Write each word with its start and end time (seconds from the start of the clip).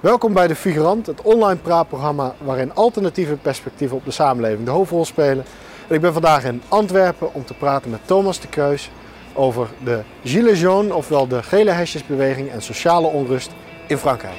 Welkom 0.00 0.32
bij 0.32 0.46
De 0.46 0.54
Figurant, 0.54 1.06
het 1.06 1.22
online 1.22 1.60
praatprogramma 1.60 2.34
waarin 2.44 2.74
alternatieve 2.74 3.36
perspectieven 3.36 3.96
op 3.96 4.04
de 4.04 4.10
samenleving 4.10 4.64
de 4.64 4.70
hoofdrol 4.70 5.04
spelen. 5.04 5.44
En 5.88 5.94
ik 5.94 6.00
ben 6.00 6.12
vandaag 6.12 6.44
in 6.44 6.62
Antwerpen 6.68 7.34
om 7.34 7.44
te 7.44 7.54
praten 7.54 7.90
met 7.90 8.00
Thomas 8.04 8.40
de 8.40 8.48
Keus 8.48 8.90
over 9.34 9.68
de 9.84 10.02
Gilets 10.24 10.60
jaunes, 10.60 10.92
ofwel 10.92 11.28
de 11.28 11.42
gele 11.42 11.70
hesjesbeweging 11.70 12.50
en 12.50 12.62
sociale 12.62 13.06
onrust 13.06 13.50
in 13.86 13.98
Frankrijk. 13.98 14.38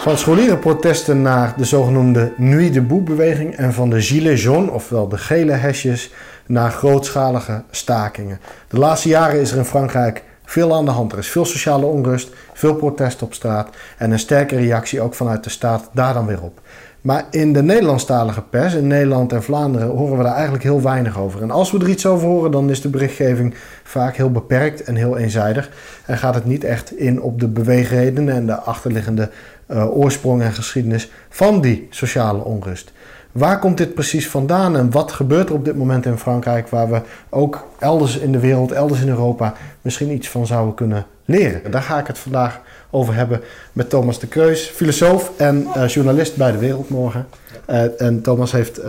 Van 0.00 0.18
scholierenprotesten 0.18 1.22
naar 1.22 1.54
de 1.56 1.64
zogenoemde 1.64 2.32
Nuit 2.36 2.72
debout 2.72 3.04
beweging 3.04 3.56
en 3.56 3.72
van 3.72 3.90
de 3.90 4.00
Gilets 4.00 4.42
jaunes, 4.42 4.70
ofwel 4.70 5.08
de 5.08 5.18
gele 5.18 5.52
hesjes, 5.52 6.12
naar 6.46 6.70
grootschalige 6.70 7.62
stakingen. 7.70 8.40
De 8.68 8.78
laatste 8.78 9.08
jaren 9.08 9.40
is 9.40 9.50
er 9.50 9.58
in 9.58 9.64
Frankrijk 9.64 10.22
veel 10.44 10.74
aan 10.74 10.84
de 10.84 10.90
hand. 10.90 11.12
Er 11.12 11.18
is 11.18 11.28
veel 11.28 11.44
sociale 11.44 11.86
onrust, 11.86 12.30
veel 12.52 12.74
protest 12.74 13.22
op 13.22 13.34
straat 13.34 13.68
en 13.98 14.10
een 14.10 14.18
sterke 14.18 14.56
reactie 14.56 15.00
ook 15.00 15.14
vanuit 15.14 15.44
de 15.44 15.50
staat 15.50 15.90
daar 15.92 16.14
dan 16.14 16.26
weer 16.26 16.42
op. 16.42 16.60
Maar 17.00 17.24
in 17.30 17.52
de 17.52 17.62
Nederlandstalige 17.62 18.42
pers, 18.42 18.74
in 18.74 18.86
Nederland 18.86 19.32
en 19.32 19.42
Vlaanderen, 19.42 19.88
horen 19.88 20.16
we 20.16 20.22
daar 20.22 20.34
eigenlijk 20.34 20.62
heel 20.62 20.82
weinig 20.82 21.18
over. 21.18 21.42
En 21.42 21.50
als 21.50 21.70
we 21.70 21.78
er 21.78 21.88
iets 21.88 22.06
over 22.06 22.28
horen, 22.28 22.50
dan 22.50 22.70
is 22.70 22.80
de 22.80 22.88
berichtgeving 22.88 23.54
vaak 23.82 24.16
heel 24.16 24.30
beperkt 24.30 24.82
en 24.82 24.94
heel 24.94 25.16
eenzijdig. 25.16 25.70
En 26.06 26.18
gaat 26.18 26.34
het 26.34 26.44
niet 26.44 26.64
echt 26.64 26.96
in 26.96 27.22
op 27.22 27.40
de 27.40 27.48
beweegredenen 27.48 28.34
en 28.34 28.46
de 28.46 28.54
achterliggende 28.54 29.30
uh, 29.72 29.96
oorsprong 29.96 30.42
en 30.42 30.52
geschiedenis 30.52 31.10
van 31.28 31.60
die 31.60 31.86
sociale 31.90 32.44
onrust. 32.44 32.92
Waar 33.32 33.58
komt 33.58 33.76
dit 33.76 33.94
precies 33.94 34.28
vandaan 34.28 34.76
en 34.76 34.90
wat 34.90 35.12
gebeurt 35.12 35.48
er 35.48 35.54
op 35.54 35.64
dit 35.64 35.76
moment 35.76 36.06
in 36.06 36.18
Frankrijk 36.18 36.68
waar 36.68 36.90
we 36.90 37.00
ook 37.28 37.66
elders 37.78 38.16
in 38.18 38.32
de 38.32 38.38
wereld, 38.38 38.72
elders 38.72 39.00
in 39.00 39.08
Europa 39.08 39.54
misschien 39.82 40.10
iets 40.10 40.28
van 40.28 40.46
zouden 40.46 40.74
kunnen 40.74 41.06
leren? 41.24 41.70
Daar 41.70 41.82
ga 41.82 41.98
ik 41.98 42.06
het 42.06 42.18
vandaag 42.18 42.60
over 42.90 43.14
hebben 43.14 43.40
met 43.72 43.90
Thomas 43.90 44.18
de 44.18 44.26
Kreus, 44.26 44.66
filosoof 44.66 45.32
en 45.36 45.66
uh, 45.76 45.88
journalist 45.88 46.36
bij 46.36 46.52
de 46.52 46.58
Wereldmorgen. 46.58 47.26
Uh, 47.70 48.00
en 48.00 48.22
Thomas 48.22 48.52
heeft 48.52 48.80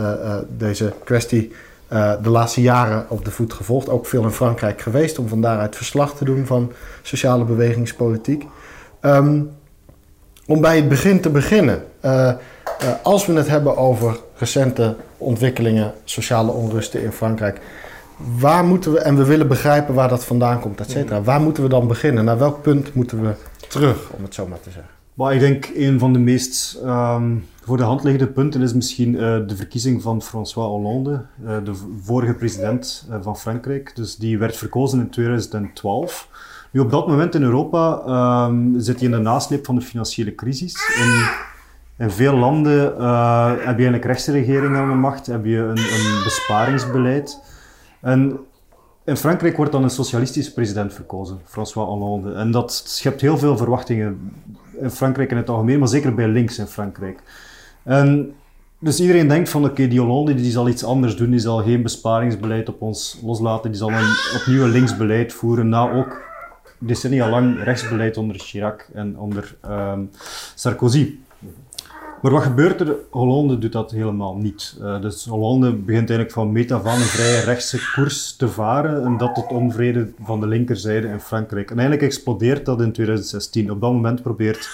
deze 0.58 0.94
kwestie 1.04 1.52
de 2.22 2.30
laatste 2.30 2.62
jaren 2.62 3.06
op 3.10 3.26
de 3.26 3.32
voet 3.32 3.54
gevolgd, 3.54 3.90
ook 3.90 4.06
veel 4.06 4.24
in 4.24 4.32
Frankrijk 4.32 4.82
geweest 4.82 5.20
om 5.20 5.28
van 5.28 5.42
daaruit 5.42 5.76
verslag 5.76 6.16
te 6.16 6.26
doen 6.26 6.46
van 6.46 6.72
sociale 7.02 7.44
bewegingspolitiek. 7.44 8.46
Um, 9.02 9.52
om 10.46 10.62
bij 10.62 10.76
het 10.76 10.90
begin 10.90 11.22
te 11.22 11.30
beginnen. 11.30 11.84
Uh, 12.06 12.12
uh, 12.12 12.90
als 13.04 13.26
we 13.26 13.34
het 13.34 13.48
hebben 13.48 13.78
over 13.78 14.20
recente 14.36 14.96
ontwikkelingen, 15.18 15.94
sociale 16.04 16.52
onrusten 16.52 17.04
in 17.04 17.12
Frankrijk. 17.12 17.62
Waar 18.40 18.66
moeten 18.66 18.92
we, 18.92 19.00
en 19.00 19.18
we 19.18 19.26
willen 19.26 19.48
begrijpen 19.48 19.94
waar 19.94 20.10
dat 20.10 20.26
vandaan 20.26 20.60
komt, 20.60 20.80
et 20.80 20.92
cetera. 20.92 21.18
Mm. 21.18 21.24
Waar 21.24 21.42
moeten 21.42 21.64
we 21.64 21.70
dan 21.70 21.88
beginnen? 21.88 22.26
Naar 22.26 22.38
welk 22.38 22.62
punt 22.62 22.94
moeten 22.94 23.22
we 23.22 23.34
terug, 23.68 24.10
om 24.10 24.24
het 24.24 24.34
zo 24.34 24.48
maar 24.48 24.60
te 24.60 24.70
zeggen? 24.70 24.92
Maar 25.14 25.34
ik 25.34 25.40
denk 25.40 25.70
een 25.76 26.00
van 26.00 26.14
de 26.14 26.20
meest 26.20 26.80
um, 26.86 27.46
voor 27.64 27.78
de 27.78 27.84
hand 27.84 28.04
liggende 28.04 28.32
punten 28.32 28.62
is 28.62 28.74
misschien 28.74 29.14
uh, 29.14 29.20
de 29.20 29.56
verkiezing 29.56 30.02
van 30.02 30.22
François 30.22 30.68
Hollande, 30.68 31.26
de 31.64 31.74
vorige 32.02 32.34
president 32.34 33.08
van 33.22 33.38
Frankrijk. 33.38 33.96
Dus 33.96 34.16
die 34.16 34.38
werd 34.38 34.58
verkozen 34.58 35.00
in 35.00 35.10
2012. 35.10 36.28
Nu, 36.72 36.80
op 36.80 36.92
dat 36.92 37.08
moment 37.08 37.36
in 37.36 37.44
Europa 37.44 38.02
um, 38.48 38.80
zit 38.80 39.00
je 39.00 39.06
in 39.06 39.12
de 39.12 39.18
nasleep 39.18 39.66
van 39.66 39.76
de 39.76 39.82
financiële 39.82 40.36
crisis. 40.36 40.76
In, 40.98 41.24
in 42.06 42.12
veel 42.12 42.34
landen 42.34 42.96
uh, 43.00 43.50
heb 43.50 43.60
je 43.60 43.64
eigenlijk 43.66 44.06
rechtse 44.06 44.32
regeringen 44.32 44.80
aan 44.80 44.90
de 44.90 44.96
macht, 44.96 45.26
heb 45.26 45.46
je 45.46 45.58
een, 45.58 45.78
een 45.78 46.22
besparingsbeleid. 46.24 47.40
En 48.00 48.40
in 49.06 49.18
Frankrijk 49.18 49.58
wordt 49.58 49.72
dan 49.72 49.84
een 49.84 49.90
socialistische 49.90 50.54
president 50.54 50.94
verkozen, 50.94 51.40
François 51.46 51.88
Hollande. 51.88 52.34
En 52.34 52.52
dat 52.52 52.84
schept 52.86 53.22
heel 53.22 53.38
veel 53.38 53.58
verwachtingen 53.58 54.32
in 54.80 54.90
Frankrijk 54.90 55.32
in 55.32 55.38
het 55.38 55.50
algemeen, 55.50 55.80
maar 55.80 55.88
zeker 55.88 56.16
bij 56.16 56.28
links 56.28 56.58
in 56.58 56.68
Frankrijk. 56.68 57.20
En 57.84 58.34
dus 58.80 59.00
iedereen 59.00 59.28
denkt 59.28 59.50
van 59.50 59.66
oké, 59.66 59.88
die 59.88 60.00
Hollande 60.00 60.36
die 60.36 60.52
zal 60.52 60.68
iets 60.68 60.84
anders 60.84 61.16
doen, 61.16 61.30
die 61.30 61.40
zal 61.40 61.64
geen 61.64 61.82
besparingsbeleid 61.82 62.70
op 62.70 62.82
ons 62.82 63.20
loslaten, 63.24 63.72
die 63.72 63.80
zal 63.80 63.92
een 63.92 64.16
opnieuw 64.40 64.64
een 64.64 64.70
linksbeleid 64.70 65.34
voeren, 65.34 65.70
na 65.70 65.92
ook 65.92 66.30
decennia 66.82 67.30
lang 67.30 67.64
rechtsbeleid 67.64 68.18
onder 68.18 68.40
Chirac 68.40 68.90
en 68.94 69.18
onder 69.18 69.56
um, 69.66 70.10
Sarkozy. 70.56 71.16
Maar 72.22 72.32
wat 72.32 72.44
gebeurt 72.44 72.82
er? 72.82 72.96
Hollande 73.10 73.58
doet 73.58 73.72
dat 73.72 73.92
helemaal 73.92 74.36
niet. 74.36 74.78
Uh, 74.82 75.02
dus 75.02 75.26
Hollande 75.26 75.74
begint 75.74 76.10
eigenlijk 76.10 76.32
van 76.32 76.52
meet 76.52 76.72
af 76.72 76.86
een 76.86 77.00
vrije 77.00 77.40
rechtse 77.40 77.92
koers 77.96 78.36
te 78.36 78.48
varen 78.48 79.06
en 79.06 79.18
dat 79.18 79.36
tot 79.36 79.52
onvrede 79.52 80.12
van 80.24 80.40
de 80.40 80.48
linkerzijde 80.48 81.08
in 81.08 81.20
Frankrijk. 81.20 81.72
En 81.72 81.80
eigenlijk 81.80 82.08
explodeert 82.08 82.66
dat 82.66 82.82
in 82.82 82.92
2016. 82.92 83.72
Op 83.72 83.82
dat 83.82 83.92
moment 83.92 84.22
probeert 84.22 84.70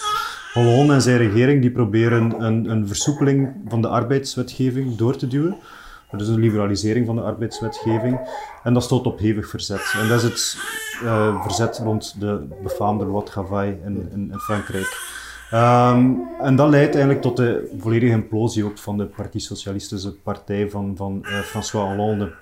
Hollande 0.54 0.94
en 0.94 1.02
zijn 1.02 1.18
regering 1.18 1.62
die 1.62 1.72
proberen 1.72 2.44
een, 2.44 2.70
een 2.70 2.88
versoepeling 2.88 3.54
van 3.68 3.82
de 3.82 3.88
arbeidswetgeving 3.88 4.96
door 4.96 5.16
te 5.16 5.28
duwen. 5.28 5.56
Dat 6.12 6.22
is 6.22 6.28
een 6.28 6.40
liberalisering 6.40 7.06
van 7.06 7.16
de 7.16 7.22
arbeidswetgeving. 7.22 8.20
En 8.64 8.74
dat 8.74 8.84
stoot 8.84 9.06
op 9.06 9.20
hevig 9.20 9.50
verzet. 9.50 9.94
En 10.02 10.08
dat 10.08 10.18
is 10.18 10.24
het 10.24 10.58
uh, 11.04 11.42
verzet 11.42 11.78
rond 11.84 12.16
de 12.20 12.48
befaamde 12.64 13.06
Loi 13.06 13.26
Travail 13.26 13.80
in, 13.86 14.10
in, 14.12 14.34
Frankrijk. 14.38 15.16
Um, 15.54 16.28
en 16.42 16.56
dat 16.56 16.70
leidt 16.70 16.94
eigenlijk 16.94 17.22
tot 17.22 17.38
de 17.38 17.76
volledige 17.80 18.12
implosie 18.12 18.66
ook 18.66 18.78
van 18.78 18.98
de 18.98 19.06
Partie 19.06 19.42
Socialistische 19.42 20.14
Partij 20.14 20.70
van, 20.70 20.94
van 20.96 21.20
uh, 21.22 21.40
François 21.40 21.88
Hollande. 21.88 22.34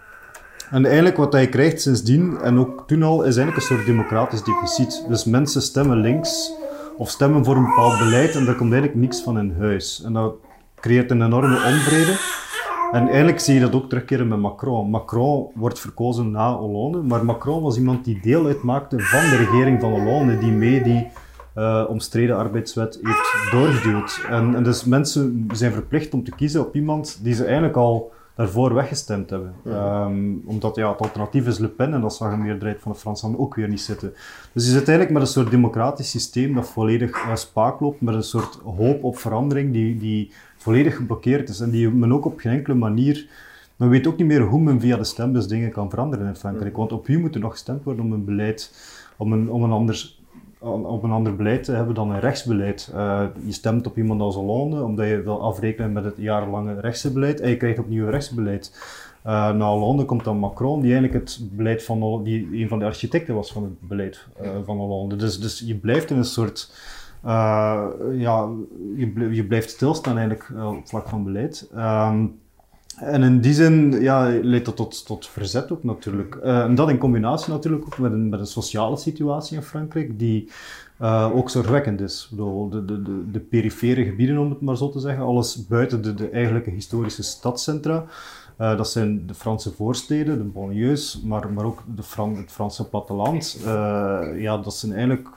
En 0.69 0.85
eigenlijk 0.85 1.17
wat 1.17 1.33
hij 1.33 1.49
krijgt 1.49 1.81
sindsdien, 1.81 2.37
en 2.41 2.59
ook 2.59 2.83
toen 2.87 3.03
al, 3.03 3.23
is 3.23 3.37
eigenlijk 3.37 3.55
een 3.55 3.75
soort 3.75 3.85
democratisch 3.85 4.43
deficit. 4.43 5.05
Dus 5.07 5.23
mensen 5.23 5.61
stemmen 5.61 5.97
links 5.97 6.51
of 6.97 7.09
stemmen 7.09 7.45
voor 7.45 7.55
een 7.55 7.65
bepaald 7.65 7.97
beleid 7.97 8.35
en 8.35 8.45
daar 8.45 8.55
komt 8.55 8.71
eigenlijk 8.71 9.01
niks 9.01 9.21
van 9.21 9.39
in 9.39 9.55
huis. 9.59 10.01
En 10.05 10.13
dat 10.13 10.33
creëert 10.75 11.11
een 11.11 11.21
enorme 11.21 11.55
onvrede. 11.55 12.43
En 12.91 13.07
eigenlijk 13.07 13.39
zie 13.39 13.53
je 13.53 13.59
dat 13.59 13.75
ook 13.75 13.89
terugkeren 13.89 14.27
met 14.27 14.39
Macron. 14.39 14.89
Macron 14.89 15.47
wordt 15.55 15.79
verkozen 15.79 16.31
na 16.31 16.53
Hollande, 16.55 17.01
maar 17.01 17.25
Macron 17.25 17.61
was 17.61 17.77
iemand 17.77 18.05
die 18.05 18.19
deel 18.21 18.45
uitmaakte 18.45 18.99
van 18.99 19.29
de 19.29 19.35
regering 19.35 19.81
van 19.81 19.91
Hollande, 19.91 20.37
die 20.37 20.51
mee 20.51 20.81
die 20.83 21.07
uh, 21.57 21.85
omstreden 21.87 22.37
arbeidswet 22.37 22.99
heeft 23.01 23.51
doorgeduwd. 23.51 24.25
En, 24.29 24.55
en, 24.55 24.63
dus 24.63 24.83
mensen 24.83 25.47
zijn 25.53 25.71
verplicht 25.71 26.13
om 26.13 26.23
te 26.23 26.35
kiezen 26.35 26.61
op 26.61 26.75
iemand 26.75 27.19
die 27.23 27.33
ze 27.33 27.43
eigenlijk 27.43 27.75
al 27.75 28.11
daarvoor 28.35 28.73
weggestemd 28.73 29.29
hebben. 29.29 29.53
Um, 29.65 30.43
omdat 30.45 30.75
ja, 30.75 30.91
het 30.91 30.99
alternatief 30.99 31.47
is 31.47 31.57
Le 31.57 31.67
Pen 31.67 31.93
en 31.93 32.01
dat 32.01 32.15
zag 32.15 32.31
een 32.31 32.41
meerderheid 32.41 32.81
van 32.81 32.91
de 32.91 32.97
Fransen 32.97 33.39
ook 33.39 33.55
weer 33.55 33.67
niet 33.67 33.81
zitten. 33.81 34.13
Dus 34.53 34.65
je 34.65 34.71
zit 34.71 34.87
eigenlijk 34.87 35.11
met 35.11 35.21
een 35.21 35.33
soort 35.33 35.51
democratisch 35.51 36.09
systeem 36.09 36.53
dat 36.53 36.69
volledig 36.69 37.25
uh, 37.25 37.35
spaak 37.35 37.79
loopt, 37.79 38.01
met 38.01 38.15
een 38.15 38.23
soort 38.23 38.59
hoop 38.77 39.03
op 39.03 39.17
verandering 39.17 39.73
die, 39.73 39.97
die 39.97 40.31
volledig 40.65 40.95
geblokkeerd 40.95 41.49
is 41.49 41.59
en 41.59 41.69
die 41.69 41.89
men 41.89 42.13
ook 42.13 42.25
op 42.25 42.39
geen 42.39 42.51
enkele 42.51 42.75
manier. 42.75 43.27
Men 43.75 43.89
weet 43.89 44.07
ook 44.07 44.17
niet 44.17 44.27
meer 44.27 44.41
hoe 44.41 44.61
men 44.61 44.79
via 44.79 44.97
de 44.97 45.03
stembus 45.03 45.47
dingen 45.47 45.71
kan 45.71 45.89
veranderen 45.89 46.27
in 46.27 46.35
Frankrijk. 46.35 46.77
Want 46.77 46.91
op 46.91 47.07
wie 47.07 47.17
moet 47.17 47.35
er 47.35 47.41
nog 47.41 47.51
gestemd 47.51 47.83
worden 47.83 48.05
om 48.05 48.11
een 48.11 48.25
beleid, 48.25 48.73
om 49.17 49.33
een, 49.33 49.51
om 49.51 49.63
een 49.63 49.71
anders 49.71 50.23
op 50.59 51.03
een 51.03 51.11
ander 51.11 51.35
beleid 51.35 51.63
te 51.63 51.71
hebben 51.71 51.95
dan 51.95 52.11
een 52.11 52.19
rechtsbeleid. 52.19 52.91
Uh, 52.95 53.23
je 53.45 53.51
stemt 53.51 53.87
op 53.87 53.97
iemand 53.97 54.21
als 54.21 54.35
Hollande, 54.35 54.83
omdat 54.83 55.07
je 55.07 55.21
wil 55.21 55.41
afrekenen 55.41 55.93
met 55.93 56.03
het 56.03 56.17
jarenlange 56.17 56.79
rechtse 56.79 57.11
beleid, 57.11 57.39
en 57.39 57.49
je 57.49 57.57
krijgt 57.57 57.79
opnieuw 57.79 58.09
rechtsbeleid. 58.09 58.71
Uh, 59.25 59.53
na 59.53 59.69
Hollande 59.69 60.05
komt 60.05 60.23
dan 60.23 60.37
Macron, 60.37 60.81
die 60.81 60.93
eigenlijk 60.93 61.25
het 61.25 61.39
beleid 61.51 61.83
van 61.83 62.23
die 62.23 62.47
een 62.61 62.67
van 62.67 62.79
de 62.79 62.85
architecten 62.85 63.35
was 63.35 63.51
van 63.51 63.63
het 63.63 63.87
beleid 63.87 64.27
uh, 64.41 64.49
van 64.65 64.77
Hollande. 64.77 65.15
Dus, 65.15 65.39
dus 65.39 65.63
je 65.65 65.75
blijft 65.75 66.09
in 66.09 66.17
een 66.17 66.25
soort 66.25 66.71
ja, 68.13 68.49
je, 68.95 69.29
je, 69.31 69.45
blijft 69.45 69.69
stilstaan 69.69 70.17
eigenlijk 70.17 70.49
uh, 70.49 70.67
op 70.67 70.87
vlak 70.87 71.07
van 71.07 71.23
beleid. 71.23 71.69
Um, 71.75 72.39
en 72.95 73.23
in 73.23 73.41
die 73.41 73.53
zin 73.53 74.01
ja, 74.01 74.39
leidt 74.41 74.65
dat 74.65 74.75
tot, 74.75 75.05
tot 75.05 75.27
verzet 75.27 75.71
ook 75.71 75.83
natuurlijk. 75.83 76.39
Uh, 76.43 76.63
en 76.63 76.75
dat 76.75 76.89
in 76.89 76.97
combinatie 76.97 77.53
natuurlijk 77.53 77.85
ook 77.85 77.97
met 77.97 78.11
een, 78.11 78.29
met 78.29 78.39
een 78.39 78.45
sociale 78.45 78.97
situatie 78.97 79.57
in 79.57 79.63
Frankrijk 79.63 80.19
die 80.19 80.51
ook 81.33 81.49
zorgwekkend 81.49 82.01
is. 82.01 82.31
De, 82.31 82.67
de, 82.85 83.01
de, 83.01 83.31
de 83.31 83.39
perifere 83.39 84.03
gebieden, 84.03 84.37
om 84.37 84.49
het 84.49 84.61
maar 84.61 84.77
zo 84.77 84.89
te 84.89 84.99
zeggen, 84.99 85.23
alles 85.23 85.67
buiten 85.67 86.01
de, 86.01 86.13
de 86.13 86.29
eigenlijke 86.29 86.69
historische 86.69 87.23
stadscentra. 87.23 88.05
Uh, 88.61 88.77
dat 88.77 88.89
zijn 88.89 89.27
de 89.27 89.33
Franse 89.33 89.71
voorsteden, 89.71 90.37
de 90.37 90.43
banlieues, 90.43 91.21
maar, 91.21 91.51
maar 91.51 91.65
ook 91.65 91.83
de 91.95 92.03
Fran 92.03 92.35
het 92.35 92.51
Franse 92.51 92.89
platteland. 92.89 93.57
Uh, 93.65 94.19
ja, 94.37 94.57
dat 94.57 94.75
zijn 94.75 94.93
eigenlijk 94.93 95.29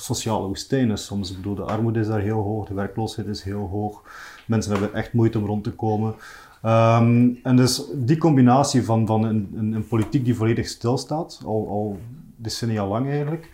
sociale 0.00 0.46
woestijnen 0.46 0.98
soms. 0.98 1.30
Ik 1.30 1.36
bedoel, 1.36 1.54
de 1.54 1.62
armoede 1.62 2.00
is 2.00 2.06
daar 2.06 2.20
heel 2.20 2.42
hoog, 2.42 2.66
de 2.66 2.74
werkloosheid 2.74 3.26
is 3.26 3.42
heel 3.42 3.68
hoog. 3.68 4.02
Mensen 4.46 4.72
hebben 4.72 4.94
echt 4.94 5.12
moeite 5.12 5.38
om 5.38 5.46
rond 5.46 5.64
te 5.64 5.72
komen. 5.72 6.14
Ehm, 6.62 7.28
en 7.42 7.56
dus 7.56 7.82
die 7.94 8.18
combinatie 8.18 8.84
van, 8.84 9.06
van 9.06 9.24
een, 9.24 9.52
een, 9.54 9.72
een, 9.72 9.88
politiek 9.88 10.24
die 10.24 10.34
volledig 10.34 10.68
stilstaat, 10.68 11.40
al, 11.44 11.68
al 11.68 11.98
decennia 12.36 12.86
lang 12.86 13.08
eigenlijk, 13.08 13.50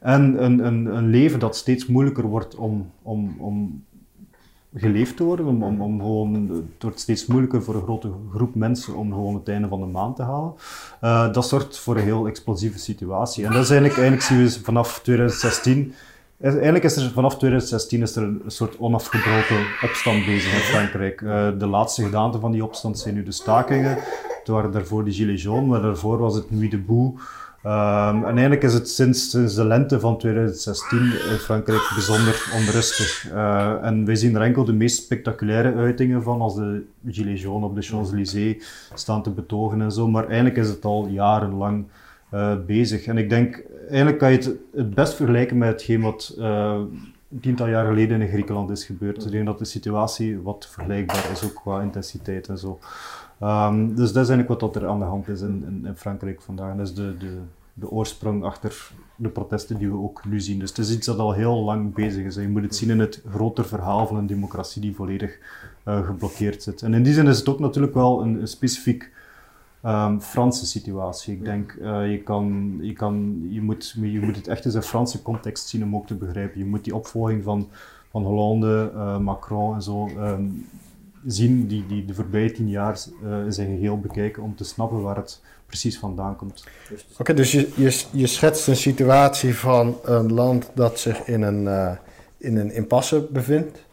en 0.00 0.44
een, 0.44 0.66
een, 0.66 0.86
een 0.96 1.08
leven 1.08 1.38
dat 1.38 1.56
steeds 1.56 1.86
moeilijker 1.86 2.24
wordt 2.24 2.54
om, 2.54 2.90
om, 3.02 3.36
om 3.38 3.84
geleefd 4.74 5.16
te 5.16 5.24
worden, 5.24 5.46
om, 5.46 5.82
om, 5.82 6.00
gewoon, 6.00 6.34
het 6.74 6.82
wordt 6.82 7.00
steeds 7.00 7.26
moeilijker 7.26 7.62
voor 7.62 7.74
een 7.74 7.82
grote 7.82 8.12
groep 8.34 8.54
mensen 8.54 8.94
om 8.94 9.12
gewoon 9.12 9.34
het 9.34 9.48
einde 9.48 9.68
van 9.68 9.80
de 9.80 9.86
maand 9.86 10.16
te 10.16 10.22
halen. 10.22 10.52
Uh, 11.02 11.32
dat 11.32 11.48
zorgt 11.48 11.78
voor 11.78 11.96
een 11.96 12.02
heel 12.02 12.26
explosieve 12.26 12.78
situatie. 12.78 13.44
En 13.44 13.52
dat 13.52 13.62
is 13.62 13.70
eigenlijk, 13.70 14.00
eigenlijk 14.00 14.28
zien 14.28 14.60
we 14.60 14.64
vanaf 14.64 15.00
2016 15.02 15.94
Eigenlijk 16.40 16.84
is 16.84 16.96
er 16.96 17.10
vanaf 17.10 17.36
2016 17.36 18.02
is 18.02 18.16
er 18.16 18.22
een 18.22 18.42
soort 18.46 18.78
onafgebroken 18.78 19.66
opstand 19.82 20.24
bezig 20.24 20.52
in 20.52 20.58
Frankrijk. 20.58 21.20
Uh, 21.20 21.48
de 21.58 21.66
laatste 21.66 22.02
gedaante 22.02 22.38
van 22.38 22.52
die 22.52 22.64
opstand 22.64 22.98
zijn 22.98 23.14
nu 23.14 23.22
de 23.22 23.32
stakingen. 23.32 23.98
Het 24.38 24.48
waren 24.48 24.72
daarvoor 24.72 25.04
de 25.04 25.12
Gilets 25.12 25.42
jaunes, 25.42 25.68
maar 25.68 25.82
daarvoor 25.82 26.18
was 26.18 26.34
het 26.34 26.50
Nuit 26.50 26.70
debout. 26.70 27.20
Um, 27.64 28.24
en 28.24 28.24
eigenlijk 28.24 28.62
is 28.62 28.74
het 28.74 28.88
sinds, 28.88 29.30
de 29.30 29.64
lente 29.64 30.00
van 30.00 30.18
2016 30.18 30.98
in 30.98 31.38
Frankrijk 31.38 31.90
bijzonder 31.94 32.50
onrustig. 32.54 33.32
Uh, 33.32 33.84
en 33.84 34.04
wij 34.04 34.14
zien 34.14 34.34
er 34.34 34.42
enkel 34.42 34.64
de 34.64 34.72
meest 34.72 35.02
spectaculaire 35.02 35.74
uitingen 35.74 36.22
van, 36.22 36.40
als 36.40 36.54
de 36.54 36.84
Gilets 37.06 37.42
jaunes 37.42 37.68
op 37.68 37.74
de 37.74 37.82
Champs-Élysées 37.82 38.88
staan 38.94 39.22
te 39.22 39.30
betogen 39.30 39.80
en 39.80 39.92
zo. 39.92 40.08
Maar 40.08 40.26
eigenlijk 40.26 40.56
is 40.56 40.68
het 40.68 40.84
al 40.84 41.06
jarenlang 41.06 41.84
uh, 42.34 42.52
bezig. 42.66 43.06
En 43.06 43.18
ik 43.18 43.28
denk, 43.28 43.62
eigenlijk 43.88 44.18
kan 44.18 44.30
je 44.30 44.36
het 44.36 44.50
het 44.74 44.94
best 44.94 45.14
vergelijken 45.14 45.58
met 45.58 45.68
hetgeen 45.68 46.00
wat 46.00 46.34
uh, 46.38 46.80
tiental 47.40 47.68
jaar 47.68 47.86
geleden 47.86 48.20
in 48.20 48.28
Griekenland 48.28 48.70
is 48.70 48.84
gebeurd. 48.84 49.24
Ik 49.24 49.30
denk 49.30 49.46
dat 49.46 49.58
de 49.58 49.64
situatie 49.64 50.38
wat 50.38 50.68
vergelijkbaar 50.70 51.30
is, 51.32 51.44
ook 51.44 51.54
qua 51.54 51.80
intensiteit 51.80 52.48
en 52.48 52.58
zo. 52.58 52.78
Um, 53.42 53.94
dus 53.94 54.12
dat 54.12 54.22
is 54.22 54.30
eigenlijk 54.30 54.60
wat 54.60 54.76
er 54.76 54.88
aan 54.88 54.98
de 54.98 55.04
hand 55.04 55.28
is 55.28 55.40
in, 55.40 55.64
in, 55.66 55.86
in 55.86 55.96
Frankrijk 55.96 56.42
vandaag. 56.42 56.70
En 56.70 56.76
dat 56.76 56.86
is 56.86 56.94
de, 56.94 57.16
de, 57.18 57.38
de 57.74 57.90
oorsprong 57.90 58.44
achter 58.44 58.90
de 59.16 59.28
protesten 59.28 59.78
die 59.78 59.88
we 59.88 59.96
ook 59.96 60.24
nu 60.24 60.40
zien. 60.40 60.58
Dus 60.58 60.68
het 60.68 60.78
is 60.78 60.94
iets 60.94 61.06
dat 61.06 61.18
al 61.18 61.32
heel 61.32 61.64
lang 61.64 61.94
bezig 61.94 62.24
is. 62.24 62.34
Je 62.34 62.48
moet 62.48 62.62
het 62.62 62.76
zien 62.76 62.90
in 62.90 62.98
het 62.98 63.22
groter 63.30 63.64
verhaal 63.64 64.06
van 64.06 64.16
een 64.16 64.26
democratie 64.26 64.82
die 64.82 64.94
volledig 64.94 65.38
uh, 65.84 66.06
geblokkeerd 66.06 66.62
zit. 66.62 66.82
En 66.82 66.94
in 66.94 67.02
die 67.02 67.12
zin 67.12 67.26
is 67.26 67.38
het 67.38 67.48
ook 67.48 67.60
natuurlijk 67.60 67.94
wel 67.94 68.22
een, 68.22 68.40
een 68.40 68.48
specifiek 68.48 69.10
um, 69.84 70.20
Franse 70.20 70.66
situatie. 70.66 71.34
Ik 71.34 71.44
denk, 71.44 71.72
uh, 71.72 72.10
je, 72.10 72.18
kan, 72.22 72.76
je, 72.80 72.92
kan, 72.92 73.46
je, 73.48 73.62
moet, 73.62 73.96
je 74.00 74.20
moet 74.20 74.36
het 74.36 74.48
echt 74.48 74.64
in 74.64 74.70
zijn 74.70 74.82
Franse 74.82 75.22
context 75.22 75.68
zien 75.68 75.82
om 75.82 75.96
ook 75.96 76.06
te 76.06 76.14
begrijpen. 76.14 76.58
Je 76.58 76.66
moet 76.66 76.84
die 76.84 76.94
opvolging 76.94 77.44
van, 77.44 77.68
van 78.10 78.22
Hollande, 78.22 78.92
uh, 78.94 79.18
Macron 79.18 79.74
en 79.74 79.82
zo 79.82 80.08
um, 80.18 80.66
zien, 81.26 81.66
die, 81.66 81.86
die 81.86 82.04
de 82.04 82.14
voorbije 82.14 82.52
tien 82.52 82.68
jaar 82.68 82.98
in 83.22 83.52
zijn 83.52 83.68
geheel 83.68 84.00
bekijken 84.00 84.42
om 84.42 84.56
te 84.56 84.64
snappen 84.64 85.02
waar 85.02 85.16
het 85.16 85.40
precies 85.66 85.98
vandaan 85.98 86.36
komt. 86.36 86.64
Oké, 87.18 87.34
dus 87.34 87.52
je, 87.52 87.68
je, 87.74 88.04
je 88.10 88.26
schetst 88.26 88.66
een 88.66 88.76
situatie 88.76 89.54
van 89.54 89.98
een 90.04 90.32
land 90.32 90.70
dat 90.74 90.98
zich 90.98 91.26
in 91.26 91.42
een, 91.42 91.96
in 92.36 92.56
een 92.56 92.72
impasse 92.72 93.28
bevindt. 93.30 93.88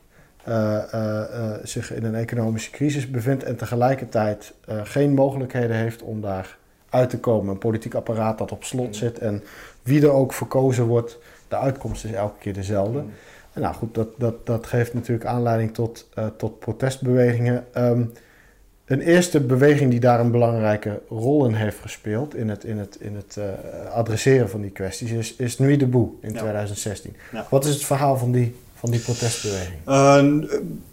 Uh, 0.48 1.54
zich 1.64 1.94
in 1.94 2.04
een 2.04 2.16
economische 2.16 2.72
crisis 2.72 3.10
bevindt 3.10 3.44
en 3.44 3.56
tegelijkertijd 3.56 4.54
geen 4.84 5.14
mogelijkheden 5.14 5.76
heeft 5.76 6.02
om 6.02 6.22
daar 6.22 6.58
uit 6.90 7.10
te 7.10 7.20
komen. 7.20 7.52
Een 7.52 7.58
politiek 7.58 7.94
apparaat 7.94 8.38
dat 8.38 8.52
op 8.52 8.64
slot 8.64 8.96
zit 8.96 9.20
en 9.20 9.44
wie 9.84 10.02
er 10.02 10.12
ook 10.12 10.34
verkozen 10.34 10.86
wordt, 10.86 11.18
de 11.48 11.58
uitkomst 11.58 12.06
is 12.06 12.12
elke 12.12 12.40
keer 12.40 12.54
dezelfde. 12.54 13.04
En 13.58 13.64
nou 13.64 13.76
goed, 13.76 13.96
dat, 13.96 14.08
dat, 14.18 14.46
dat 14.46 14.68
geeft 14.68 14.94
natuurlijk 14.94 15.26
aanleiding 15.26 15.74
tot, 15.74 16.10
tot 16.38 16.60
protestbewegingen. 16.60 17.66
Um, 17.78 18.12
een 18.86 19.02
eerste 19.02 19.40
beweging 19.40 19.92
die 19.92 20.00
daar 20.00 20.20
een 20.20 20.32
belangrijke 20.32 21.02
rol 21.10 21.46
in 21.46 21.54
heeft 21.54 21.80
gespeeld 21.80 22.36
in 22.36 22.50
het, 22.50 22.64
in 22.64 22.78
het, 22.78 22.98
in 23.00 23.16
het 23.16 23.40
adresseren 23.92 24.50
van 24.50 24.62
die 24.62 24.72
kwesties 24.72 25.12
is, 25.12 25.36
is 25.36 25.58
Nuit 25.58 25.80
debout 25.80 26.12
in 26.22 26.34
2016. 26.34 27.16
Ja. 27.32 27.48
Wat 27.50 27.66
is 27.66 27.74
het 27.74 27.86
verhaal 27.86 28.18
van 28.18 28.32
die 28.32 28.56
van 28.80 28.92
die 28.92 29.00
protestbeweging? 29.00 29.76
Uh, 29.88 30.24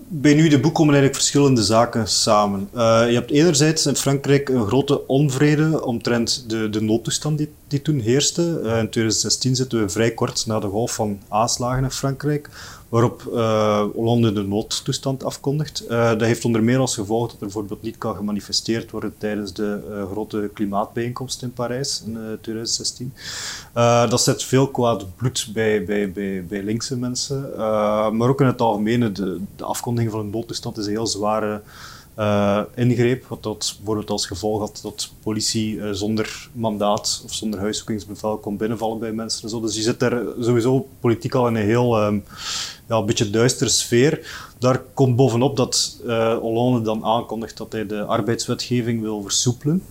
bij 0.09 0.35
nu 0.35 0.49
de 0.49 0.61
boek 0.61 0.75
komen 0.75 0.95
eigenlijk 0.95 1.23
verschillende 1.23 1.63
zaken 1.63 2.09
samen. 2.09 2.69
Uh, 2.75 2.81
je 3.09 3.15
hebt 3.15 3.31
enerzijds 3.31 3.87
in 3.87 3.97
Frankrijk 3.97 4.49
een 4.49 4.67
grote 4.67 5.07
onvrede 5.07 5.85
omtrent 5.85 6.45
de, 6.49 6.71
de 6.71 6.81
noodtoestand 6.81 7.39
die, 7.39 7.53
die 7.69 7.83
toen 7.83 7.99
heerste. 7.99 8.61
Uh, 8.63 8.79
in 8.79 8.91
2016 8.91 9.57
zitten 9.57 9.81
we 9.81 9.89
vrij 9.89 10.11
kort 10.11 10.47
na 10.47 10.59
de 10.61 10.67
golf 10.67 10.95
van 10.95 11.21
aanslagen 11.29 11.85
in 11.85 11.91
Frankrijk 11.91 12.49
waarop 12.95 13.23
uh, 13.33 13.85
Hollande 13.95 14.33
de 14.33 14.43
noodtoestand 14.43 15.25
afkondigt. 15.25 15.85
Uh, 15.91 16.09
dat 16.09 16.21
heeft 16.21 16.45
onder 16.45 16.63
meer 16.63 16.79
als 16.79 16.95
gevolg 16.95 17.23
dat 17.23 17.33
er 17.33 17.39
bijvoorbeeld 17.39 17.83
niet 17.83 17.99
kan 17.99 18.17
gemanifesteerd 18.17 18.91
worden 18.91 19.15
tijdens 19.19 19.53
de 19.53 19.81
uh, 19.89 20.11
grote 20.11 20.51
klimaatbijeenkomst 20.53 21.43
in 21.43 21.53
Parijs 21.53 22.03
in 22.07 22.13
2016. 22.41 23.13
dat 24.09 24.23
zet 24.23 24.45
veel 24.45 24.69
kwaad 24.69 25.17
bloed 25.17 25.51
bij, 25.53 25.85
bij, 25.85 26.13
bij, 26.13 26.45
bij 26.45 26.63
linkse 26.63 26.97
mensen. 26.97 27.53
maar 28.17 28.29
ook 28.29 28.41
in 28.41 28.47
het 28.47 28.61
algemeen, 28.61 29.13
de, 29.13 29.41
de 29.57 29.65
afkondiging 29.65 30.13
van 30.13 30.21
een 30.21 30.31
noodtoestand 30.31 30.79
is 30.79 30.87
een 30.87 30.93
heel 30.93 31.07
zware 31.07 31.63
uh, 32.19 32.61
ingreep, 32.75 33.25
wat 33.27 33.43
dat 33.43 33.75
bijvoorbeeld 33.77 34.11
als 34.11 34.27
gevolg 34.27 34.61
had 34.61 34.79
dat 34.83 35.11
politie 35.23 35.75
uh, 35.75 35.91
zonder 35.91 36.49
mandaat 36.53 37.23
of 37.25 37.35
zonder 37.35 37.61
huiszoekingsbevel 37.61 38.37
kon 38.37 38.57
binnenvallen 38.57 38.99
bij 38.99 39.13
mensen 39.13 39.43
en 39.43 39.49
zo. 39.49 39.61
Dus 39.61 39.77
je 39.77 39.83
zit 39.83 40.01
daar 40.01 40.23
sowieso 40.41 40.89
politiek 41.01 41.35
al 41.35 41.47
in 41.47 41.55
een 41.55 41.67
heel 41.67 42.03
um, 42.03 42.25
ja, 42.89 42.97
een 42.97 43.07
beetje 43.07 43.31
duistere 43.31 43.71
sfeer. 43.71 44.27
Daar 44.59 44.79
komt 44.95 45.17
bovenop 45.17 45.57
dat 45.57 46.01
uh, 46.07 46.37
Hollande 46.39 46.83
dan 46.83 47.05
aankondigt 47.05 47.57
dat 47.57 47.73
hij 47.73 47.87
de 47.87 48.05
arbeidswetgeving 48.05 49.01
wil 49.01 49.23
versoepelen. 49.23 49.83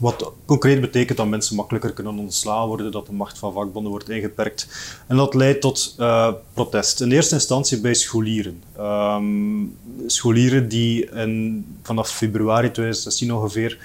Wat 0.00 0.32
concreet 0.44 0.80
betekent 0.80 1.18
dat 1.18 1.26
mensen 1.26 1.56
makkelijker 1.56 1.92
kunnen 1.92 2.18
ontslaan 2.18 2.66
worden, 2.66 2.92
dat 2.92 3.06
de 3.06 3.12
macht 3.12 3.38
van 3.38 3.52
vakbonden 3.52 3.90
wordt 3.90 4.08
ingeperkt. 4.08 4.68
En 5.06 5.16
dat 5.16 5.34
leidt 5.34 5.60
tot 5.60 5.94
uh, 5.98 6.32
protest. 6.54 7.00
In 7.00 7.12
eerste 7.12 7.34
instantie 7.34 7.80
bij 7.80 7.94
scholieren. 7.94 8.62
Um, 8.78 9.76
scholieren 10.06 10.68
die 10.68 11.10
in, 11.10 11.66
vanaf 11.82 12.10
februari 12.10 12.70
2016 12.70 13.34
ongeveer 13.34 13.78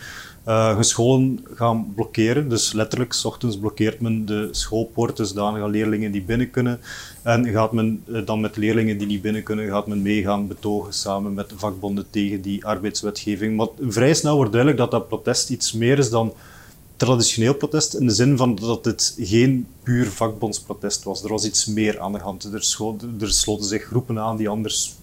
uh, 0.48 0.82
scholen 0.82 1.46
gaan 1.54 1.94
blokkeren. 1.96 2.50
Dus 2.50 2.74
letterlijk, 2.74 3.14
s 3.14 3.26
ochtends 3.26 3.58
blokkeert 3.58 4.02
men 4.02 4.26
de 4.26 4.48
schoolpoorten 4.52 5.28
zodanig 5.28 5.64
aan 5.64 5.70
leerlingen 5.70 6.12
die 6.12 6.22
binnen 6.22 6.50
kunnen. 6.50 6.80
En 7.24 7.48
gaat 7.48 7.72
men 7.72 8.04
uh, 8.08 8.26
dan 8.26 8.40
met 8.40 8.58
leerlingen 8.58 8.98
die 8.98 9.08
niet 9.08 9.22
binnen 9.22 9.44
kunnen, 9.44 9.70
gaat 9.70 9.88
men 9.88 10.02
meegaan 10.02 10.48
betogen 10.48 10.94
samen 10.94 11.34
met 11.34 11.50
de 11.50 11.58
vakbonden 11.58 12.06
tegen 12.10 12.42
die 12.42 12.66
arbeidswetgeving. 12.66 13.58
Maar 13.58 13.68
vrij 13.80 14.14
snel 14.14 14.36
wordt 14.36 14.52
duidelijk 14.52 14.82
dat 14.82 14.92
dat 14.92 15.08
protest 15.08 15.50
iets 15.50 15.74
meer 15.74 15.98
is 15.98 16.10
dan 16.10 16.34
traditioneel 16.96 17.54
protest, 17.54 17.94
in 17.94 18.08
de 18.08 18.14
zin 18.14 18.38
van 18.38 18.56
dat 18.56 18.86
het 18.86 19.16
geen 19.20 19.68
puur 19.84 20.06
vakbondsprotest 20.06 21.04
was. 21.04 21.24
Er 21.24 21.30
was 21.30 21.46
iets 21.46 21.66
meer 21.66 22.00
aan 22.00 22.12
de 22.12 22.20
hand. 22.20 22.44
Er, 22.44 22.54
er 23.20 23.32
sloten 23.32 23.66
zich 23.66 23.84
groepen 23.84 24.20
aan 24.20 24.38
die 24.38 24.50
anders 24.50 24.96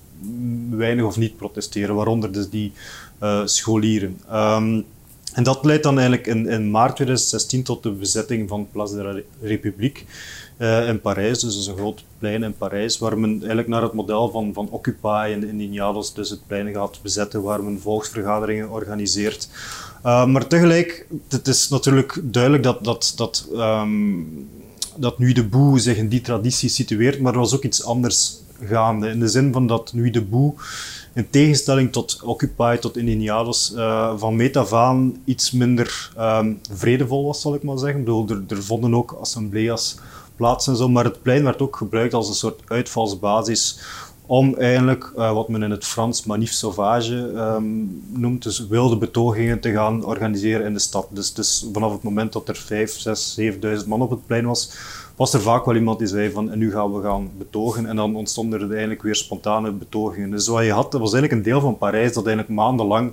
weinig 0.71 1.05
of 1.05 1.17
niet 1.17 1.37
protesteren, 1.37 1.95
waaronder 1.95 2.33
dus 2.33 2.51
die 2.51 2.73
uh, 3.23 3.41
scholieren. 3.45 4.21
Um, 4.33 4.85
en 5.37 5.43
dat 5.43 5.65
leidt 5.65 5.83
dan 5.83 5.99
eigenlijk 5.99 6.27
in, 6.27 6.49
in, 6.49 6.71
maart 6.71 6.95
2016 6.95 7.63
tot 7.63 7.83
de 7.83 7.91
bezetting 7.91 8.49
van 8.49 8.69
Place 8.73 8.95
de 8.95 9.03
la 9.03 9.21
République 9.41 10.05
uh, 10.59 10.89
in 10.89 11.01
Parijs. 11.01 11.41
Dus 11.41 11.67
een 11.67 11.77
groot 11.77 12.05
plein 12.19 12.43
in 12.43 12.57
Parijs, 12.57 12.99
waar 12.99 13.19
men 13.19 13.31
eigenlijk 13.31 13.69
naar 13.69 13.83
het 13.83 13.93
model 13.93 14.31
van, 14.31 14.53
van 14.55 14.69
Occupy 14.71 15.31
en 15.33 15.49
Indignados 15.49 16.15
dus 16.15 16.31
het 16.31 16.47
plein 16.47 16.73
gaat 16.73 16.99
bezetten, 17.03 17.43
waar 17.43 17.65
men 17.65 17.81
volksvergaderingen 17.81 18.71
organiseert. 18.71 19.49
Uh, 20.05 20.27
maar 20.27 20.47
tegelijk, 20.47 21.07
het 21.29 21.49
is 21.49 21.69
natuurlijk 21.69 22.21
duidelijk 22.23 22.63
dat, 22.63 22.85
dat, 22.85 23.13
dat, 23.17 23.49
um, 23.53 24.49
dat 24.97 25.19
nu 25.19 25.33
de 25.33 25.45
boe 25.45 25.79
zich 25.79 25.97
in 25.97 26.09
die 26.09 26.21
traditie 26.21 26.69
situeert, 26.69 27.21
maar 27.21 27.33
er 27.33 27.39
was 27.39 27.55
ook 27.55 27.65
iets 27.65 27.85
anders 27.85 28.43
gaande. 28.63 29.09
In 29.09 29.21
de 29.21 29.29
zin 29.29 29.53
van 29.53 29.67
dat 29.67 29.93
nu 29.93 30.11
de 30.11 30.23
boe 30.23 30.55
in 31.17 31.31
tegenstelling 31.31 31.93
tot 31.93 32.21
Occupy, 32.23 32.77
tot 32.77 32.97
Indignados, 32.97 33.73
uh, 33.75 34.13
van 34.17 34.37
meet 34.37 34.57
af 34.57 34.97
iets 35.25 35.51
minder 35.51 36.11
um, 36.19 36.61
vredevol 36.71 37.25
was, 37.25 37.41
zal 37.41 37.55
ik 37.55 37.63
maar 37.63 37.79
zeggen. 37.79 37.99
Ik 37.99 38.05
bedoel, 38.05 38.29
er, 38.29 38.43
er 38.49 38.63
vonden 38.63 38.95
ook 38.95 39.17
assembleas 39.21 39.97
plaats 40.37 40.67
en 40.67 40.77
zo, 40.77 40.89
maar 40.89 41.05
het 41.05 41.23
plein 41.23 41.45
werd 41.45 41.61
ook 41.63 41.77
gebruikt 41.77 42.15
als 42.15 42.29
een 42.29 42.35
soort 42.35 42.61
uitvalsbasis 42.67 43.79
om 44.27 44.55
eigenlijk 44.55 45.13
uh, 45.17 45.33
wat 45.33 45.49
men 45.49 45.63
in 45.63 45.71
het 45.71 45.85
Frans 45.85 46.25
manif 46.25 46.53
sauvage 46.53 47.15
um, 47.15 48.03
noemt, 48.13 48.43
dus 48.43 48.67
wilde 48.67 48.97
betogingen 48.97 49.61
te 49.61 49.73
gaan 49.73 50.05
organiseren 50.05 50.67
in 50.67 50.73
de 50.73 50.79
stad. 50.79 51.07
Dus, 51.11 51.35
dus 51.35 51.67
vanaf 51.73 51.93
het 51.93 52.03
moment 52.03 52.33
dat 52.33 52.49
er 52.49 52.57
5, 52.57 52.99
6, 52.99 53.41
7.000 53.41 53.87
man 53.87 54.03
op 54.03 54.11
het 54.11 54.27
plein 54.27 54.47
was, 54.47 54.71
was 55.17 55.35
er 55.35 55.41
vaak 55.41 55.65
wel 55.65 55.75
iemand 55.75 55.99
die 55.99 56.09
zei 56.09 56.31
van 56.31 56.51
en 56.51 56.59
nu 56.59 56.71
gaan 56.71 56.95
we 56.95 57.03
gaan 57.03 57.31
betogen. 57.39 57.87
En 57.87 57.97
dan 57.97 58.17
ontstonden 58.17 58.61
er 58.61 58.71
eigenlijk 58.71 59.03
weer 59.03 59.17
spontane 59.17 59.71
betogingen. 59.71 60.31
Dus 60.31 60.47
wat 60.47 60.65
je 60.65 60.73
had, 60.73 60.93
dat 60.93 61.01
was 61.01 61.13
eigenlijk 61.13 61.33
een 61.33 61.53
deel 61.53 61.61
van 61.61 61.79
Parijs 61.79 62.13
dat 62.13 62.27
eigenlijk 62.27 62.57
maandenlang 62.57 63.13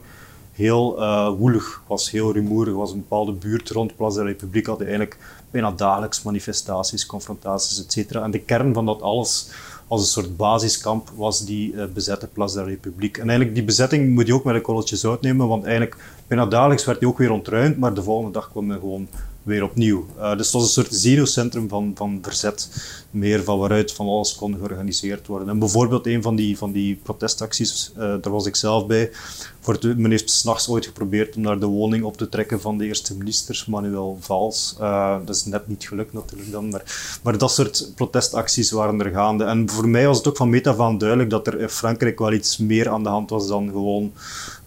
heel 0.51 0.99
uh, 0.99 1.29
woelig 1.37 1.81
was, 1.87 2.11
heel 2.11 2.33
rumoerig 2.33 2.73
was. 2.73 2.91
Een 2.91 2.97
bepaalde 2.97 3.31
buurt 3.31 3.69
rond 3.69 3.95
Place 3.95 4.17
de 4.17 4.23
la 4.23 4.29
République 4.29 4.69
had 4.69 4.81
eigenlijk 4.81 5.17
bijna 5.51 5.71
dagelijks 5.71 6.23
manifestaties, 6.23 7.05
confrontaties, 7.05 7.85
etc. 7.85 8.11
En 8.11 8.31
de 8.31 8.39
kern 8.39 8.73
van 8.73 8.85
dat 8.85 9.01
alles 9.01 9.49
als 9.87 10.01
een 10.01 10.07
soort 10.07 10.37
basiskamp 10.37 11.09
was 11.15 11.45
die 11.45 11.73
uh, 11.73 11.83
bezette 11.93 12.27
Place 12.27 12.55
de 12.55 12.61
la 12.61 12.67
République. 12.67 13.21
En 13.21 13.27
eigenlijk 13.27 13.55
die 13.55 13.65
bezetting 13.65 14.13
moet 14.13 14.27
je 14.27 14.33
ook 14.33 14.43
met 14.43 14.55
een 14.55 14.61
korreltje 14.61 14.95
zout 14.95 15.21
nemen, 15.21 15.47
want 15.47 15.63
eigenlijk 15.63 15.95
bijna 16.27 16.45
dagelijks 16.45 16.85
werd 16.85 16.99
die 16.99 17.07
ook 17.07 17.17
weer 17.17 17.31
ontruimd, 17.31 17.77
maar 17.77 17.93
de 17.93 18.03
volgende 18.03 18.31
dag 18.31 18.49
kwam 18.51 18.65
men 18.65 18.79
gewoon 18.79 19.07
weer 19.43 19.63
opnieuw. 19.63 20.05
Uh, 20.17 20.37
dus 20.37 20.45
het 20.45 20.55
was 20.55 20.63
een 20.63 20.83
soort 20.83 20.93
zero-centrum 20.93 21.69
van, 21.69 21.91
van 21.95 22.19
verzet, 22.21 22.69
meer 23.09 23.43
van 23.43 23.59
waaruit 23.59 23.91
van 23.91 24.07
alles 24.07 24.35
kon 24.35 24.55
georganiseerd 24.55 25.27
worden. 25.27 25.49
En 25.49 25.59
bijvoorbeeld 25.59 26.07
een 26.07 26.21
van 26.21 26.35
die, 26.35 26.57
van 26.57 26.71
die 26.71 26.99
protestacties, 27.03 27.91
uh, 27.93 27.99
daar 27.99 28.31
was 28.31 28.45
ik 28.45 28.55
zelf 28.55 28.87
bij, 28.87 29.11
voor 29.59 29.73
het, 29.73 29.97
men 29.97 30.11
heeft 30.11 30.29
s'nachts 30.29 30.69
ooit 30.69 30.85
geprobeerd 30.85 31.35
om 31.35 31.41
naar 31.41 31.59
de 31.59 31.65
woning 31.65 32.03
op 32.03 32.17
te 32.17 32.29
trekken 32.29 32.61
van 32.61 32.77
de 32.77 32.85
eerste 32.85 33.17
minister, 33.17 33.63
Manuel 33.67 34.17
Valls. 34.19 34.75
Uh, 34.79 35.17
dat 35.25 35.35
is 35.35 35.45
net 35.45 35.67
niet 35.67 35.87
gelukt 35.87 36.13
natuurlijk 36.13 36.51
dan, 36.51 36.69
maar, 36.69 37.19
maar 37.23 37.37
dat 37.37 37.51
soort 37.51 37.91
protestacties 37.95 38.71
waren 38.71 39.01
er 39.01 39.11
gaande. 39.11 39.43
En 39.43 39.69
voor 39.69 39.87
mij 39.89 40.07
was 40.07 40.17
het 40.17 40.27
ook 40.27 40.37
van 40.37 40.49
meta 40.49 40.75
van 40.75 40.97
duidelijk 40.97 41.29
dat 41.29 41.47
er 41.47 41.59
in 41.59 41.69
Frankrijk 41.69 42.19
wel 42.19 42.33
iets 42.33 42.57
meer 42.57 42.89
aan 42.89 43.03
de 43.03 43.09
hand 43.09 43.29
was 43.29 43.47
dan 43.47 43.69
gewoon 43.69 44.11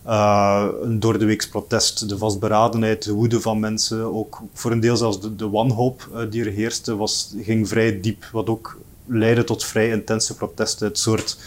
uh, 0.06 0.66
een 0.82 1.00
door 1.00 1.18
de 1.18 1.24
weeks 1.24 1.48
protest, 1.48 2.08
de 2.08 2.18
vastberadenheid, 2.18 3.04
de 3.04 3.12
woede 3.12 3.40
van 3.40 3.60
mensen, 3.60 4.14
ook 4.14 4.42
voor 4.52 4.70
een 4.70 4.80
deel 4.80 4.96
zelfs 4.96 5.20
de, 5.20 5.36
de 5.36 5.48
wanhoop 5.48 6.08
uh, 6.12 6.20
die 6.30 6.44
er 6.44 6.52
heerste, 6.52 6.96
was, 6.96 7.34
ging 7.42 7.68
vrij 7.68 8.00
diep, 8.00 8.24
wat 8.32 8.46
ook 8.48 8.78
leidde 9.06 9.44
tot 9.44 9.64
vrij 9.64 9.90
intense 9.90 10.34
protesten. 10.34 10.86
Het 10.86 10.98
soort 10.98 11.38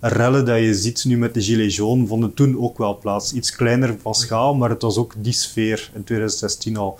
rellen 0.00 0.44
dat 0.44 0.58
je 0.58 0.74
ziet 0.74 1.04
nu 1.04 1.18
met 1.18 1.34
de 1.34 1.42
Gilets 1.42 1.76
jaunes 1.76 2.08
vonden 2.08 2.34
toen 2.34 2.58
ook 2.60 2.78
wel 2.78 2.98
plaats. 2.98 3.32
Iets 3.32 3.56
kleiner 3.56 3.96
van 4.02 4.14
schaal, 4.14 4.54
maar 4.54 4.70
het 4.70 4.82
was 4.82 4.96
ook 4.96 5.14
die 5.16 5.32
sfeer 5.32 5.90
in 5.94 6.04
2016 6.04 6.76
al. 6.76 6.98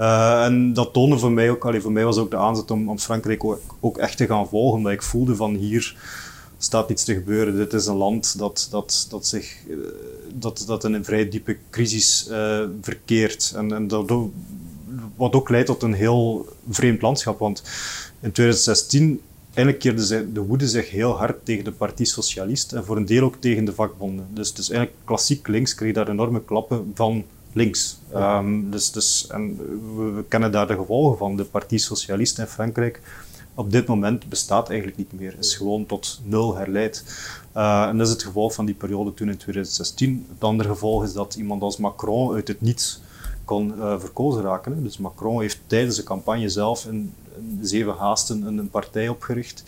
Uh, 0.00 0.44
en 0.44 0.72
dat 0.72 0.92
toonde 0.92 1.18
voor 1.18 1.32
mij 1.32 1.50
ook, 1.50 1.64
allee, 1.64 1.80
voor 1.80 1.92
mij 1.92 2.04
was 2.04 2.16
ook 2.16 2.30
de 2.30 2.36
aanzet 2.36 2.70
om, 2.70 2.88
om 2.88 2.98
Frankrijk 2.98 3.44
ook, 3.44 3.60
ook 3.80 3.98
echt 3.98 4.16
te 4.16 4.26
gaan 4.26 4.48
volgen, 4.48 4.78
omdat 4.78 4.92
ik 4.92 5.02
voelde 5.02 5.36
van 5.36 5.54
hier 5.54 5.96
staat 6.64 6.90
iets 6.90 7.04
te 7.04 7.14
gebeuren. 7.14 7.56
Dit 7.56 7.72
is 7.72 7.86
een 7.86 7.96
land 7.96 8.38
dat, 8.38 8.68
dat, 8.70 9.06
dat, 9.10 9.26
zich, 9.26 9.56
eh, 9.68 9.76
dat, 10.34 10.64
dat 10.66 10.84
in 10.84 10.92
een 10.92 11.04
vrij 11.04 11.28
diepe 11.28 11.56
crisis 11.70 12.26
uh, 12.30 12.64
verkeert. 12.80 13.52
En, 13.56 13.72
en 13.72 13.88
dat, 13.88 14.12
wat 15.16 15.34
ook 15.34 15.48
leidt 15.48 15.66
tot 15.66 15.82
een 15.82 15.94
heel 15.94 16.48
vreemd 16.70 17.02
landschap. 17.02 17.38
Want 17.38 17.62
in 18.20 18.32
2016 18.32 19.20
eigenlijk 19.44 19.78
keerde 19.78 20.32
de 20.32 20.40
woede 20.40 20.68
zich 20.68 20.90
heel 20.90 21.12
hard 21.12 21.44
tegen 21.44 21.64
de 21.64 21.72
Partie 21.72 22.06
Socialist 22.06 22.72
en 22.72 22.84
voor 22.84 22.96
een 22.96 23.06
deel 23.06 23.24
ook 23.24 23.36
tegen 23.38 23.64
de 23.64 23.72
vakbonden. 23.72 24.26
Dus, 24.30 24.52
dus 24.52 24.70
eigenlijk 24.70 24.98
klassiek 25.04 25.48
links 25.48 25.74
kreeg 25.74 25.94
daar 25.94 26.08
enorme 26.08 26.44
klappen 26.44 26.92
van 26.94 27.24
links. 27.52 27.98
Um, 28.14 28.70
dus, 28.70 28.92
dus, 28.92 29.26
en 29.26 29.56
we, 29.96 30.10
we, 30.14 30.24
kennen 30.28 30.52
daar 30.52 30.66
de 30.66 30.74
gevolgen 30.74 31.18
van. 31.18 31.36
De 31.36 31.44
Partie 31.44 31.78
Socialist 31.78 32.38
in 32.38 32.46
Frankrijk 32.46 33.00
op 33.54 33.70
dit 33.70 33.86
moment 33.86 34.28
bestaat 34.28 34.68
eigenlijk 34.68 34.98
niet 34.98 35.12
meer. 35.12 35.38
Is 35.38 35.54
gewoon 35.54 35.86
tot 35.86 36.20
nul 36.24 36.56
herleid. 36.56 37.04
Uh, 37.56 37.82
en 37.82 37.98
dat 37.98 38.06
is 38.06 38.12
het 38.12 38.22
gevolg 38.22 38.54
van 38.54 38.64
die 38.64 38.74
periode 38.74 39.14
toen 39.14 39.28
in 39.28 39.36
2016. 39.36 40.26
Het 40.32 40.44
andere 40.44 40.68
gevolg 40.68 41.04
is 41.04 41.12
dat 41.12 41.34
iemand 41.34 41.62
als 41.62 41.76
Macron 41.76 42.34
uit 42.34 42.48
het 42.48 42.60
niets 42.60 43.00
kon 43.44 43.74
uh, 43.76 44.00
verkozen 44.00 44.42
raken. 44.42 44.72
Hè. 44.72 44.82
Dus 44.82 44.98
Macron 44.98 45.40
heeft 45.40 45.60
tijdens 45.66 45.96
de 45.96 46.02
campagne 46.02 46.48
zelf 46.48 46.86
in, 46.86 47.12
in 47.36 47.58
zeven 47.62 47.94
haasten 47.94 48.42
een, 48.42 48.58
een 48.58 48.70
partij 48.70 49.08
opgericht, 49.08 49.64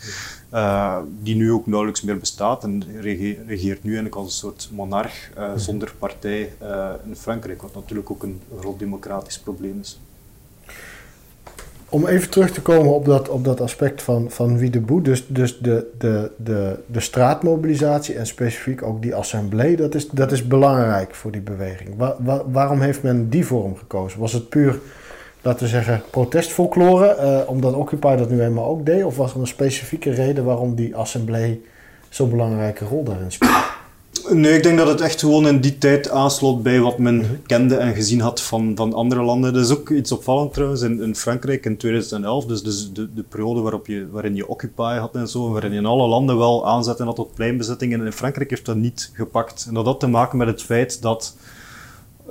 uh, 0.52 0.98
die 1.22 1.36
nu 1.36 1.52
ook 1.52 1.66
nauwelijks 1.66 2.02
meer 2.02 2.18
bestaat 2.18 2.64
en 2.64 2.84
regeert 3.46 3.82
nu 3.82 3.90
eigenlijk 3.90 4.14
als 4.14 4.26
een 4.26 4.38
soort 4.38 4.68
monarch 4.72 5.30
zonder 5.56 5.94
partij 5.98 6.52
in 7.06 7.16
Frankrijk, 7.16 7.62
wat 7.62 7.74
natuurlijk 7.74 8.10
ook 8.10 8.22
een 8.22 8.40
groot 8.58 8.78
democratisch 8.78 9.38
probleem 9.38 9.80
is 9.80 9.98
om 11.88 12.06
even 12.06 12.30
terug 12.30 12.50
te 12.50 12.62
komen 12.62 12.94
op 12.94 13.04
dat, 13.04 13.28
op 13.28 13.44
dat 13.44 13.60
aspect 13.60 14.02
van, 14.02 14.30
van 14.30 14.58
wie 14.58 14.70
de 14.70 14.80
boet, 14.80 15.04
dus, 15.04 15.26
dus 15.28 15.58
de, 15.58 15.90
de, 15.98 16.30
de, 16.36 16.78
de 16.86 17.00
straatmobilisatie 17.00 18.14
en 18.14 18.26
specifiek 18.26 18.82
ook 18.82 19.02
die 19.02 19.14
assemblee, 19.14 19.76
dat 19.76 19.94
is, 19.94 20.08
dat 20.08 20.32
is 20.32 20.46
belangrijk 20.46 21.14
voor 21.14 21.30
die 21.30 21.40
beweging. 21.40 21.94
waarom 22.46 22.80
heeft 22.80 23.02
men 23.02 23.28
die 23.28 23.46
vorm 23.46 23.76
gekozen? 23.76 24.20
Was 24.20 24.32
het 24.32 24.48
puur, 24.48 24.78
laten 25.42 25.62
we 25.62 25.68
zeggen, 25.68 26.02
protestfolklore, 26.10 27.16
uh, 27.20 27.50
omdat 27.50 27.74
Occupy 27.74 28.16
dat 28.16 28.30
nu 28.30 28.42
eenmaal 28.42 28.66
ook 28.66 28.86
deed? 28.86 29.04
Of 29.04 29.16
was 29.16 29.34
er 29.34 29.40
een 29.40 29.46
specifieke 29.46 30.10
reden 30.10 30.44
waarom 30.44 30.74
die 30.74 30.96
assemblee 30.96 31.64
zo'n 32.08 32.30
belangrijke 32.30 32.84
rol 32.84 33.04
daarin 33.04 33.32
speelt? 33.32 33.84
Nee, 34.30 34.56
ik 34.56 34.62
denk 34.62 34.78
dat 34.78 34.86
het 34.86 35.00
echt 35.00 35.20
gewoon 35.20 35.46
in 35.46 35.60
die 35.60 35.78
tijd 35.78 36.10
aansloot 36.10 36.62
bij 36.62 36.80
wat 36.80 36.98
men 36.98 37.16
mhm. 37.16 37.34
kende 37.46 37.76
en 37.76 37.94
gezien 37.94 38.20
had 38.20 38.42
van, 38.42 38.72
van 38.76 38.92
andere 38.92 39.22
landen. 39.22 39.52
Dat 39.52 39.64
is 39.64 39.70
ook 39.70 39.90
iets 39.90 40.12
opvallend 40.12 40.52
trouwens 40.52 40.82
in, 40.82 41.02
in 41.02 41.16
Frankrijk 41.16 41.64
in 41.64 41.76
2011, 41.76 42.44
dus, 42.44 42.62
dus 42.62 42.92
de, 42.92 43.14
de 43.14 43.22
periode 43.22 43.60
waarop 43.60 43.86
je, 43.86 44.08
waarin 44.10 44.34
je 44.34 44.48
Occupy 44.48 44.96
had 44.96 45.14
en 45.14 45.28
zo, 45.28 45.50
waarin 45.50 45.72
je 45.72 45.78
in 45.78 45.86
alle 45.86 46.08
landen 46.08 46.38
wel 46.38 46.66
aanzetten 46.66 47.06
had 47.06 47.16
tot 47.16 47.34
pleinbezittingen. 47.34 48.00
En 48.00 48.06
in 48.06 48.12
Frankrijk 48.12 48.50
heeft 48.50 48.66
dat 48.66 48.76
niet 48.76 49.10
gepakt. 49.12 49.64
En 49.68 49.74
dat 49.74 49.84
had 49.84 50.00
te 50.00 50.06
maken 50.06 50.38
met 50.38 50.46
het 50.46 50.62
feit 50.62 51.02
dat 51.02 51.34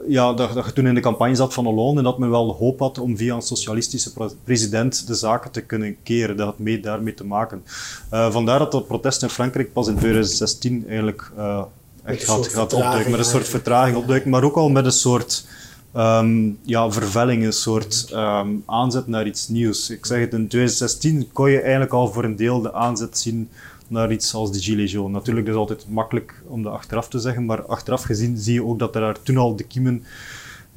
ja, 0.08 0.34
dat, 0.34 0.54
dat 0.54 0.66
je 0.66 0.74
toen 0.74 0.88
in 0.88 0.96
de 0.96 1.02
campagne 1.02 1.36
zat 1.36 1.54
van 1.54 1.66
Hollande 1.66 1.98
en 1.98 2.04
dat 2.04 2.18
men 2.18 2.30
wel 2.30 2.54
hoop 2.54 2.80
had 2.80 3.00
om 3.00 3.18
via 3.18 3.36
een 3.36 3.42
socialistische 3.42 4.12
president 4.44 5.08
de 5.08 5.14
zaken 5.14 5.52
te 5.52 5.62
kunnen 5.62 5.98
keren. 6.04 6.38
Dat 6.38 6.46
had 6.46 6.60
mee 6.60 6.80
daarmee 6.80 7.14
te 7.14 7.26
maken. 7.26 7.64
Uh, 8.14 8.32
vandaar 8.32 8.60
dat 8.60 8.72
dat 8.72 8.88
protest 8.88 9.24
in 9.24 9.30
Frankrijk 9.30 9.74
pas 9.74 9.88
in 9.88 9.96
2016 9.96 10.84
eigenlijk 10.88 11.32
uh, 11.38 11.64
echt 12.06 12.24
gaat, 12.24 12.48
gaat 12.48 12.74
opduiken. 12.74 13.12
Met 13.12 13.20
een 13.20 13.26
soort 13.26 13.48
vertraging 13.48 13.98
opduiken, 13.98 14.30
maar 14.30 14.44
ook 14.44 14.56
al 14.56 14.70
met 14.70 14.86
een 14.86 14.92
soort 14.92 15.46
um, 15.96 16.60
ja, 16.62 16.92
vervelling, 16.92 17.44
een 17.44 17.54
soort 17.54 18.10
um, 18.14 18.64
aanzet 18.66 19.08
naar 19.08 19.28
iets 19.28 19.48
nieuws. 19.48 19.90
Ik 19.90 20.06
zeg 20.06 20.20
het, 20.20 20.34
in 20.34 20.48
2016 20.48 21.30
kon 21.32 21.50
je 21.50 21.62
eigenlijk 21.62 21.94
al 21.94 22.08
voor 22.12 22.24
een 22.24 22.36
deel 22.36 22.62
de 22.62 22.74
aanzet 22.74 23.18
zien 23.18 23.50
naar 23.88 24.12
iets 24.12 24.34
als 24.34 24.52
de 24.52 24.60
Gilets 24.60 24.92
jaunes. 24.92 25.14
Natuurlijk, 25.14 25.46
dat 25.46 25.56
is 25.56 25.62
altijd 25.62 25.86
makkelijk 25.90 26.44
om 26.48 26.64
dat 26.64 26.74
achteraf 26.74 27.08
te 27.08 27.20
zeggen, 27.20 27.46
maar 27.46 27.66
achteraf 27.66 28.04
gezien 28.04 28.38
zie 28.38 28.54
je 28.54 28.64
ook 28.64 28.80
dat 28.80 28.96
er 28.96 29.02
daar 29.02 29.22
toen 29.22 29.38
al 29.38 29.56
de 29.56 29.64
kiemen 29.64 30.04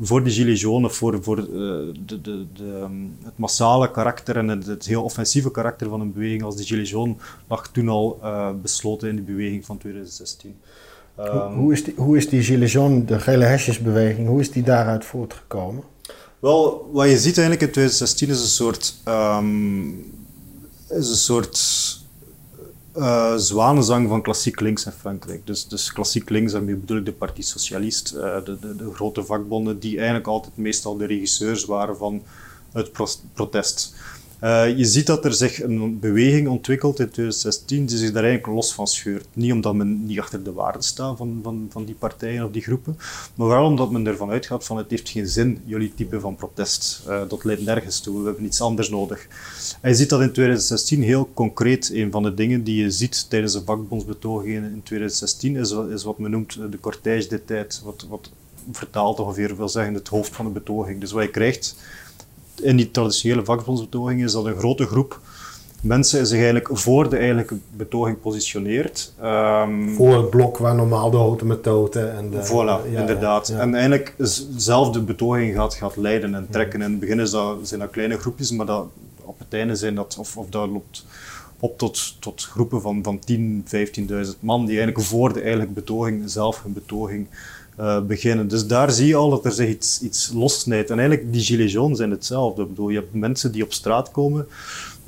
voor 0.01 0.25
de 0.25 0.31
Gilets 0.31 0.61
jaunes, 0.61 0.97
voor, 0.97 1.23
voor 1.23 1.39
uh, 1.39 1.47
de, 1.47 2.21
de, 2.21 2.47
de, 2.53 2.79
ehm, 2.83 2.93
het 3.25 3.39
massale 3.39 3.91
karakter 3.91 4.37
en 4.37 4.49
het, 4.49 4.67
het, 4.67 4.87
heel 4.87 5.03
offensieve 5.03 5.51
karakter 5.51 5.89
van 5.89 6.01
een 6.01 6.13
beweging 6.13 6.43
als 6.43 6.57
de 6.57 6.65
Gilets 6.65 6.91
jaunes 6.91 7.17
lag 7.49 7.69
toen 7.69 7.89
al 7.89 8.19
uh, 8.23 8.51
besloten 8.63 9.09
in 9.09 9.17
de 9.17 9.23
beweging 9.23 9.65
van 9.65 9.79
2016. 9.79 10.57
Um, 11.21 11.55
hoe, 11.55 11.73
is 11.73 11.85
die, 11.85 11.95
hoe 11.97 12.17
is 12.17 12.29
die 12.29 12.43
Gilets 12.43 12.73
jaunes, 12.73 13.07
de 13.07 13.19
gele 13.21 13.45
hesjesbeweging, 13.45 14.29
hoe 14.29 14.41
is 14.41 14.51
die 14.51 14.63
daaruit 14.63 15.05
voortgekomen? 15.05 15.83
Wel, 16.39 16.91
wat 16.93 17.09
je 17.09 17.19
ziet 17.19 17.39
eigenlijk 17.39 17.67
in 17.67 17.73
2016 17.73 18.29
is 18.29 18.41
een 18.41 18.47
soort, 18.47 18.95
um, 19.05 20.13
is 20.89 21.09
een 21.09 21.17
soort 21.17 21.59
uh, 22.97 23.35
zwanenzang 23.37 24.09
van 24.09 24.23
klassiek 24.23 24.61
links 24.61 24.87
in 24.87 24.93
Frankrijk. 24.93 25.47
Dus, 25.47 25.69
dus 25.69 25.93
klassiek 25.93 26.29
links, 26.29 26.53
daarmee 26.53 26.75
bedoel 26.75 26.97
ik 26.97 27.05
de 27.05 27.13
Partie 27.13 27.45
Socialist, 27.45 28.13
uh, 28.15 28.45
de, 28.45 28.59
de, 28.61 28.77
de, 28.77 28.95
grote 28.95 29.25
vakbonden, 29.25 29.79
die 29.79 29.97
eigenlijk 29.97 30.27
altijd 30.27 30.57
meestal 30.57 30.97
de 30.97 31.07
regisseurs 31.07 31.65
waren 31.65 31.97
van 31.97 32.23
het 32.73 32.91
protest. 33.33 33.95
Uh, 34.41 34.77
je 34.77 34.85
ziet 34.85 35.07
dat 35.07 35.25
er 35.25 35.35
zich 35.35 35.63
een 35.63 35.99
beweging 35.99 36.49
ontwikkelt 36.49 37.01
in 37.01 37.11
2016 37.11 37.87
die 37.87 37.97
zich 37.97 38.13
daar 38.13 38.25
eigenlijk 38.25 38.55
los 38.55 38.75
van 38.75 38.87
scheurt. 38.87 39.27
Niet 39.33 39.53
omdat 39.53 39.75
men 39.75 40.07
niet 40.07 40.21
achter 40.21 40.43
de 40.43 40.53
waarden 40.53 40.83
staat 40.83 41.17
van, 41.17 41.41
van, 41.43 41.67
van 41.71 41.85
die 41.85 41.95
partijen 41.95 42.45
of 42.45 42.51
die 42.51 42.63
groepen, 42.63 42.99
maar 43.35 43.49
wel 43.49 43.65
omdat 43.65 43.91
men 43.91 44.07
ervan 44.07 44.31
uitgaat 44.31 44.65
van 44.65 44.77
het 44.77 44.91
heeft 44.91 45.09
geen 45.09 45.27
zin, 45.27 45.63
jullie 45.65 45.95
type 45.95 46.21
van 46.21 46.37
protest. 46.37 47.03
Uh, 47.09 47.21
dat 47.29 47.45
leidt 47.45 47.65
nergens 47.65 48.01
toe, 48.01 48.19
we 48.21 48.27
hebben 48.27 48.45
iets 48.45 48.61
anders 48.61 48.89
nodig. 48.91 49.27
En 49.81 49.91
je 49.91 49.97
ziet 49.97 50.09
dat 50.09 50.21
in 50.21 50.33
2016 50.33 51.03
heel 51.03 51.31
concreet. 51.35 51.91
Een 51.93 52.11
van 52.11 52.23
de 52.23 52.35
dingen 52.35 52.65
die 52.65 52.83
je 52.83 52.91
ziet 52.91 53.31
tijdens 53.31 53.53
de 53.53 53.63
vakbondsbetogingen 53.65 54.63
in 54.63 54.83
2016 54.83 55.57
is, 55.57 55.75
is 55.91 56.05
wat 56.05 56.19
men 56.19 56.31
noemt 56.31 56.59
de 56.71 56.81
cortège 56.81 57.29
de 57.29 57.45
tijd, 57.45 57.81
wat, 57.85 58.07
wat 58.09 58.31
vertaald 58.73 59.21
ongeveer 59.21 59.57
wil 59.57 59.69
zeggen 59.69 59.95
het 59.95 60.09
hoofd 60.09 60.37
van 60.37 60.45
de 60.45 60.51
betoging. 60.51 61.01
Dus 61.01 61.13
wat 61.13 61.23
je 61.23 61.31
krijgt 61.31 61.77
in 62.61 62.77
die 62.77 62.91
traditionele 62.91 63.45
vakbondsbetoging 63.45 64.23
is 64.23 64.33
dat 64.33 64.45
een 64.45 64.59
grote 64.59 64.87
groep 64.87 65.21
mensen 65.81 66.27
zich 66.27 66.39
eigenlijk 66.39 66.69
voor 66.73 67.11
de 67.11 67.17
eigenlijke 67.17 67.59
betoging 67.77 68.21
positioneert. 68.21 69.13
Um, 69.23 69.95
voor 69.95 70.17
het 70.17 70.31
blok 70.31 70.59
waar 70.59 70.75
normaal 70.75 71.11
de 71.11 71.17
houten 71.17 71.47
met 71.47 71.63
toten 71.63 72.17
en 72.17 72.31
de... 72.31 72.47
Voilà, 72.47 72.97
inderdaad. 72.97 73.49
En 73.49 73.75
eigenlijk 73.75 74.15
zelf 74.57 74.91
de 74.91 75.01
betoging 75.01 75.55
gaat, 75.55 75.75
gaat 75.75 75.97
leiden 75.97 76.35
en 76.35 76.47
trekken. 76.51 76.83
In 76.83 76.91
het 76.91 77.01
begin 77.01 77.21
is 77.21 77.31
dat, 77.31 77.57
zijn 77.63 77.81
dat 77.81 77.91
kleine 77.91 78.19
groepjes, 78.19 78.51
maar 78.51 78.67
dat, 78.67 78.87
op 79.25 79.39
het 79.39 79.55
einde 79.55 79.75
zijn 79.75 79.95
dat, 79.95 80.17
of, 80.19 80.37
of 80.37 80.49
dat 80.49 80.69
loopt 80.69 81.05
op 81.61 81.79
tot, 81.79 82.21
tot 82.21 82.45
groepen 82.45 82.81
van, 82.81 83.03
van 83.03 83.19
10, 83.19 83.65
15.000 83.65 84.09
man 84.41 84.67
die 84.67 84.77
eigenlijk 84.77 85.07
voor 85.07 85.33
de 85.33 85.41
eigenlijke 85.41 85.73
betoging 85.73 86.31
zelf 86.31 86.63
hun 86.63 86.73
betoging 86.73 87.27
uh, 87.81 88.01
beginnen. 88.01 88.49
Dus 88.49 88.67
daar 88.67 88.91
zie 88.91 89.07
je 89.07 89.15
al 89.15 89.31
dat 89.31 89.45
er 89.45 89.53
zich 89.53 89.69
iets, 89.69 90.01
iets 90.03 90.31
lossnijdt. 90.35 90.91
En 90.91 90.99
eigenlijk, 90.99 91.33
die 91.33 91.43
gilets 91.43 91.73
jaunes 91.73 91.99
zijn 91.99 92.11
hetzelfde. 92.11 92.63
Ik 92.63 92.69
bedoel, 92.69 92.89
je 92.89 92.99
hebt 92.99 93.15
mensen 93.15 93.53
die 93.53 93.63
op 93.63 93.73
straat 93.73 94.11
komen, 94.11 94.47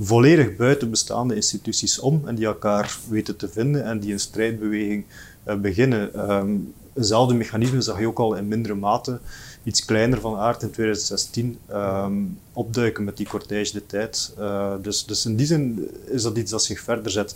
volledig 0.00 0.56
buiten 0.56 0.90
bestaande 0.90 1.34
instituties 1.34 1.98
om, 1.98 2.22
en 2.24 2.34
die 2.34 2.46
elkaar 2.46 2.96
weten 3.08 3.36
te 3.36 3.48
vinden 3.48 3.84
en 3.84 4.00
die 4.00 4.12
een 4.12 4.20
strijdbeweging 4.20 5.04
uh, 5.48 5.54
beginnen. 5.54 6.30
Um, 6.30 6.72
hetzelfde 6.92 7.34
mechanisme 7.34 7.80
zag 7.80 8.00
je 8.00 8.06
ook 8.06 8.18
al 8.18 8.34
in 8.34 8.48
mindere 8.48 8.74
mate 8.74 9.20
iets 9.62 9.84
kleiner 9.84 10.20
van 10.20 10.36
aard 10.36 10.62
in 10.62 10.70
2016 10.70 11.58
ehm, 11.66 12.12
opduiken 12.52 13.04
met 13.04 13.16
die 13.16 13.28
cortège 13.28 13.72
de 13.72 13.86
tijd. 13.86 14.34
Uh, 14.38 14.72
dus, 14.82 15.04
dus 15.04 15.26
in 15.26 15.36
die 15.36 15.46
zin 15.46 15.88
is 16.06 16.22
dat 16.22 16.36
iets 16.36 16.50
dat 16.50 16.64
zich 16.64 16.80
verder 16.80 17.12
zet. 17.12 17.34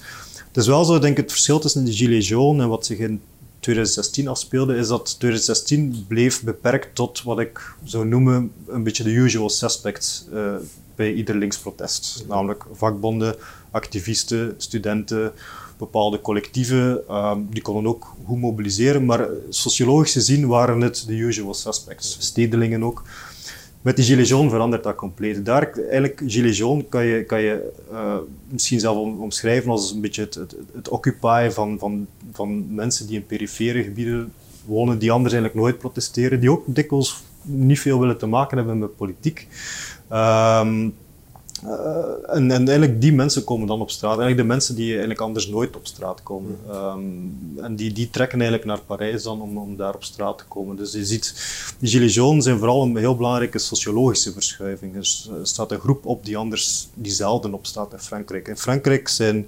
Het 0.48 0.56
is 0.56 0.66
wel 0.66 0.84
zo, 0.84 0.98
denk 0.98 1.16
ik, 1.16 1.22
het 1.22 1.32
verschil 1.32 1.58
tussen 1.58 1.84
de 1.84 1.92
Gilets 1.92 2.28
jaunes 2.28 2.62
en 2.62 2.68
wat 2.68 2.86
zich 2.86 2.98
in 2.98 3.20
2016 3.64 4.28
afspeelde, 4.28 4.76
is 4.76 4.88
dat 4.88 5.18
2016 5.18 6.04
bleef 6.08 6.42
beperkt 6.42 6.94
tot 6.94 7.22
wat 7.22 7.38
ik 7.38 7.74
zou 7.84 8.06
noemen 8.06 8.52
een 8.66 8.82
beetje 8.82 9.02
de 9.02 9.10
usual 9.10 9.50
suspects 9.50 10.26
uh, 10.32 10.54
bij 10.94 11.12
ieder 11.12 11.36
linksprotest. 11.36 12.24
Namelijk 12.28 12.64
vakbonden, 12.72 13.36
activisten, 13.70 14.54
studenten, 14.56 15.32
bepaalde 15.78 16.20
collectieven. 16.20 17.02
Uh, 17.08 17.36
die 17.50 17.62
konden 17.62 17.86
ook 17.86 18.14
goed 18.26 18.40
mobiliseren, 18.40 19.04
maar 19.04 19.28
sociologisch 19.48 20.12
gezien 20.12 20.46
waren 20.46 20.80
het 20.80 21.04
de 21.06 21.14
usual 21.14 21.54
suspects. 21.54 22.16
Stedelingen 22.20 22.84
ook. 22.84 23.02
Met 23.84 23.96
die 23.96 24.04
Gilets 24.04 24.28
jaunes 24.28 24.52
verandert 24.52 24.82
dat 24.82 24.94
compleet. 24.94 25.44
Daar, 25.44 25.72
eigenlijk, 25.72 26.22
Gilets 26.26 26.58
jaunes 26.58 26.84
kan 26.88 27.04
je, 27.04 27.24
kan 27.24 27.40
je 27.40 27.72
uh, 27.92 28.16
misschien 28.48 28.80
zelf 28.80 28.96
omschrijven 28.96 29.70
als 29.70 29.92
een 29.92 30.00
beetje 30.00 30.22
het, 30.22 30.34
het, 30.74 30.88
occupy 30.88 31.48
van, 31.50 31.78
van, 31.78 32.06
van 32.32 32.74
mensen 32.74 33.06
die 33.06 33.16
in 33.16 33.26
perifere 33.26 33.82
gebieden 33.82 34.32
wonen, 34.64 34.98
die 34.98 35.12
anders 35.12 35.32
eigenlijk 35.34 35.62
nooit 35.62 35.78
protesteren, 35.78 36.40
die 36.40 36.50
ook 36.50 36.62
dikwijls 36.66 37.22
niet 37.42 37.80
veel 37.80 38.00
willen 38.00 38.18
te 38.18 38.26
maken 38.26 38.56
hebben 38.56 38.78
met 38.78 38.96
politiek. 38.96 39.48
Uh, 40.12 40.86
en, 42.26 42.50
en, 42.50 42.68
eigenlijk 42.68 43.00
die 43.00 43.12
mensen 43.12 43.44
komen 43.44 43.66
dan 43.66 43.80
op 43.80 43.90
straat. 43.90 44.18
Eigenlijk 44.18 44.40
de 44.40 44.54
mensen 44.54 44.74
die 44.74 44.90
eigenlijk 44.90 45.20
anders 45.20 45.48
nooit 45.48 45.76
op 45.76 45.86
straat 45.86 46.22
komen. 46.22 46.58
Um, 46.70 47.58
en 47.62 47.76
die, 47.76 47.92
die 47.92 48.10
trekken 48.10 48.40
eigenlijk 48.40 48.68
naar 48.68 48.80
Parijs 48.80 49.22
dan 49.22 49.40
om, 49.40 49.58
om 49.58 49.76
daar 49.76 49.94
op 49.94 50.04
straat 50.04 50.38
te 50.38 50.44
komen. 50.44 50.76
Dus 50.76 50.92
je 50.92 51.04
ziet, 51.04 51.34
die 51.78 51.88
gilets 51.88 52.14
jaunes 52.14 52.44
zijn 52.44 52.58
vooral 52.58 52.82
een 52.82 52.96
heel 52.96 53.16
belangrijke 53.16 53.58
sociologische 53.58 54.32
verschuiving. 54.32 54.96
Er 54.96 55.06
staat 55.42 55.72
een 55.72 55.80
groep 55.80 56.06
op 56.06 56.24
die 56.24 56.36
anders, 56.36 56.88
die 56.94 57.12
zelden 57.12 57.54
opstaat 57.54 57.92
in 57.92 57.98
Frankrijk. 57.98 58.48
In 58.48 58.56
Frankrijk 58.56 59.08
zijn, 59.08 59.46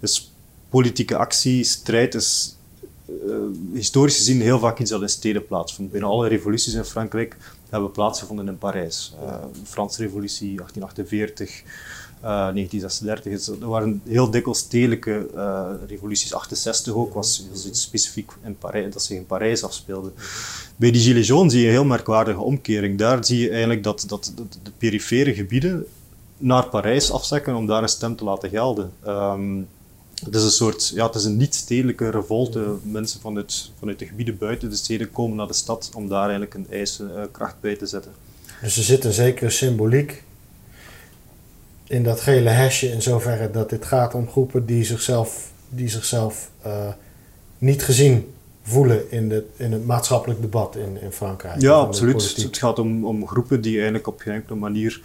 is 0.00 0.32
politieke 0.68 1.16
actie, 1.16 1.64
strijd 1.64 2.14
is 2.14 2.56
uh, 3.26 3.34
historisch 3.72 4.16
gezien 4.16 4.40
heel 4.40 4.58
vaak 4.58 4.78
iets 4.78 4.90
dat 4.90 5.02
in 5.02 5.08
steden 5.08 5.46
plaatsvindt. 5.46 5.92
Binnen 5.92 6.10
alle 6.10 6.28
revoluties 6.28 6.74
in 6.74 6.84
Frankrijk 6.84 7.36
hebben 7.72 7.90
plaatsgevonden 7.90 8.48
in 8.48 8.58
Parijs. 8.58 9.14
Uh, 9.22 9.34
Franse 9.64 10.02
Revolutie, 10.02 10.56
1848, 10.56 11.62
uh, 12.24 12.28
1936. 12.28 13.60
Er 13.60 13.68
waren 13.68 14.02
heel 14.04 14.30
dikwijls 14.30 14.58
stedelijke 14.58 15.26
uh, 15.34 15.66
revoluties. 15.86 16.34
68 16.34 16.94
ook 16.94 17.14
was, 17.14 17.46
iets 17.66 17.82
specifiek 17.82 18.32
in 18.44 18.58
Parijs, 18.58 18.92
dat 18.92 19.02
zich 19.02 19.16
in 19.16 19.26
Parijs 19.26 19.64
afspeelde. 19.64 20.10
Bij 20.76 20.90
die 20.90 21.00
Gilets 21.00 21.28
jaunes 21.28 21.52
zie 21.52 21.60
je 21.60 21.66
een 21.66 21.72
heel 21.72 21.84
merkwaardige 21.84 22.40
omkering. 22.40 22.98
Daar 22.98 23.24
zie 23.24 23.38
je 23.38 23.50
eigenlijk 23.50 23.82
dat, 23.82 24.04
dat, 24.06 24.32
de 24.62 24.70
perifere 24.78 25.34
gebieden 25.34 25.86
naar 26.38 26.68
Parijs 26.68 27.12
afzekken 27.12 27.54
om 27.54 27.66
daar 27.66 27.82
een 27.82 27.88
stem 27.88 28.16
te 28.16 28.24
laten 28.24 28.48
gelden. 28.48 28.92
Um, 29.06 29.68
het 30.24 30.34
is 30.34 30.42
een 30.42 30.50
soort, 30.50 30.92
ja, 30.94 31.06
het 31.06 31.14
is 31.14 31.24
een 31.24 31.36
niet-stedelijke 31.36 32.10
revolte. 32.10 32.74
Mensen 32.82 33.20
vanuit, 33.20 33.70
vanuit 33.78 33.98
de 33.98 34.06
gebieden 34.06 34.38
buiten 34.38 34.70
de 34.70 34.76
steden 34.76 35.10
komen 35.10 35.36
naar 35.36 35.46
de 35.46 35.52
stad 35.52 35.90
om 35.94 36.08
daar 36.08 36.22
eigenlijk 36.22 36.54
een 36.54 36.66
ijzerkracht 36.70 37.60
bij 37.60 37.76
te 37.76 37.86
zetten. 37.86 38.12
Dus 38.62 38.76
er 38.76 38.82
zit 38.82 39.04
een 39.04 39.12
zekere 39.12 39.50
symboliek 39.50 40.22
in 41.86 42.02
dat 42.02 42.20
gele 42.20 42.48
hesje 42.48 42.90
in 42.90 43.02
zoverre 43.02 43.50
dat 43.50 43.70
dit 43.70 43.84
gaat 43.84 44.14
om 44.14 44.28
groepen 44.28 44.66
die 44.66 44.84
zichzelf, 44.84 45.50
die 45.68 45.88
zichzelf 45.88 46.50
uh, 46.66 46.88
niet 47.58 47.82
gezien 47.82 48.32
voelen 48.62 49.10
in, 49.10 49.28
de, 49.28 49.44
in 49.56 49.72
het 49.72 49.86
maatschappelijk 49.86 50.40
debat 50.40 50.76
in, 50.76 51.00
in 51.02 51.12
Frankrijk. 51.12 51.60
Ja, 51.60 51.72
absoluut. 51.72 52.36
Het 52.36 52.58
gaat 52.58 52.78
om, 52.78 53.04
om 53.04 53.26
groepen 53.26 53.60
die 53.60 53.74
eigenlijk 53.74 54.06
op 54.06 54.20
geen 54.20 54.34
enkele 54.34 54.58
manier 54.58 55.00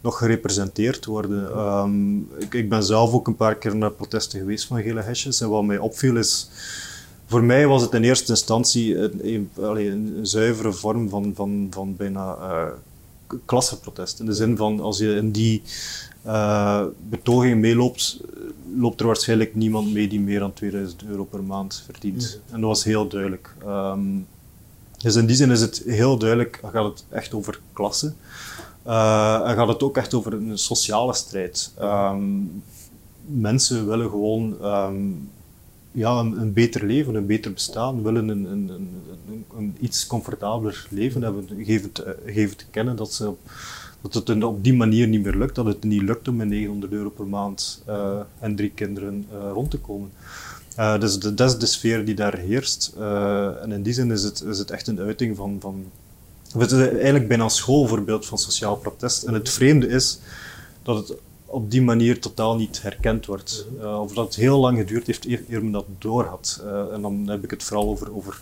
nog 0.00 0.18
gerepresenteerd 0.18 1.04
worden. 1.04 1.58
Um, 1.58 2.28
ik, 2.38 2.54
ik, 2.54 2.68
ben 2.68 2.84
zelf 2.84 3.12
ook 3.12 3.26
een 3.26 3.36
paar 3.36 3.54
keer 3.54 3.76
naar 3.76 3.90
protesten 3.90 4.38
geweest 4.38 4.66
van 4.66 4.82
gele 4.82 5.00
hesjes. 5.00 5.40
En 5.40 5.48
wat 5.48 5.64
mij 5.64 5.78
opviel 5.78 6.16
is, 6.16 6.50
voor 7.26 7.44
mij 7.44 7.66
was 7.66 7.82
het 7.82 7.94
in 7.94 8.02
eerste 8.02 8.30
instantie 8.30 8.96
een, 8.96 9.20
een, 9.22 9.50
een 9.56 10.26
zuivere 10.26 10.72
vorm 10.72 11.08
van, 11.08 11.32
van, 11.34 11.66
van 11.70 11.96
bijna 11.96 12.36
uh, 12.36 12.66
klassenprotest. 13.44 14.20
In 14.20 14.26
de 14.26 14.34
zin 14.34 14.56
van, 14.56 14.80
als 14.80 14.98
je 14.98 15.14
in 15.14 15.30
die 15.30 15.62
uh, 16.26 16.84
betoging 17.08 17.60
meeloopt, 17.60 18.20
loopt 18.76 19.00
er 19.00 19.06
waarschijnlijk 19.06 19.54
niemand 19.54 19.92
mee 19.92 20.08
die 20.08 20.20
meer 20.20 20.38
dan 20.38 20.52
2000 20.52 21.04
euro 21.04 21.24
per 21.24 21.42
maand 21.42 21.82
verdient. 21.84 22.40
En 22.50 22.60
dat 22.60 22.68
was 22.68 22.84
heel 22.84 23.08
duidelijk. 23.08 23.54
Um, 23.66 24.26
dus 25.02 25.16
in 25.16 25.26
die 25.26 25.36
zin 25.36 25.50
is 25.50 25.60
het 25.60 25.82
heel 25.86 26.18
duidelijk, 26.18 26.60
gaat 26.72 26.84
het 26.84 27.04
echt 27.08 27.34
over 27.34 27.60
klassen. 27.72 28.16
Uh, 28.86 29.48
en 29.48 29.54
gaat 29.54 29.68
het 29.68 29.82
ook 29.82 29.96
echt 29.96 30.14
over 30.14 30.32
een 30.32 30.58
sociale 30.58 31.14
strijd. 31.14 31.72
Um, 31.80 32.62
mensen 33.26 33.86
willen 33.86 34.10
gewoon 34.10 34.64
um, 34.64 35.30
ja, 35.92 36.18
een, 36.18 36.52
beter 36.52 36.86
leven, 36.86 37.14
een 37.14 37.26
beter 37.26 37.52
bestaan, 37.52 38.02
willen 38.02 38.28
een, 38.28 38.44
een, 38.44 38.70
een, 39.56 39.76
iets 39.80 40.06
comfortabeler 40.06 40.86
leven 40.90 41.22
hebben. 41.22 41.48
Geven 41.58 41.92
te, 41.92 42.16
te 42.56 42.64
kennen 42.70 42.96
dat, 42.96 43.12
ze, 43.12 43.32
dat 44.00 44.14
het 44.14 44.42
op 44.44 44.64
die 44.64 44.74
manier 44.74 45.08
niet 45.08 45.22
meer 45.22 45.36
lukt, 45.36 45.54
dat 45.54 45.66
het 45.66 45.84
niet 45.84 46.02
lukt 46.02 46.28
om 46.28 46.36
met 46.36 46.48
900 46.48 46.92
euro 46.92 47.10
per 47.10 47.26
maand 47.26 47.82
uh, 47.88 48.20
en 48.38 48.56
drie 48.56 48.70
kinderen 48.70 49.26
uh, 49.32 49.50
rond 49.52 49.70
te 49.70 49.78
komen. 49.78 50.10
Dus 50.98 51.18
dat 51.18 51.40
is 51.40 51.58
de 51.58 51.66
sfeer 51.66 52.04
die 52.04 52.14
daar 52.14 52.36
heerst. 52.36 52.94
en 53.62 53.72
in 53.72 53.82
die 53.82 53.92
zin 53.92 54.10
is 54.10 54.22
het, 54.22 54.42
is 54.42 54.58
het 54.58 54.70
echt 54.70 54.86
een 54.86 55.00
uiting 55.00 55.36
van, 55.36 55.56
van 55.60 55.84
het 56.58 56.70
is 56.70 56.78
eigenlijk 56.78 57.28
bijna 57.28 57.44
een 57.44 57.50
schoolvoorbeeld 57.50 58.26
van 58.26 58.38
sociaal 58.38 58.76
protest. 58.76 59.22
En 59.22 59.34
het 59.34 59.50
vreemde 59.50 59.88
is 59.88 60.18
dat 60.82 60.96
het 60.96 61.18
op 61.46 61.70
die 61.70 61.82
manier 61.82 62.20
totaal 62.20 62.56
niet 62.56 62.82
herkend 62.82 63.26
wordt. 63.26 63.66
Uh, 63.80 64.00
of 64.00 64.12
dat 64.12 64.24
het 64.24 64.34
heel 64.34 64.58
lang 64.58 64.78
geduurd 64.78 65.06
heeft 65.06 65.26
eer, 65.26 65.62
men 65.62 65.72
dat 65.72 65.86
door 65.98 66.24
had. 66.24 66.62
Uh, 66.64 66.92
en 66.92 67.02
dan 67.02 67.28
heb 67.28 67.44
ik 67.44 67.50
het 67.50 67.62
vooral 67.62 67.88
over, 67.88 68.16
over 68.16 68.40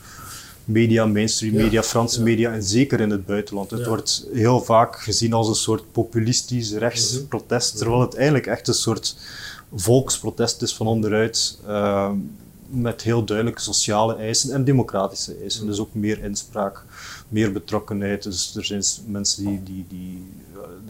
media, 0.64 1.06
mainstream 1.06 1.54
media, 1.54 1.82
Franse 1.82 2.22
media 2.22 2.52
en 2.52 2.62
zeker 2.62 3.00
in 3.00 3.10
het 3.10 3.26
buitenland. 3.26 3.70
Het 3.70 3.86
wordt 3.86 4.26
heel 4.32 4.60
vaak 4.60 5.00
gezien 5.00 5.32
als 5.32 5.48
een 5.48 5.54
soort 5.54 5.92
populistisch 5.92 6.72
rechtsprotest, 6.72 7.70
mhm. 7.70 7.78
terwijl 7.78 8.00
het 8.00 8.14
eigenlijk 8.14 8.46
echt 8.46 8.68
een 8.68 8.74
soort 8.74 9.16
volksprotest 9.74 10.62
is 10.62 10.74
van 10.74 10.86
onderuit. 10.86 11.58
Uh, 11.66 12.10
met 12.70 13.02
heel 13.02 13.24
duidelijke 13.24 13.60
sociale 13.60 14.16
eisen 14.16 14.52
en 14.52 14.64
democratische 14.64 15.36
eisen. 15.42 15.66
Dus 15.66 15.78
ook 15.78 15.94
meer 15.94 16.24
inspraak, 16.24 16.84
meer 17.28 17.52
betrokkenheid. 17.52 18.22
Dus 18.22 18.56
er 18.56 18.64
zijn 18.64 18.82
mensen 19.06 19.44
die. 19.44 19.62
die, 19.62 19.84
die 19.88 20.26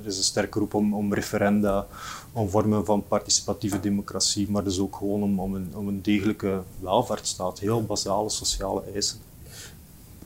er 0.00 0.06
is 0.06 0.16
een 0.16 0.22
sterke 0.22 0.58
roep 0.58 0.74
om, 0.74 0.94
om 0.94 1.14
referenda, 1.14 1.86
om 2.32 2.48
vormen 2.48 2.84
van 2.84 3.04
participatieve 3.08 3.80
democratie, 3.80 4.50
maar 4.50 4.64
dus 4.64 4.80
ook 4.80 4.96
gewoon 4.96 5.22
om, 5.22 5.40
om, 5.40 5.54
een, 5.54 5.72
om 5.74 5.88
een 5.88 6.02
degelijke 6.02 6.60
welvaartsstaat. 6.80 7.58
Heel 7.58 7.84
basale 7.84 8.30
sociale 8.30 8.82
eisen. 8.94 9.18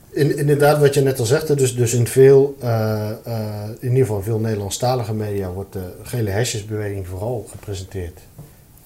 In, 0.09 0.37
inderdaad, 0.37 0.79
wat 0.79 0.93
je 0.93 1.01
net 1.01 1.19
al 1.19 1.25
zegt, 1.25 1.57
dus, 1.57 1.75
dus 1.75 1.93
in 1.93 2.07
veel, 2.07 2.55
uh, 2.63 3.09
uh, 3.27 3.63
in 3.79 3.89
ieder 3.89 4.05
geval 4.05 4.21
veel 4.21 4.39
Nederlandstalige 4.39 5.13
media 5.13 5.51
wordt 5.51 5.73
de 5.73 5.93
gele 6.03 6.29
hesjesbeweging 6.29 7.07
vooral 7.07 7.47
gepresenteerd 7.49 8.19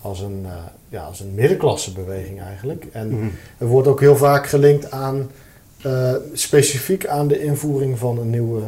als 0.02 0.20
een, 0.20 0.42
uh, 0.46 0.54
ja, 0.90 1.04
als 1.04 1.20
een 1.20 1.36
middenklassebeweging 1.36 2.42
eigenlijk. 2.42 2.88
En 2.92 3.10
mm 3.10 3.20
-hmm. 3.20 3.32
er 3.58 3.68
wordt 3.68 3.88
ook 3.88 4.00
heel 4.00 4.16
vaak 4.16 4.48
gelinkt 4.48 4.92
aan, 4.92 5.30
uh, 5.88 6.14
specifiek 6.34 7.08
aan 7.08 7.28
de 7.28 7.44
invoering 7.44 8.00
van 8.00 8.18
een 8.18 8.30
nieuwe 8.30 8.62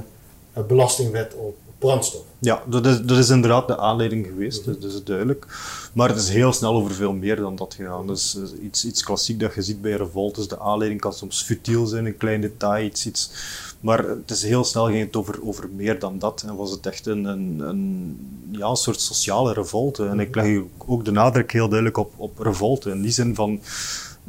uh, 0.57 0.63
belastingwet 0.63 1.35
op 1.35 1.55
brandstof. 1.77 2.21
Ja, 2.39 2.63
dat 2.65 2.85
is, 2.85 3.01
dat 3.01 3.17
is 3.17 3.29
inderdaad 3.29 3.67
de 3.67 3.77
aanleiding 3.77 4.25
geweest, 4.25 4.65
-hmm. 4.65 4.73
dat 4.79 4.91
is 4.91 5.03
duidelijk. 5.03 5.45
Maar 5.93 6.09
het 6.09 6.17
is 6.17 6.29
heel 6.29 6.53
snel 6.53 6.73
over 6.73 6.93
veel 6.93 7.13
meer 7.13 7.35
dan 7.35 7.55
dat 7.55 7.73
gegaan. 7.73 8.07
Dus 8.07 8.37
iets, 8.61 8.85
iets 8.85 9.03
klassiek 9.03 9.39
dat 9.39 9.53
je 9.53 9.61
ziet 9.61 9.81
bij 9.81 9.95
revoltes, 9.95 10.47
de 10.47 10.59
aanleiding 10.59 11.01
kan 11.01 11.13
soms 11.13 11.43
futiel 11.43 11.85
zijn, 11.85 12.05
een 12.05 12.17
klein 12.17 12.41
detail, 12.41 12.85
iets, 12.85 13.05
iets 13.05 13.31
maar 13.79 14.03
het 14.03 14.31
is 14.31 14.43
heel 14.43 14.63
snel 14.63 14.85
ging 14.85 15.05
het 15.05 15.15
over, 15.15 15.39
over 15.43 15.69
meer 15.75 15.99
dan 15.99 16.19
dat. 16.19 16.43
En 16.47 16.55
was 16.55 16.71
het 16.71 16.85
echt 16.85 17.05
een, 17.05 17.25
een, 17.25 17.59
een, 17.59 18.17
ja, 18.51 18.75
soort 18.75 19.01
sociale 19.01 19.53
revolte. 19.53 20.07
En 20.07 20.19
ik 20.19 20.35
leg 20.35 20.61
ook 20.85 21.05
de 21.05 21.11
nadruk 21.11 21.51
heel 21.51 21.67
duidelijk 21.67 21.97
op, 21.97 22.13
op 22.15 22.39
revolte. 22.39 22.91
In 22.91 23.01
die 23.01 23.11
zin 23.11 23.35
van, 23.35 23.61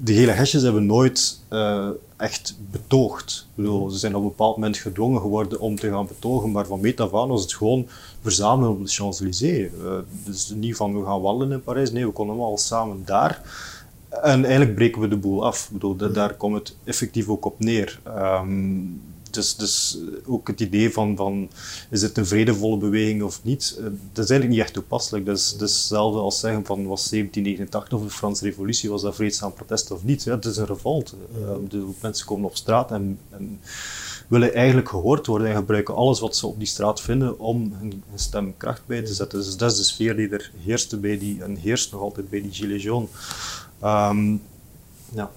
de 0.02 0.12
hele 0.12 0.30
hesjes 0.30 0.62
hebben 0.62 0.86
nooit 0.86 1.40
uh, 1.50 1.88
echt 2.16 2.56
betoogd. 2.70 3.46
Ik 3.48 3.56
bedoel, 3.56 3.90
ze 3.90 3.98
zijn 3.98 4.14
op 4.14 4.22
een 4.22 4.28
bepaald 4.28 4.56
moment 4.56 4.76
gedwongen 4.76 5.20
geworden 5.20 5.60
om 5.60 5.76
te 5.76 5.90
gaan 5.90 6.06
betogen, 6.06 6.50
maar 6.50 6.66
van 6.66 6.80
meet 6.80 7.00
af 7.00 7.14
aan 7.14 7.28
was 7.28 7.42
het 7.42 7.54
gewoon 7.54 7.86
verzamelen 8.20 8.70
op 8.70 8.84
de 8.84 8.90
Champs-Élysées. 8.90 9.70
Uh, 9.82 9.92
dus 10.24 10.52
niet 10.54 10.76
van 10.76 10.98
we 10.98 11.04
gaan 11.04 11.20
wandelen 11.20 11.52
in 11.56 11.62
Parijs, 11.62 11.92
nee, 11.92 12.06
we 12.06 12.12
konden 12.12 12.34
allemaal 12.34 12.58
samen 12.58 13.02
daar. 13.04 13.42
En 14.08 14.44
eigenlijk 14.44 14.74
breken 14.74 15.00
we 15.00 15.08
de 15.08 15.16
boel 15.16 15.44
af. 15.44 15.64
Ik 15.64 15.72
bedoel, 15.72 16.12
daar 16.12 16.34
komt 16.34 16.54
het 16.54 16.76
effectief 16.84 17.28
ook 17.28 17.44
op 17.44 17.58
neer. 17.58 18.00
Um, 18.18 19.00
dus, 19.34 19.56
dus 19.56 19.98
ook 20.26 20.48
het 20.48 20.60
idee 20.60 20.92
van, 20.92 21.16
van 21.16 21.50
is 21.90 22.02
het 22.02 22.16
een 22.16 22.26
vredevolle 22.26 22.76
beweging 22.76 23.22
of 23.22 23.40
niet, 23.42 23.76
uh, 23.78 23.84
dat 23.84 24.24
is 24.24 24.30
eigenlijk 24.30 24.50
niet 24.50 24.58
echt 24.58 24.72
toepasselijk. 24.72 25.26
Dat 25.26 25.38
is, 25.38 25.56
hetzelfde 25.58 26.20
als 26.20 26.40
zeggen 26.40 26.64
van 26.64 26.86
was 26.86 27.08
1789 27.08 27.98
of 27.98 28.04
de 28.04 28.10
Franse 28.10 28.44
revolutie, 28.44 28.90
was 28.90 29.02
dat 29.02 29.14
vreedzaam 29.14 29.52
protest 29.52 29.90
of 29.90 30.04
niet. 30.04 30.22
Ja, 30.22 30.34
het 30.34 30.44
is 30.44 30.56
een 30.56 30.66
revolte. 30.66 31.14
Uh, 31.40 31.48
de 31.68 31.88
mensen 32.00 32.26
komen 32.26 32.48
op 32.48 32.56
straat 32.56 32.90
en, 32.90 33.18
en, 33.30 33.60
willen 34.28 34.54
eigenlijk 34.54 34.88
gehoord 34.88 35.26
worden 35.26 35.48
en 35.48 35.56
gebruiken 35.56 35.94
alles 35.94 36.20
wat 36.20 36.36
ze 36.36 36.46
op 36.46 36.58
die 36.58 36.66
straat 36.66 37.00
vinden 37.00 37.38
om 37.38 37.72
hun, 37.78 38.02
stem 38.14 38.56
kracht 38.56 38.86
bij 38.86 39.02
te 39.02 39.14
zetten. 39.14 39.38
Dus 39.38 39.56
dat 39.56 39.70
is 39.70 39.76
de 39.76 39.84
sfeer 39.84 40.16
die 40.16 40.28
er 40.28 40.52
heerste 40.64 40.96
bij 40.96 41.18
die, 41.18 41.42
en 41.42 41.56
heerst 41.56 41.92
nog 41.92 42.00
altijd 42.00 42.30
bij 42.30 42.42
die 42.42 42.52
Gilets 42.52 42.82
jaunes. 42.82 43.10
Um, 43.82 44.42
ja. 45.14 45.30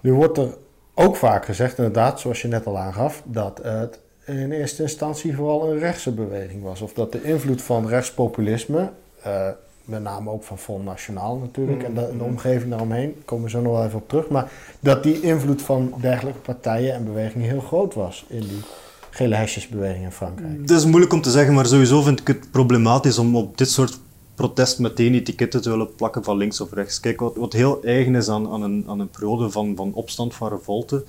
Nu 0.00 0.12
wordt 0.12 0.38
er 0.38 0.56
ook 0.94 1.16
vaak 1.16 1.44
gezegd, 1.44 1.78
inderdaad, 1.78 2.20
zoals 2.20 2.42
je 2.42 2.48
net 2.48 2.66
al 2.66 2.78
aangaf, 2.78 3.22
dat 3.24 3.60
het 3.62 3.98
in 4.24 4.52
eerste 4.52 4.82
instantie 4.82 5.34
vooral 5.34 5.70
een 5.70 5.78
rechtse 5.78 6.12
beweging 6.12 6.62
was. 6.62 6.80
Of 6.80 6.92
dat 6.92 7.12
de 7.12 7.22
invloed 7.22 7.62
van 7.62 7.88
rechtspopulisme, 7.88 8.90
uh, 9.26 9.48
met 9.84 10.02
name 10.02 10.30
ook 10.30 10.44
van 10.44 10.58
Front 10.58 10.84
Nationaal 10.84 11.36
natuurlijk, 11.36 11.82
en 11.82 11.94
de, 11.94 12.00
de, 12.00 12.06
Mm-hmm. 12.06 12.26
omgeving 12.26 12.70
daaromheen, 12.70 13.22
komen 13.24 13.44
we 13.44 13.50
zo 13.50 13.60
nog 13.60 13.72
wel 13.72 13.84
even 13.84 13.98
op 13.98 14.08
terug, 14.08 14.28
maar 14.28 14.50
dat 14.80 15.02
die 15.02 15.20
invloed 15.20 15.62
van 15.62 15.94
dergelijke 16.00 16.40
partijen 16.40 16.94
en 16.94 17.04
bewegingen 17.04 17.48
heel 17.48 17.60
groot 17.60 17.94
was 17.94 18.24
in 18.28 18.40
die 18.40 18.60
gele 19.10 19.34
hesjesbeweging 19.34 20.04
in 20.04 20.12
Frankrijk. 20.12 20.68
Dat 20.68 20.78
is 20.78 20.84
moeilijk 20.84 21.12
om 21.12 21.22
te 21.22 21.30
zeggen, 21.30 21.54
maar 21.54 21.66
sowieso 21.66 22.02
vind 22.02 22.20
ik 22.20 22.26
het 22.26 22.50
problematisch 22.50 23.18
om 23.18 23.36
op 23.36 23.58
dit 23.58 23.70
soort 23.70 23.98
protest 24.34 24.78
meteen 24.78 25.14
etiketten 25.14 25.62
te 25.62 25.70
willen 25.70 25.94
plakken 25.94 26.24
van 26.24 26.36
links 26.36 26.60
of 26.60 26.72
rechts. 26.72 27.00
Kijk, 27.00 27.20
wat, 27.20 27.36
wat 27.36 27.52
heel 27.52 27.82
eigen 27.82 28.14
is 28.14 28.28
aan, 28.28 28.48
aan, 28.48 28.62
een, 28.62 28.84
aan 28.88 29.00
een 29.00 29.10
periode 29.10 29.50
van, 29.50 29.76
van 29.76 29.92
opstand, 29.94 30.34
van 30.34 30.48
revolte, 30.48 31.04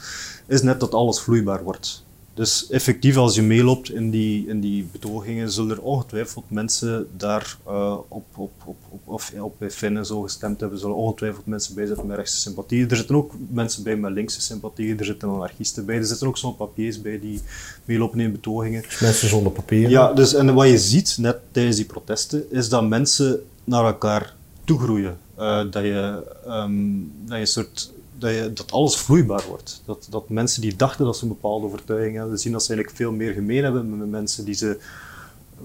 is 0.47 0.61
net 0.61 0.79
dat 0.79 0.93
alles 0.93 1.19
vloeibaar 1.19 1.63
wordt. 1.63 2.03
Dus 2.35 2.69
effectief, 2.69 3.17
als 3.17 3.35
je 3.35 3.41
meeloopt 3.41 3.91
in 3.91 4.09
die, 4.09 4.47
in 4.47 4.59
die 4.59 4.87
betogingen, 4.91 5.51
zullen 5.51 5.75
er 5.75 5.81
ongetwijfeld 5.81 6.43
mensen 6.47 7.07
daar 7.17 7.57
uh, 7.67 7.97
op, 8.07 8.25
op, 8.35 8.51
op, 8.65 8.75
op, 8.89 8.99
of 9.05 9.33
op 9.39 9.55
Finnen 9.69 10.05
zo 10.05 10.21
gestemd 10.21 10.59
hebben. 10.59 10.79
Zullen 10.79 10.95
ongetwijfeld 10.95 11.45
mensen 11.45 11.75
bij 11.75 11.85
zitten 11.85 12.07
met 12.07 12.17
rechtse 12.17 12.39
sympathieën. 12.39 12.89
Er 12.89 12.95
zitten 12.95 13.15
ook 13.15 13.33
mensen 13.49 13.83
bij 13.83 13.95
met 13.95 14.11
linkse 14.11 14.41
sympathieën. 14.41 14.99
Er 14.99 15.05
zitten 15.05 15.29
anarchisten 15.29 15.85
bij. 15.85 15.97
Er 15.97 16.05
zitten 16.05 16.27
ook 16.27 16.37
zo'n 16.37 16.55
papiers 16.55 17.01
bij 17.01 17.19
die 17.19 17.41
meelopen 17.85 18.19
in 18.19 18.31
betogingen. 18.31 18.81
Dus 18.81 18.99
mensen 18.99 19.29
zonder 19.29 19.51
papieren. 19.51 19.89
Ja, 19.89 20.13
dus, 20.13 20.33
en 20.33 20.53
wat 20.53 20.67
je 20.67 20.77
ziet 20.77 21.17
net 21.19 21.37
tijdens 21.51 21.75
die 21.75 21.85
protesten, 21.85 22.51
is 22.51 22.69
dat 22.69 22.87
mensen 22.87 23.43
naar 23.63 23.85
elkaar 23.85 24.33
toegroeien. 24.63 25.17
Uh, 25.39 25.57
dat, 25.71 25.83
je, 25.83 26.23
um, 26.47 27.11
dat 27.25 27.35
je 27.35 27.39
een 27.39 27.47
soort 27.47 27.91
dat, 28.17 28.57
dat, 28.57 28.71
alles 28.71 28.97
vloeibaar 28.97 29.43
wordt. 29.47 29.81
Dat, 29.85 30.07
dat 30.09 30.29
mensen 30.29 30.61
die 30.61 30.75
dachten 30.75 31.05
dat 31.05 31.17
ze 31.17 31.23
een 31.23 31.29
bepaalde 31.29 31.65
overtuiging 31.65 32.15
hebben, 32.15 32.39
zien 32.39 32.51
dat 32.51 32.63
ze 32.63 32.67
eigenlijk 32.67 32.97
veel 32.97 33.11
meer 33.11 33.33
gemeen 33.33 33.63
hebben 33.63 33.97
met 33.97 34.09
mensen 34.09 34.45
die 34.45 34.55
ze 34.55 34.77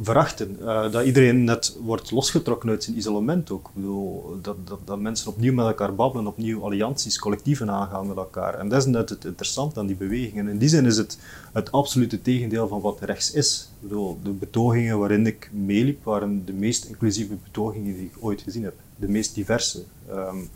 verachten. 0.03 0.57
Uh, 0.61 0.93
dat 0.93 1.05
iedereen 1.05 1.45
net 1.45 1.77
wordt 1.83 2.11
losgetrokken 2.11 2.69
uit 2.69 2.85
zijn 2.85 2.97
isolement 2.97 3.51
ook. 3.51 3.69
Ik 3.69 3.75
bedoel, 3.75 4.39
dat, 4.43 4.57
dat, 4.65 4.79
dat, 4.85 5.01
mensen 5.01 5.29
opnieuw 5.29 5.53
met 5.53 5.67
elkaar 5.67 5.95
babbelen, 5.95 6.27
opnieuw 6.27 6.63
allianties, 6.63 7.19
collectieven 7.19 7.71
aangaan 7.71 8.07
met 8.07 8.17
elkaar. 8.17 8.55
En 8.55 8.69
dat 8.69 8.79
is 8.79 8.87
net 8.87 9.09
het 9.09 9.25
interessante 9.25 9.81
aan 9.81 9.87
die 9.87 9.97
bewegingen. 9.97 10.49
In 10.49 10.59
die 10.59 10.69
zin 10.69 10.87
is 10.87 10.97
het 10.97 11.19
het 11.53 11.73
absolute 11.73 12.23
tegendeel 12.23 12.69
van 12.69 12.81
wat 12.81 13.01
rechts 13.01 13.33
is. 13.33 13.69
De 13.81 14.31
betogingen 14.39 14.99
waarin 14.99 15.27
ik 15.27 15.51
meeliep, 15.53 16.05
waren 16.05 16.45
de 16.45 16.53
meest 16.53 16.85
inclusieve 16.85 17.35
betogingen 17.45 17.95
die 17.95 18.05
ik 18.05 18.17
ooit 18.21 18.41
gezien 18.41 18.65
heb. 18.65 18.75
De 18.97 19.09
meest 19.09 19.35
diverse. 19.35 19.83
Um, 20.11 20.49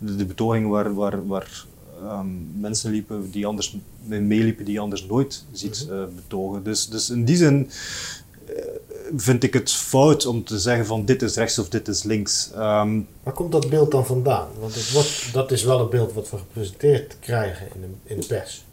de, 0.00 0.16
de 0.16 0.24
betogingen 0.24 0.68
waar, 0.68 0.94
waar, 0.94 1.26
waar 1.26 1.64
um, 2.02 2.48
mensen 2.60 2.90
liepen 2.90 3.30
die 3.30 3.46
anders 3.46 3.76
meeliepen 4.06 4.64
die 4.64 4.74
je 4.74 4.80
anders 4.80 5.06
nooit 5.06 5.44
ziet 5.52 5.86
uh, 5.90 6.02
betogen. 6.14 6.62
Dus, 6.62 6.88
dus 6.88 7.10
in 7.10 7.24
die 7.24 7.36
zin 7.36 7.70
uh, 8.48 8.56
vind 9.16 9.42
ik 9.42 9.54
het 9.54 9.72
fout 9.72 10.26
om 10.26 10.44
te 10.44 10.58
zeggen 10.58 10.86
van 10.86 11.04
dit 11.04 11.22
is 11.22 11.36
rechts 11.36 11.58
of 11.58 11.68
dit 11.68 11.88
is 11.88 12.02
links. 12.02 12.50
Um, 12.56 13.06
Waar 13.22 13.34
komt 13.34 13.52
dat 13.52 13.70
beeld 13.70 13.90
dan 13.90 14.06
vandaan? 14.06 14.48
Want 14.60 14.74
het 14.74 14.92
wordt, 14.92 15.32
dat 15.32 15.52
is 15.52 15.64
wel 15.64 15.78
het 15.78 15.90
beeld 15.90 16.12
wat 16.12 16.30
we 16.30 16.36
gepresenteerd 16.36 17.16
krijgen 17.20 17.66
in 17.74 17.80
de, 17.80 18.14
in 18.14 18.20
de 18.20 18.26
pers. 18.26 18.64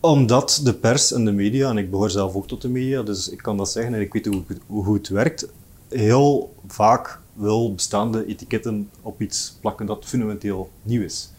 Omdat 0.00 0.60
de 0.64 0.74
pers 0.74 1.12
en 1.12 1.24
de 1.24 1.32
media, 1.32 1.70
en 1.70 1.78
ik 1.78 1.90
behoor 1.90 2.10
zelf 2.10 2.34
ook 2.34 2.46
tot 2.46 2.62
de 2.62 2.68
media, 2.68 3.02
dus 3.02 3.28
ik 3.28 3.38
kan 3.38 3.56
dat 3.56 3.70
zeggen 3.70 3.94
en 3.94 4.00
ik 4.00 4.12
weet 4.12 4.26
hoe, 4.26 4.42
hoe, 4.66 4.84
hoe 4.84 4.94
het 4.94 5.08
werkt, 5.08 5.48
heel 5.94 6.54
vaak 6.66 7.18
wil 7.32 7.74
bestaande 7.74 8.26
etiketten 8.26 8.90
op 9.02 9.20
iets 9.20 9.56
plakken 9.60 9.86
dat 9.86 10.04
fundamenteel 10.04 10.70
nieuw 10.82 11.02
is. 11.02 11.30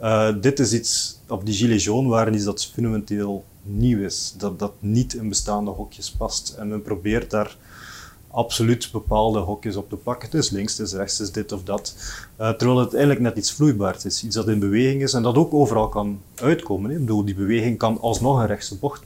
Uh, 0.00 0.28
dit 0.40 0.58
is 0.58 0.72
iets, 0.72 1.18
op 1.28 1.46
die 1.46 1.54
Gilets 1.54 1.84
jaunes 1.84 2.10
waren 2.10 2.34
iets 2.34 2.44
dat 2.44 2.66
fundamenteel 2.66 3.44
nieuw 3.62 3.98
is, 3.98 4.34
dat, 4.38 4.58
dat 4.58 4.72
niet 4.78 5.14
in 5.14 5.28
bestaande 5.28 5.70
hokjes 5.70 6.10
past. 6.10 6.54
En 6.58 6.68
men 6.68 6.82
probeert 6.82 7.30
daar 7.30 7.56
absoluut 8.30 8.88
bepaalde 8.92 9.38
hokjes 9.38 9.76
op 9.76 9.88
te 9.88 9.96
plakken. 9.96 10.28
Het 10.30 10.38
is 10.44 10.50
links, 10.50 10.78
het 10.78 10.86
is 10.86 10.92
rechts, 10.92 11.18
het 11.18 11.26
is 11.26 11.32
dit 11.32 11.52
of 11.52 11.62
dat. 11.62 11.94
Uh, 12.40 12.50
terwijl 12.50 12.78
het 12.78 12.92
eigenlijk 12.92 13.22
net 13.22 13.36
iets 13.36 13.52
vloeibaars 13.52 14.04
is, 14.04 14.24
iets 14.24 14.34
dat 14.34 14.48
in 14.48 14.58
beweging 14.58 15.02
is 15.02 15.12
en 15.12 15.22
dat 15.22 15.36
ook 15.36 15.54
overal 15.54 15.88
kan 15.88 16.20
uitkomen. 16.34 16.90
Hè. 16.90 16.96
Ik 16.96 17.02
bedoel, 17.02 17.24
die 17.24 17.34
beweging 17.34 17.78
kan 17.78 18.00
alsnog 18.00 18.38
een 18.38 18.46
rechtse 18.46 18.76
bocht 18.76 19.02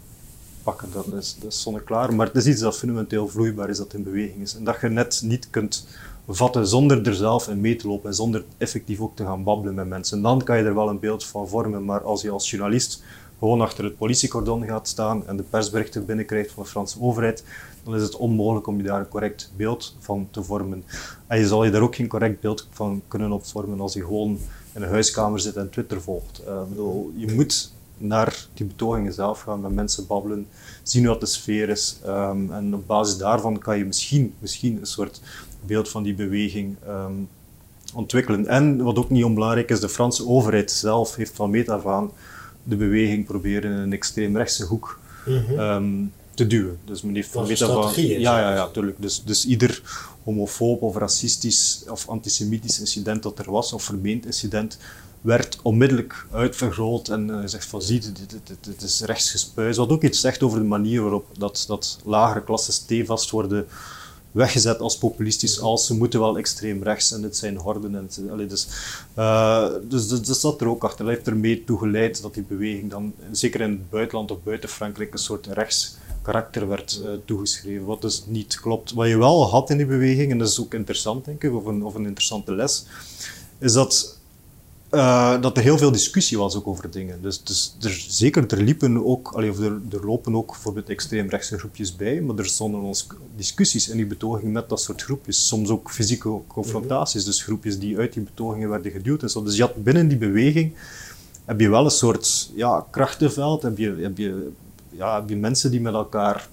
pakken, 0.71 0.89
dat 0.93 1.21
is, 1.21 1.37
dat 1.41 1.53
is 1.53 1.63
zonneklaar. 1.63 2.15
Maar 2.15 2.27
het 2.27 2.37
is 2.37 2.47
iets 2.47 2.61
dat 2.61 2.79
fundamenteel 2.79 3.29
vloeibaar 3.29 3.69
is, 3.69 3.77
dat 3.77 3.95
in 3.95 4.03
beweging 4.03 4.41
is. 4.41 4.55
En 4.57 4.65
dat 4.65 4.81
je 4.81 4.89
net 4.89 5.21
niet 5.25 5.51
kunt 5.51 5.87
vatten 6.29 6.67
zonder 6.67 7.07
er 7.07 7.15
zelf 7.15 7.49
in 7.49 7.61
mee 7.61 7.77
te 7.77 7.89
lopen 7.89 8.09
en 8.09 8.15
zonder 8.15 8.45
effectief 8.59 9.01
ook 9.01 9.17
te 9.17 9.25
gaan 9.25 9.45
babbelen 9.45 9.75
met 9.75 9.89
mensen. 9.89 10.23
Dan 10.23 10.43
kan 10.43 10.57
je 10.57 10.65
er 10.65 10.75
wel 10.75 10.89
een 10.89 10.99
beeld 10.99 11.25
van 11.25 11.49
vormen, 11.49 11.85
maar 11.85 12.03
als 12.03 12.23
je 12.23 12.31
als 12.31 12.51
journalist 12.51 13.03
gewoon 13.39 13.61
achter 13.61 13.85
het 13.85 13.97
politiecordon 13.97 14.65
gaat 14.67 14.89
staan 14.89 15.27
en 15.27 15.37
de 15.37 15.43
persberichten 15.43 16.07
binnenkrijgt 16.07 16.53
van 16.53 16.63
de 16.63 16.69
Franse 16.69 17.01
overheid, 17.01 17.45
dan 17.85 17.95
is 17.95 18.03
het 18.03 18.17
onmogelijk 18.17 18.67
om 18.67 18.77
je 18.77 18.83
daar 18.83 19.01
een 19.01 19.09
correct 19.09 19.53
beeld 19.57 19.97
van 19.99 20.29
te 20.31 20.43
vormen. 20.43 20.85
En 21.27 21.39
je 21.39 21.47
zal 21.47 21.65
je 21.65 21.71
daar 21.71 21.83
ook 21.83 21.95
geen 21.95 22.09
correct 22.09 22.41
beeld 22.41 22.69
van 22.71 23.03
kunnen 23.09 23.33
opvormen 23.33 23.81
als 23.81 23.95
je 23.95 24.01
gewoon 24.01 24.39
in 24.75 24.83
een 24.83 24.89
huiskamer 24.89 25.41
zit 25.41 25.57
en 25.57 25.71
Twitter 25.71 26.01
volgt. 26.03 26.43
Uh, 26.47 26.63
bedoel, 26.69 27.13
je 27.17 27.33
moet 27.35 27.73
naar 28.01 28.47
die 28.55 28.67
betogingen 28.67 29.13
zelf 29.13 29.41
gaan, 29.41 29.61
met 29.61 29.73
mensen 29.73 30.07
babbelen, 30.07 30.47
zien 30.83 31.07
wat 31.07 31.21
de 31.21 31.27
sfeer 31.27 31.69
is. 31.69 31.97
Um, 32.07 32.53
en 32.53 32.75
op 32.75 32.87
basis 32.87 33.17
daarvan 33.17 33.59
kan 33.59 33.79
je 33.79 33.85
misschien, 33.85 34.35
misschien 34.39 34.79
een 34.81 34.87
soort 34.87 35.21
beeld 35.67 35.89
van 35.89 36.03
die 36.03 36.15
beweging 36.15 36.77
um, 36.89 37.29
ontwikkelen. 37.95 38.47
En 38.47 38.83
wat 38.83 38.99
ook 38.99 39.11
niet 39.11 39.25
onbelangrijk 39.25 39.71
is, 39.71 39.81
de 39.81 39.89
Franse 39.89 40.27
overheid 40.27 40.71
zelf 40.71 41.15
heeft 41.15 41.35
van 41.35 41.51
meet 41.51 41.69
af 41.69 41.87
aan 41.87 42.11
de 42.63 42.77
beweging 42.77 43.27
proberen 43.27 43.73
in 43.73 43.79
een 43.79 43.93
extreemrechtse 43.93 44.65
hoek 44.65 45.01
mm 45.27 45.45
-hmm. 45.47 45.59
um, 45.59 46.13
te 46.35 46.47
duwen. 46.47 46.79
Dus 46.85 47.03
men 47.03 47.15
heeft 47.15 47.31
van 47.31 47.47
meet 47.47 47.63
af 47.63 47.97
aan... 47.97 48.03
Ja, 48.03 48.41
ja, 48.41 48.55
ja, 48.55 48.69
tuurlijk. 48.69 48.97
Dus, 49.01 49.23
dus 49.25 49.47
ieder 49.47 49.83
homofoob 50.25 50.83
of 50.83 50.97
racistisch 50.97 51.85
of 51.89 52.09
antisemitisch 52.09 52.81
incident 52.81 53.23
dat 53.23 53.39
er 53.39 53.51
was, 53.51 53.73
of 53.73 53.83
vermeend 53.83 54.27
incident, 54.27 54.79
werd 55.21 55.59
onmiddellijk 55.63 56.27
uitvergroot 56.31 57.09
en 57.09 57.41
gezegd 57.41 57.65
uh, 57.65 57.71
van 57.71 57.83
zie, 57.83 58.01
dit, 58.01 58.31
dit, 58.31 58.57
dit, 58.61 58.83
is 58.83 59.01
rechtsgespuis. 59.01 59.77
Wat 59.77 59.91
ook 59.91 60.03
iets 60.03 60.21
zegt 60.21 60.43
over 60.43 60.59
de 60.59 60.65
manier 60.65 61.03
waarop 61.03 61.27
dat, 61.39 61.65
dat 61.67 61.99
lagere 62.05 62.45
klassen 62.45 62.73
stevast 62.73 63.31
worden 63.31 63.67
weggezet 64.31 64.81
als 64.81 64.99
populistisch, 64.99 65.61
als 65.61 65.87
ze 65.87 65.95
moeten 65.95 66.21
wel 66.21 66.39
extreem 66.39 66.83
rechts 66.83 67.13
en 67.13 67.21
dit 67.21 67.37
zijn 67.37 67.57
horden. 67.57 67.95
En, 67.95 68.31
allee, 68.31 68.47
dus, 68.47 68.67
uh, 69.19 69.69
dus, 69.89 70.09
dus, 70.09 70.21
dus 70.21 70.43
er 70.43 70.69
ook 70.69 70.85
achter. 70.85 71.05
Dat 71.05 71.15
heeft 71.15 71.27
ermee 71.27 71.65
toe 71.65 71.79
geleid 71.79 72.23
dat 72.23 72.35
die 72.35 72.43
beweging 72.43 72.91
dan, 72.91 73.15
zeker 73.33 73.61
in 73.61 73.71
het 73.71 73.91
buitenland 73.91 74.31
of 74.31 74.43
buiten 74.43 74.69
Frankrijk, 74.69 75.13
een 75.13 75.19
soort 75.19 75.47
rechts 75.47 75.97
karakter 76.23 76.69
werd 76.69 77.01
uh, 77.05 77.11
toegeschreven, 77.25 77.87
wat 77.87 78.03
dus 78.03 78.23
niet 78.27 78.61
klopt. 78.61 78.93
Wat 78.93 79.09
je 79.09 79.19
wel 79.19 79.51
had 79.51 79.71
in 79.71 79.77
die 79.77 79.87
beweging, 79.87 80.31
en 80.31 80.39
dat 80.39 80.49
is 80.49 80.61
ook 80.61 80.75
interessant 80.75 81.25
denk 81.25 81.43
ik, 81.43 81.55
of 81.55 81.65
een, 81.65 81.85
of 81.85 81.95
een 81.95 82.07
interessante 82.07 82.55
les, 82.55 82.85
is 83.59 83.73
dat 83.73 84.19
uh, 84.91 85.41
dat 85.41 85.57
er 85.57 85.63
heel 85.63 85.79
veel 85.79 85.93
discussie 85.93 86.39
was 86.39 86.57
ook 86.57 86.67
over 86.67 86.91
dingen. 86.91 87.23
Dus, 87.23 87.43
dus 87.43 87.77
er, 87.81 88.05
zeker, 88.09 88.53
er 88.53 88.63
liepen 88.63 89.07
ook, 89.07 89.33
allee, 89.33 89.51
of 89.51 89.59
er, 89.59 89.81
er 89.91 90.07
lopen 90.07 90.37
ook 90.37 90.47
bijvoorbeeld 90.47 90.89
extreemrechtse 90.89 91.59
groepjes 91.59 91.97
bij, 91.97 92.21
maar 92.21 92.37
er 92.37 92.47
stonden 92.47 92.81
ons 92.81 93.07
discussies 93.37 93.89
in 93.89 93.97
die 93.97 94.07
betoging 94.07 94.53
met 94.53 94.69
dat 94.69 94.81
soort 94.81 95.03
groepjes. 95.03 95.47
Soms 95.47 95.69
ook 95.69 95.91
fysieke 95.91 96.41
confrontaties, 96.47 97.25
dus 97.25 97.43
groepjes 97.43 97.79
die 97.79 97.99
uit 97.99 98.13
die 98.13 98.23
betogingen 98.23 98.69
werden 98.69 98.93
geduwd 98.93 99.23
en 99.23 99.31
zo. 99.31 99.43
Dus 99.43 99.57
je 99.57 99.63
had 99.63 99.83
binnen 99.85 100.09
die 100.09 100.19
beweging 100.19 100.73
heb 101.45 101.61
je 101.61 101.69
wel 101.69 101.85
een 101.85 101.91
soort 101.91 102.51
ja, 102.55 102.87
krachtenveld, 102.91 103.63
heb 103.63 103.79
je, 103.79 103.97
heb, 104.01 104.19
je, 104.19 104.51
ja, 104.91 105.21
heb 105.21 105.29
je 105.29 105.37
mensen 105.37 105.71
die 105.71 105.81
met 105.81 105.95
elkaar 105.95 106.49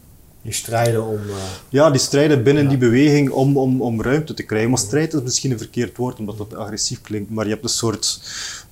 die 0.47 0.55
strijden 0.55 1.05
om... 1.05 1.21
Uh... 1.27 1.36
Ja, 1.69 1.89
die 1.89 1.99
strijden 1.99 2.43
binnen 2.43 2.63
ja. 2.63 2.69
die 2.69 2.77
beweging 2.77 3.29
om, 3.29 3.57
om, 3.57 3.81
om 3.81 4.01
ruimte 4.01 4.33
te 4.33 4.43
krijgen. 4.43 4.69
Maar 4.69 4.79
strijd 4.79 5.13
is 5.13 5.21
misschien 5.21 5.51
een 5.51 5.57
verkeerd 5.57 5.97
woord, 5.97 6.19
omdat 6.19 6.38
dat 6.38 6.55
agressief 6.55 7.01
klinkt. 7.01 7.29
Maar 7.29 7.45
je 7.45 7.51
hebt 7.51 7.63
een 7.63 7.69
soort 7.69 8.21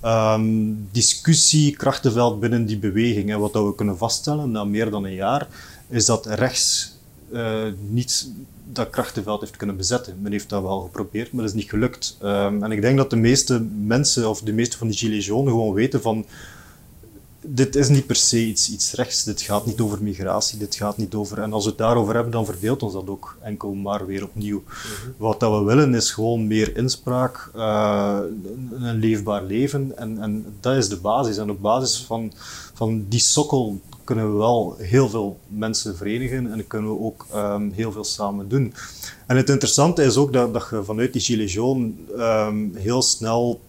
um, 0.05 0.87
discussie, 0.91 1.75
krachtenveld 1.75 2.39
binnen 2.39 2.65
die 2.65 2.77
beweging. 2.77 3.31
En 3.31 3.39
wat 3.39 3.53
dat 3.53 3.65
we 3.65 3.75
kunnen 3.75 3.97
vaststellen 3.97 4.51
na 4.51 4.63
meer 4.63 4.89
dan 4.89 5.03
een 5.03 5.13
jaar, 5.13 5.47
is 5.89 6.05
dat 6.05 6.25
rechts 6.25 6.97
uh, 7.33 7.63
niet 7.89 8.29
dat 8.71 8.89
krachtenveld 8.89 9.39
heeft 9.39 9.57
kunnen 9.57 9.77
bezetten. 9.77 10.17
Men 10.21 10.31
heeft 10.31 10.49
dat 10.49 10.61
wel 10.61 10.81
geprobeerd, 10.81 11.31
maar 11.31 11.41
dat 11.41 11.53
is 11.53 11.59
niet 11.59 11.69
gelukt. 11.69 12.17
Um, 12.23 12.63
en 12.63 12.71
ik 12.71 12.81
denk 12.81 12.97
dat 12.97 13.09
de 13.09 13.15
meeste 13.15 13.67
mensen, 13.85 14.29
of 14.29 14.41
de 14.41 14.53
meeste 14.53 14.77
van 14.77 14.87
die 14.87 14.97
gilets 14.97 15.25
jaunes, 15.25 15.51
gewoon 15.51 15.73
weten 15.73 16.01
van 16.01 16.25
dit 17.47 17.75
is 17.75 17.89
niet 17.89 18.05
per 18.05 18.15
se 18.15 18.45
iets, 18.45 18.71
iets 18.71 18.93
rechts. 18.93 19.23
Dit 19.23 19.41
gaat 19.41 19.65
niet 19.65 19.79
over 19.79 20.03
migratie. 20.03 20.57
Dit 20.57 20.75
gaat 20.75 20.97
niet 20.97 21.13
over. 21.13 21.41
En 21.41 21.53
als 21.53 21.63
we 21.63 21.69
het 21.69 21.79
daarover 21.79 22.13
hebben, 22.13 22.31
dan 22.31 22.45
verveelt 22.45 22.83
ons 22.83 22.93
dat 22.93 23.07
ook 23.07 23.37
enkel 23.41 23.73
maar 23.73 24.05
weer 24.05 24.23
opnieuw. 24.23 24.63
Mhm. 24.65 25.11
Wat 25.17 25.39
dat 25.39 25.59
we 25.59 25.65
willen 25.65 25.95
is 25.95 26.11
gewoon 26.11 26.47
meer 26.47 26.77
inspraak, 26.77 27.49
uh, 27.55 28.19
een 28.71 28.99
leefbaar 28.99 29.43
leven. 29.43 29.97
En, 29.97 30.21
en 30.21 30.45
dat 30.59 30.75
is 30.75 30.89
de 30.89 30.97
basis. 30.97 31.37
En 31.37 31.49
op 31.49 31.61
basis 31.61 31.97
van, 31.97 32.31
van 32.73 33.05
die 33.09 33.19
sokkel 33.19 33.79
kunnen 34.03 34.31
we 34.31 34.37
wel 34.37 34.75
heel 34.77 35.09
veel 35.09 35.39
mensen 35.47 35.95
verenigen 35.95 36.51
en 36.51 36.67
kunnen 36.67 36.91
we 36.91 36.99
ook 36.99 37.25
um, 37.35 37.71
heel 37.71 37.91
veel 37.91 38.03
samen 38.03 38.49
doen. 38.49 38.73
En 39.25 39.37
het 39.37 39.49
interessante 39.49 40.03
is 40.03 40.17
ook 40.17 40.33
dat, 40.33 40.53
dat 40.53 40.67
je 40.69 40.83
vanuit 40.83 41.13
die 41.13 41.21
Gilets 41.21 41.53
jaunes 41.53 41.91
um, 42.17 42.75
heel 42.75 43.01
snel 43.01 43.59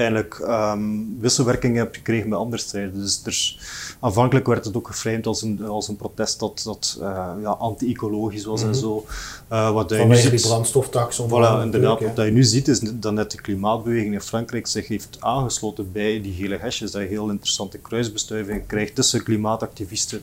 eigenlijk 0.00 0.38
um, 0.38 1.16
wisselwerking 1.20 1.76
hebt 1.76 1.96
gekregen 1.96 2.28
met 2.28 2.38
andere 2.38 2.62
strijden. 2.62 2.94
Dus 2.94 3.22
er, 3.24 3.56
aanvankelijk 4.00 4.46
werd 4.46 4.64
het 4.64 4.76
ook 4.76 4.86
geframed 4.86 5.26
als 5.26 5.42
een, 5.42 5.62
als 5.64 5.88
een 5.88 5.96
protest 5.96 6.40
dat, 6.40 6.60
dat 6.64 6.98
uh, 7.00 7.30
ja, 7.42 7.50
anti-ecologisch 7.50 8.44
was 8.44 8.60
mm 8.60 8.66
-hmm. 8.66 8.74
en 8.74 8.80
zo. 8.80 9.06
Uh, 9.52 9.70
wat 9.72 9.92
Vanwege 9.92 10.22
je 10.22 10.30
nu 10.30 10.36
die 10.36 10.46
brandstoftax. 10.46 11.22
Voilà, 11.22 11.62
inderdaad. 11.62 12.00
Wat 12.00 12.16
je 12.16 12.32
nu 12.32 12.44
ziet 12.44 12.68
is 12.68 12.80
dat 12.80 13.12
net 13.12 13.30
de 13.30 13.40
klimaatbeweging 13.40 14.14
in 14.14 14.20
Frankrijk 14.20 14.66
zich 14.66 14.88
heeft 14.88 15.16
aangesloten 15.20 15.92
bij 15.92 16.20
die 16.20 16.32
gele 16.32 16.56
hesjes. 16.56 16.90
Dat 16.90 17.02
je 17.02 17.08
heel 17.08 17.30
interessante 17.30 17.78
kruisbestuivingen 17.78 18.66
krijgt 18.66 18.94
tussen 18.94 19.22
klimaatactivisten 19.22 20.22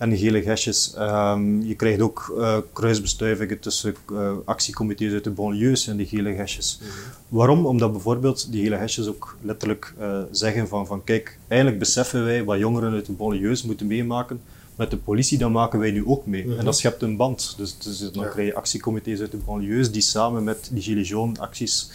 en 0.00 0.16
gele 0.16 0.42
hesjes. 0.42 0.94
Um, 0.98 1.62
je 1.62 1.74
krijgt 1.74 2.00
ook 2.00 2.34
uh, 2.38 2.56
kruisbestuivingen 2.72 3.60
tussen 3.60 3.94
uh, 4.12 4.32
actiecomité's 4.44 5.12
uit 5.12 5.24
de 5.24 5.30
banlieues 5.30 5.86
en 5.86 5.96
die 5.96 6.06
gele 6.06 6.32
hesjes. 6.32 6.78
Mm 6.80 6.88
-hmm. 6.88 7.38
Waarom? 7.38 7.66
Omdat 7.66 7.92
bijvoorbeeld 7.92 8.52
die 8.52 8.62
gele 8.62 8.76
hesjes 8.76 9.06
ook 9.06 9.36
letterlijk 9.42 9.94
uh, 10.00 10.22
zeggen 10.30 10.68
van, 10.68 10.86
van 10.86 11.04
kijk, 11.04 11.38
eigenlijk 11.48 11.80
beseffen 11.80 12.24
wij 12.24 12.44
wat 12.44 12.58
jongeren 12.58 12.92
uit 12.92 13.06
de 13.06 13.12
banlieues 13.12 13.62
moeten 13.62 13.86
meemaken 13.86 14.40
met 14.76 14.90
de 14.90 14.96
politie, 14.96 15.38
dan 15.38 15.52
maken 15.52 15.78
wij 15.78 15.90
nu 15.90 16.06
ook 16.06 16.26
mee. 16.26 16.42
Mm 16.42 16.50
-hmm. 16.50 16.58
En 16.58 16.64
dat 16.64 16.78
schept 16.78 17.02
een 17.02 17.16
band. 17.16 17.54
Dus, 17.56 17.78
dus 17.78 17.98
dan 17.98 18.24
ja. 18.24 18.30
krijg 18.30 18.48
je 18.48 18.54
actiecomité's 18.54 19.20
uit 19.20 19.30
de 19.30 19.36
banlieues 19.36 19.90
die 19.90 20.02
samen 20.02 20.44
met 20.44 20.68
die 20.72 20.82
gilets 20.82 21.08
jaunes 21.08 21.38
acties 21.38 21.90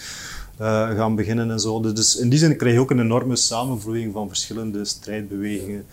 gaan 0.96 1.15
beginnen 1.15 1.52
en 1.52 1.60
zo. 1.60 1.94
Dus 1.94 2.15
in 2.15 2.30
die 2.30 2.39
zin 2.39 2.58
krijg 2.58 2.74
je 2.74 2.80
ook 2.80 2.91
een 2.91 3.00
enorme 3.00 3.36
samenvloeiing 3.36 4.13
van 4.13 4.28
verschillende 4.28 4.86
strijdbewegingen 4.86 5.86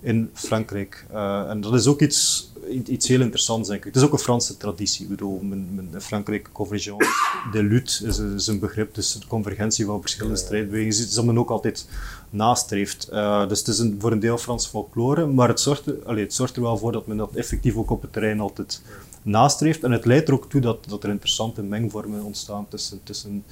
in 0.00 0.30
Frankrijk. 0.32 1.06
Uh, 1.12 1.50
en 1.50 1.60
dat 1.60 1.74
is 1.74 1.86
ook 1.86 2.00
iets, 2.00 2.50
iets 2.68 3.08
heel 3.08 3.20
interessants, 3.20 3.68
denk 3.68 3.80
ik. 3.80 3.86
Het 3.86 3.96
is 3.96 4.02
ook 4.02 4.12
een 4.12 4.18
Franse 4.18 4.56
traditie. 4.56 5.02
Ik 5.02 5.10
bedoel, 5.10 5.40
in, 5.40 5.94
Frankrijk, 5.98 6.48
convergence 6.52 7.06
de 7.52 7.62
lutte 7.62 8.06
is, 8.06 8.18
is, 8.18 8.46
een 8.46 8.58
begrip, 8.58 8.94
dus 8.94 9.12
de 9.12 9.26
convergentie 9.26 9.84
van 9.84 10.00
verschillende 10.00 10.38
strijdbewegingen 10.38 10.94
is 10.94 11.02
iets 11.02 11.14
dat 11.14 11.24
men 11.24 11.38
ook 11.38 11.50
altijd 11.50 11.86
nastreeft. 12.30 13.08
Uh, 13.12 13.48
dus 13.48 13.58
het 13.58 13.68
is 13.68 13.78
een, 13.78 13.96
voor 14.00 14.12
een 14.12 14.20
deel 14.20 14.38
Frans 14.38 14.66
folklore, 14.66 15.26
maar 15.26 15.48
het 15.48 15.60
zorgt, 15.60 15.86
er, 15.86 16.18
het 16.18 16.34
zorgt 16.34 16.56
er 16.56 16.62
wel 16.62 16.78
voor 16.78 16.92
dat 16.92 17.06
men 17.06 17.16
dat 17.16 17.34
effectief 17.34 17.76
ook 17.76 17.90
op 17.90 18.02
het 18.02 18.12
terrein 18.12 18.40
altijd 18.40 18.82
nastreeft. 19.22 19.82
En 19.82 19.90
het 19.90 20.04
leidt 20.04 20.28
er 20.28 20.34
ook 20.34 20.50
toe 20.50 20.60
dat, 20.60 20.84
dat 20.88 21.04
er 21.04 21.10
interessante 21.10 21.62
mengvormen 21.62 22.22
ontstaan 22.22 22.68
tussen, 22.68 23.00
tussen, 23.02 23.44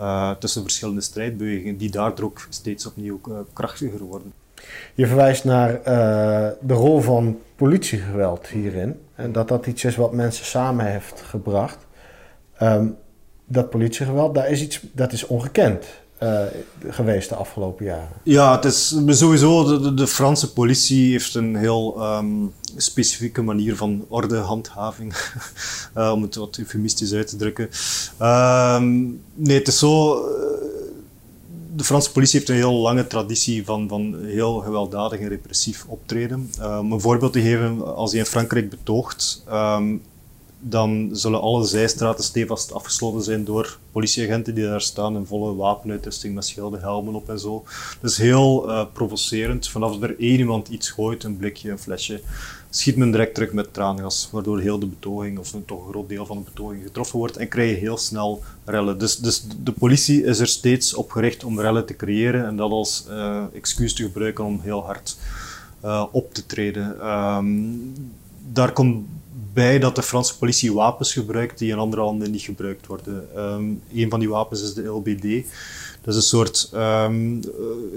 uh, 0.00 0.30
tussen 0.30 0.62
verschillende 0.62 1.00
strijdbewegingen, 1.00 1.76
die 1.76 1.90
daardoor 1.90 2.24
ook 2.24 2.46
steeds 2.48 2.86
opnieuw 2.86 3.20
krachtiger 3.52 4.00
worden. 4.00 4.32
Je 4.94 5.06
verwijst 5.06 5.44
naar 5.44 5.70
uh, 5.70 6.48
de 6.60 6.74
rol 6.74 7.00
van 7.00 7.38
politiegeweld 7.56 8.46
hierin. 8.46 9.00
En 9.14 9.32
dat 9.32 9.48
dat 9.48 9.66
iets 9.66 9.84
is 9.84 9.96
wat 9.96 10.12
mensen 10.12 10.44
samen 10.44 10.86
heeft 10.86 11.22
gebracht. 11.26 11.86
Um, 12.62 12.96
dat 13.46 13.70
politiegeweld, 13.70 14.34
daar 14.34 14.50
is 14.50 14.60
iets, 14.60 14.80
dat 14.92 15.12
is 15.12 15.26
ongekend 15.26 15.84
uh, 16.22 16.40
geweest 16.88 17.28
de 17.28 17.34
afgelopen 17.34 17.84
jaren. 17.84 18.16
Ja, 18.22 18.54
het 18.54 18.64
is 18.64 18.96
sowieso, 19.06 19.80
de, 19.94 20.06
Franse 20.06 20.52
politie 20.52 21.10
heeft 21.10 21.34
een 21.34 21.56
heel 21.56 22.02
um, 22.16 22.52
specifieke 22.76 23.42
manier 23.42 23.76
van 23.76 24.04
ordehandhaving, 24.08 25.14
uh, 25.96 26.10
om 26.14 26.22
het 26.22 26.34
wat 26.34 26.56
eufemistisch 26.56 27.12
uit 27.12 27.28
te 27.28 27.36
drukken. 27.36 27.68
Um, 28.20 29.20
nee, 29.34 29.58
het 29.58 29.68
is 29.68 29.78
zo 29.78 30.24
de 31.76 31.84
Franse 31.84 32.12
politie 32.12 32.38
heeft 32.38 32.50
een 32.50 32.56
heel 32.56 32.74
lange 32.74 33.06
traditie 33.06 33.64
van, 33.64 33.88
van 33.88 34.24
heel 34.24 34.58
gewelddadig 34.58 35.20
en 35.20 35.28
repressief 35.28 35.84
optreden. 35.88 36.50
Um, 36.60 36.78
om 36.78 36.92
een 36.92 37.00
voorbeeld 37.00 37.32
te 37.32 37.40
geven, 37.40 37.96
als 37.96 38.12
je 38.12 38.18
in 38.18 38.24
Frankrijk 38.24 38.70
betoogt, 38.70 39.44
um, 39.52 40.02
dan 40.60 41.08
zullen 41.12 41.40
alle 41.40 41.64
zijstraten 41.64 42.24
stevast 42.24 42.72
afgesloten 42.72 43.22
zijn 43.22 43.44
door 43.44 43.78
politieagenten 43.92 44.54
die 44.54 44.64
daar 44.64 44.80
staan 44.80 45.16
in 45.16 45.26
volle 45.26 45.54
wapenuitrusting 45.54 46.34
met 46.34 46.46
schilden, 46.46 46.80
helmen 46.80 47.14
op 47.14 47.28
en 47.28 47.38
zo. 47.38 47.64
Dus 48.00 48.16
heel 48.16 48.68
uh, 48.68 48.84
provocerend. 48.92 49.68
Vanaf 49.68 50.02
er 50.02 50.18
één 50.18 50.38
iemand 50.38 50.68
iets 50.68 50.90
gooit, 50.90 51.24
een 51.24 51.36
blikje, 51.36 51.70
een 51.70 51.78
flesje, 51.78 52.20
schiet 52.74 52.96
men 52.96 53.10
direct 53.10 53.34
terug 53.34 53.52
met 53.52 53.72
traangas, 53.72 54.28
waardoor 54.32 54.60
heel 54.60 54.78
de 54.78 54.86
betoging, 54.86 55.38
of 55.38 55.54
toch 55.66 55.84
een 55.84 55.90
groot 55.90 56.08
deel 56.08 56.26
van 56.26 56.36
de 56.36 56.44
betoging 56.44 56.82
getroffen 56.82 57.18
wordt 57.18 57.36
en 57.36 57.48
krijg 57.48 57.70
je 57.70 57.76
heel 57.76 57.96
snel 57.96 58.42
rellen. 58.64 58.98
Dus, 58.98 59.16
dus 59.16 59.44
de 59.62 59.72
politie 59.72 60.24
is 60.24 60.38
er 60.38 60.46
steeds 60.46 60.94
op 60.94 61.10
gericht 61.10 61.44
om 61.44 61.60
rellen 61.60 61.86
te 61.86 61.96
creëren 61.96 62.46
en 62.46 62.56
dat 62.56 62.70
als 62.70 63.06
uh, 63.08 63.42
excuus 63.54 63.94
te 63.94 64.02
gebruiken 64.02 64.44
om 64.44 64.60
heel 64.62 64.84
hard 64.84 65.16
uh, 65.84 66.04
op 66.10 66.34
te 66.34 66.46
treden. 66.46 67.08
Um, 67.08 67.92
daar 68.52 68.72
komt 68.72 69.06
bij 69.52 69.78
dat 69.78 69.94
de 69.94 70.02
Franse 70.02 70.38
politie 70.38 70.72
wapens 70.72 71.12
gebruikt 71.12 71.58
die 71.58 71.70
in 71.70 71.78
andere 71.78 72.02
landen 72.02 72.30
niet 72.30 72.42
gebruikt 72.42 72.86
worden. 72.86 73.28
Um, 73.36 73.82
een 73.94 74.10
van 74.10 74.20
die 74.20 74.28
wapens 74.28 74.62
is 74.62 74.74
de 74.74 74.86
LBD. 74.86 75.46
Dat 76.02 76.14
is 76.14 76.16
een 76.16 76.22
soort 76.22 76.70
um, 76.74 77.40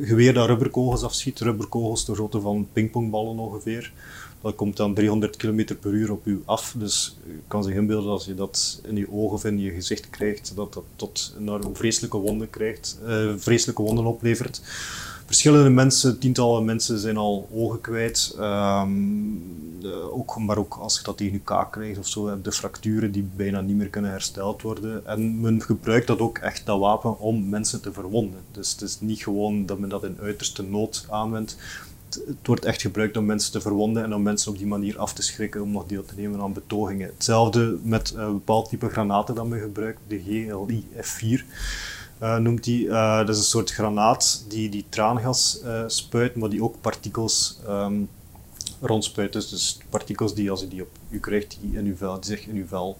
geweer 0.01 0.33
dat 0.33 0.47
rubberkogels 0.47 1.03
afschiet, 1.03 1.39
rubberkogels 1.39 2.05
de 2.05 2.13
grootte 2.13 2.41
van 2.41 2.67
pingpongballen 2.73 3.37
ongeveer. 3.37 3.91
Dat 4.45 4.55
komt 4.55 4.77
dan 4.77 4.93
300 4.93 5.35
km 5.35 5.75
per 5.79 5.91
uur 5.91 6.11
op 6.11 6.25
u 6.25 6.41
af. 6.45 6.75
Dus 6.77 7.17
je 7.25 7.39
kan 7.47 7.63
zich 7.63 7.75
inbeelden 7.75 8.11
als 8.11 8.25
je 8.25 8.35
dat 8.35 8.81
in 8.83 8.95
je 8.95 9.11
ogen 9.11 9.35
of 9.35 9.45
in 9.45 9.59
je 9.59 9.71
gezicht 9.71 10.09
krijgt, 10.09 10.51
dat 10.55 10.73
dat 10.73 10.83
tot 10.95 11.35
een 11.37 11.75
vreselijke 11.75 12.17
wonden 12.17 12.49
krijgt, 12.49 12.99
uh, 13.07 13.33
vreselijke 13.37 13.81
wonden 13.81 14.05
oplevert. 14.05 14.61
Verschillende 15.25 15.69
mensen, 15.69 16.19
tientallen 16.19 16.65
mensen 16.65 16.99
zijn 16.99 17.17
al 17.17 17.47
ogen 17.53 17.81
kwijt. 17.81 18.35
Um, 18.39 19.43
de, 19.81 20.11
ook, 20.11 20.37
maar 20.37 20.57
ook 20.57 20.73
als 20.73 20.97
je 20.97 21.03
dat 21.03 21.17
tegen 21.17 21.33
je 21.33 21.39
kaak 21.39 21.71
krijgt 21.71 21.99
of 21.99 22.07
zo, 22.07 22.39
je 22.43 22.51
fracturen 22.51 23.11
die 23.11 23.29
bijna 23.35 23.61
niet 23.61 23.75
meer 23.75 23.89
kunnen 23.89 24.11
hersteld 24.11 24.61
worden. 24.61 25.05
En 25.05 25.41
men 25.41 25.61
gebruikt 25.61 26.07
dat 26.07 26.19
ook 26.19 26.37
echt, 26.37 26.65
dat 26.65 26.79
wapen, 26.79 27.19
om 27.19 27.49
mensen 27.49 27.81
te 27.81 27.93
verwonden. 27.93 28.39
Dus 28.51 28.71
het 28.71 28.81
is 28.81 28.99
niet 28.99 29.23
gewoon 29.23 29.65
dat 29.65 29.79
men 29.79 29.89
dat 29.89 30.03
in 30.03 30.17
uiterste 30.21 30.63
nood 30.63 31.05
aanwendt 31.09 31.57
het 32.09 32.47
wordt 32.47 32.65
echt 32.65 32.81
gebruikt 32.81 33.17
om 33.17 33.25
mensen 33.25 33.51
te 33.51 33.61
verwonden 33.61 34.03
en 34.03 34.13
om 34.13 34.21
mensen 34.21 34.51
op 34.51 34.57
die 34.57 34.67
manier 34.67 34.97
af 34.97 35.13
te 35.13 35.21
schrikken 35.21 35.61
om 35.61 35.71
nog 35.71 35.85
deel 35.85 36.05
te 36.05 36.13
nemen 36.17 36.41
aan 36.41 36.53
betogingen. 36.53 37.07
Hetzelfde 37.07 37.77
met 37.83 38.13
een 38.15 38.33
bepaald 38.33 38.69
type 38.69 38.89
granaten 38.89 39.35
dat 39.35 39.47
men 39.47 39.59
gebruikt, 39.59 39.99
de 40.07 40.19
GLI 40.19 40.85
F4. 40.95 41.43
Uh, 42.21 42.37
noemt 42.37 42.63
die. 42.63 42.85
Uh, 42.85 43.17
dat 43.17 43.29
is 43.29 43.37
een 43.37 43.43
soort 43.43 43.71
granaat 43.71 44.45
die, 44.47 44.69
die 44.69 44.85
traangas 44.89 45.59
uh, 45.63 45.83
spuit, 45.87 46.35
maar 46.35 46.49
die 46.49 46.63
ook 46.63 46.81
partikels 46.81 47.59
um, 47.67 48.09
rondspuit. 48.81 49.33
Dus, 49.33 49.49
dus 49.49 49.77
partikels 49.89 50.33
die, 50.33 50.51
als 50.51 50.61
je 50.61 50.67
die 50.67 50.81
op 50.81 50.89
u 51.15 51.19
krijgt, 51.19 51.57
die 51.61 51.77
in 51.77 51.85
uw 51.85 51.95
vel, 51.95 52.19
die 52.19 52.25
zich 52.25 52.47
in 52.47 52.55
uw 52.55 52.67
vel 52.67 52.97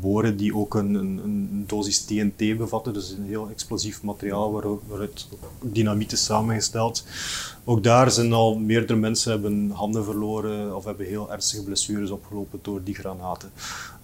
boren, 0.00 0.36
die 0.36 0.54
ook 0.54 0.74
een, 0.74 0.94
een, 0.94 1.20
een, 1.24 1.64
dosis 1.66 2.04
TNT 2.04 2.56
bevatten. 2.58 2.92
Dus 2.92 3.10
een 3.10 3.24
heel 3.24 3.48
explosief 3.50 4.02
materiaal 4.02 4.52
waaruit 4.88 5.28
dynamiet 5.62 6.12
is 6.12 6.24
samengesteld. 6.24 7.04
Ook 7.64 7.82
daar 7.82 8.10
zijn 8.10 8.32
al 8.32 8.58
meerdere 8.58 8.98
mensen 8.98 9.30
hebben 9.30 9.70
handen 9.70 10.04
verloren 10.04 10.76
of 10.76 10.84
hebben 10.84 11.06
heel 11.06 11.32
ernstige 11.32 11.64
blessures 11.64 12.10
opgelopen 12.10 12.58
door 12.62 12.82
die 12.84 12.94
granaten. 12.94 13.50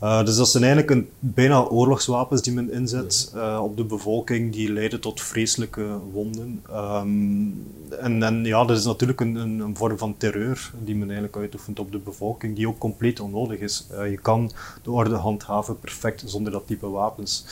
Uh, 0.02 0.24
dus 0.24 0.36
dat 0.36 0.48
zijn 0.48 0.64
eigenlijk 0.64 0.92
een, 0.92 1.08
bijna 1.18 1.64
oorlogswapens 1.64 2.42
die 2.42 2.52
men 2.52 2.72
inzet 2.72 3.32
uh, 3.34 3.60
op 3.62 3.76
de 3.76 3.84
bevolking, 3.84 4.52
die 4.52 4.72
leiden 4.72 5.00
tot 5.00 5.20
vreselijke 5.20 5.86
wonden. 6.12 6.62
Um, 6.70 7.66
en, 8.00 8.22
en, 8.22 8.44
ja, 8.44 8.64
dat 8.64 8.76
is 8.76 8.84
natuurlijk 8.84 9.20
een, 9.20 9.34
een, 9.34 9.60
een, 9.60 9.76
vorm 9.76 9.98
van 9.98 10.16
terreur 10.16 10.72
die 10.84 10.94
men 10.94 11.04
eigenlijk 11.04 11.36
uitoefent 11.36 11.78
op 11.78 11.92
de 11.92 11.98
bevolking, 11.98 12.56
die 12.56 12.68
ook 12.68 12.78
compleet 12.78 13.20
onnodig 13.20 13.41
is. 13.50 13.86
Uh, 13.92 14.10
je 14.10 14.18
kan 14.18 14.50
de 14.82 14.90
orde 14.90 15.14
handhaven 15.14 15.78
perfect 15.80 16.22
zonder 16.26 16.52
dat 16.52 16.66
type 16.66 16.88
wapens. 16.88 17.44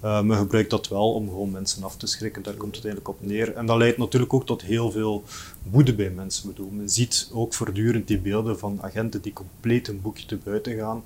men 0.00 0.36
gebruikt 0.36 0.70
dat 0.70 0.88
wel 0.88 1.12
om 1.12 1.28
gewoon 1.28 1.50
mensen 1.50 1.84
af 1.84 1.96
te 1.96 2.06
schrikken, 2.06 2.42
daar 2.42 2.54
komt 2.54 2.76
het 2.76 2.84
eigenlijk 2.84 3.18
op 3.18 3.26
neer. 3.26 3.54
En 3.54 3.66
dat 3.66 3.76
leidt 3.76 3.98
natuurlijk 3.98 4.34
ook 4.34 4.46
tot 4.46 4.62
heel 4.62 4.90
veel 4.90 5.24
woede 5.70 5.94
bij 5.94 6.10
mensen. 6.10 6.48
Bedoel, 6.48 6.70
men 6.70 6.90
ziet 6.90 7.30
ook 7.32 7.54
voortdurend 7.54 8.06
die 8.06 8.18
beelden 8.18 8.58
van 8.58 8.78
agenten 8.80 9.22
die 9.22 9.32
compleet 9.32 9.88
een 9.88 10.00
boekje 10.00 10.26
te 10.26 10.38
buiten 10.44 10.76
gaan, 10.76 11.02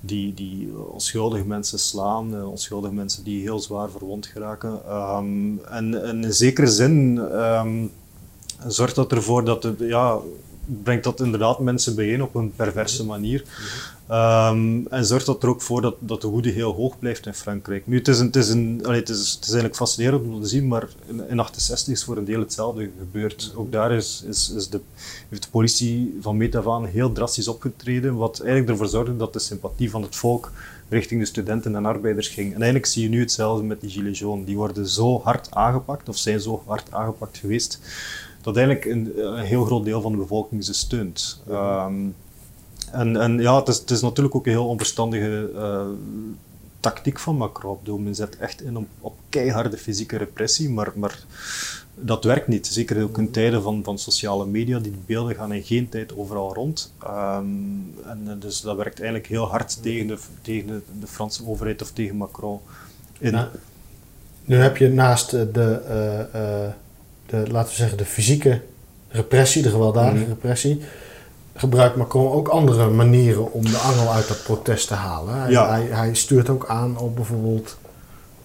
die, 0.00 0.34
die 0.34 0.68
onschuldige 0.88 1.46
mensen 1.46 1.78
slaan, 1.78 2.34
uh, 2.34 2.50
onschuldige 2.50 2.94
mensen 2.94 3.24
die 3.24 3.40
heel 3.40 3.58
zwaar 3.58 3.90
verwond 3.90 4.26
geraken. 4.26 4.80
Um, 4.94 5.60
en, 5.64 6.04
in 6.04 6.32
zekere 6.32 6.66
zin 6.66 7.16
um, 7.18 7.90
zorgt 8.66 8.94
dat 8.94 9.12
ervoor 9.12 9.44
dat 9.44 9.62
het, 9.62 9.78
ja, 9.78 10.18
brengt 10.82 11.04
dat 11.04 11.20
inderdaad 11.20 11.58
mensen 11.58 11.94
bijeen 11.94 12.22
op 12.22 12.34
een 12.34 12.52
perverse 12.56 13.04
manier. 13.04 13.44
Ehm, 14.08 14.86
en 14.86 15.04
zorgt 15.04 15.26
dat 15.26 15.42
er 15.42 15.48
ook 15.48 15.62
voor 15.62 15.80
dat, 15.80 15.94
dat 15.98 16.20
de 16.20 16.28
woede 16.28 16.50
heel 16.50 16.72
hoog 16.72 16.98
blijft 16.98 17.26
in 17.26 17.34
Frankrijk. 17.34 17.86
Nu, 17.86 17.96
het 17.96 18.08
is, 18.08 18.18
het 18.18 18.36
is, 18.36 18.48
het 18.48 19.08
is, 19.08 19.38
eigenlijk 19.42 19.76
fascinerend 19.76 20.24
om 20.24 20.42
te 20.42 20.48
zien, 20.48 20.68
maar 20.68 20.88
in, 21.06 21.28
in 21.28 21.38
68 21.38 21.94
is 21.94 22.04
voor 22.04 22.16
een 22.16 22.24
deel 22.24 22.40
hetzelfde 22.40 22.90
gebeurd. 22.98 23.52
Ook 23.54 23.72
daar 23.72 23.92
is, 23.92 24.24
is, 24.26 24.52
is 24.56 24.68
de, 24.68 24.80
heeft 25.28 25.42
de 25.42 25.50
politie 25.50 26.18
van 26.20 26.36
meet 26.36 26.56
heel 26.92 27.12
drastisch 27.12 27.48
opgetreden, 27.48 28.16
wat 28.16 28.40
eigenlijk 28.40 28.70
ervoor 28.70 28.88
zorgde 28.88 29.16
dat 29.16 29.32
de 29.32 29.38
sympathie 29.38 29.90
van 29.90 30.02
het 30.02 30.16
volk 30.16 30.52
richting 30.88 31.20
de 31.20 31.26
studenten 31.26 31.74
en 31.74 31.86
arbeiders 31.86 32.28
ging. 32.28 32.46
En 32.46 32.56
eigenlijk 32.56 32.86
zie 32.86 33.02
je 33.02 33.08
nu 33.08 33.20
hetzelfde 33.20 33.64
met 33.64 33.80
die 33.80 33.90
gilets 33.90 34.18
jaunes. 34.18 34.46
Die 34.46 34.56
worden 34.56 34.88
zo 34.88 35.20
hard 35.20 35.50
aangepakt, 35.50 36.08
of 36.08 36.16
zijn 36.16 36.40
zo 36.40 36.62
hard 36.66 36.92
aangepakt 36.92 37.38
geweest, 37.38 37.80
dat 38.40 38.56
eigenlijk 38.56 38.86
een, 38.86 39.12
heel 39.38 39.64
groot 39.64 39.84
deel 39.84 40.00
van 40.00 40.12
de 40.12 40.18
bevolking 40.18 40.64
ze 40.64 40.74
steunt. 40.74 41.42
Ehm, 41.48 41.94
en, 42.92 43.16
en 43.16 43.38
ja, 43.40 43.62
het 43.64 43.90
is, 43.90 44.00
natuurlijk 44.00 44.34
ook 44.34 44.46
een 44.46 44.52
heel 44.52 44.68
onverstandige 44.68 45.50
uh, 45.54 45.86
tactiek 46.80 47.18
van 47.18 47.36
Macron. 47.36 47.78
Bedoel, 47.78 47.98
men 47.98 48.14
zet 48.14 48.36
echt 48.36 48.62
in 48.62 48.76
op, 48.76 48.86
op 49.00 49.14
keiharde 49.28 49.76
fysieke 49.76 50.16
repressie, 50.16 50.70
maar, 50.70 50.92
maar 50.94 51.24
dat 51.94 52.24
werkt 52.24 52.48
niet. 52.48 52.66
Zeker 52.66 53.02
ook 53.02 53.18
in 53.18 53.30
tijden 53.30 53.62
van, 53.62 53.84
van 53.84 53.98
sociale 53.98 54.46
media, 54.46 54.78
die 54.78 54.94
beelden 55.06 55.34
gaan 55.34 55.52
in 55.52 55.62
geen 55.62 55.88
tijd 55.88 56.16
overal 56.16 56.54
rond. 56.54 56.92
Um, 57.04 57.94
en 58.04 58.36
dus 58.38 58.60
dat 58.60 58.76
werkt 58.76 59.00
eigenlijk 59.00 59.28
heel 59.28 59.48
hard 59.48 59.82
tegen 59.82 60.06
de, 60.06 60.18
tegen 60.42 60.66
de, 60.66 60.80
de 61.00 61.06
Franse 61.06 61.46
overheid 61.46 61.82
of 61.82 61.90
tegen 61.90 62.16
Macron. 62.16 62.60
In. 63.18 63.38
Nu 64.44 64.56
heb 64.56 64.76
je 64.76 64.88
naast 64.88 65.30
de, 65.30 65.80
uh, 66.34 66.89
de, 67.30 67.44
laten 67.50 67.70
we 67.70 67.76
zeggen, 67.76 67.98
de 67.98 68.04
fysieke 68.04 68.60
repressie, 69.08 69.62
de 69.62 69.70
gewelddadige 69.70 70.24
mm. 70.24 70.28
repressie, 70.28 70.82
gebruikt 71.54 71.96
Macron 71.96 72.32
ook 72.32 72.48
andere 72.48 72.88
manieren 72.88 73.52
om 73.52 73.64
de 73.64 73.76
angel 73.76 74.12
uit 74.12 74.28
dat 74.28 74.42
protest 74.42 74.88
te 74.88 74.94
halen. 74.94 75.40
Hij, 75.40 75.50
ja. 75.50 75.70
hij, 75.70 75.82
hij 75.82 76.14
stuurt 76.14 76.48
ook 76.48 76.66
aan 76.68 76.98
op 76.98 77.14
bijvoorbeeld 77.16 77.76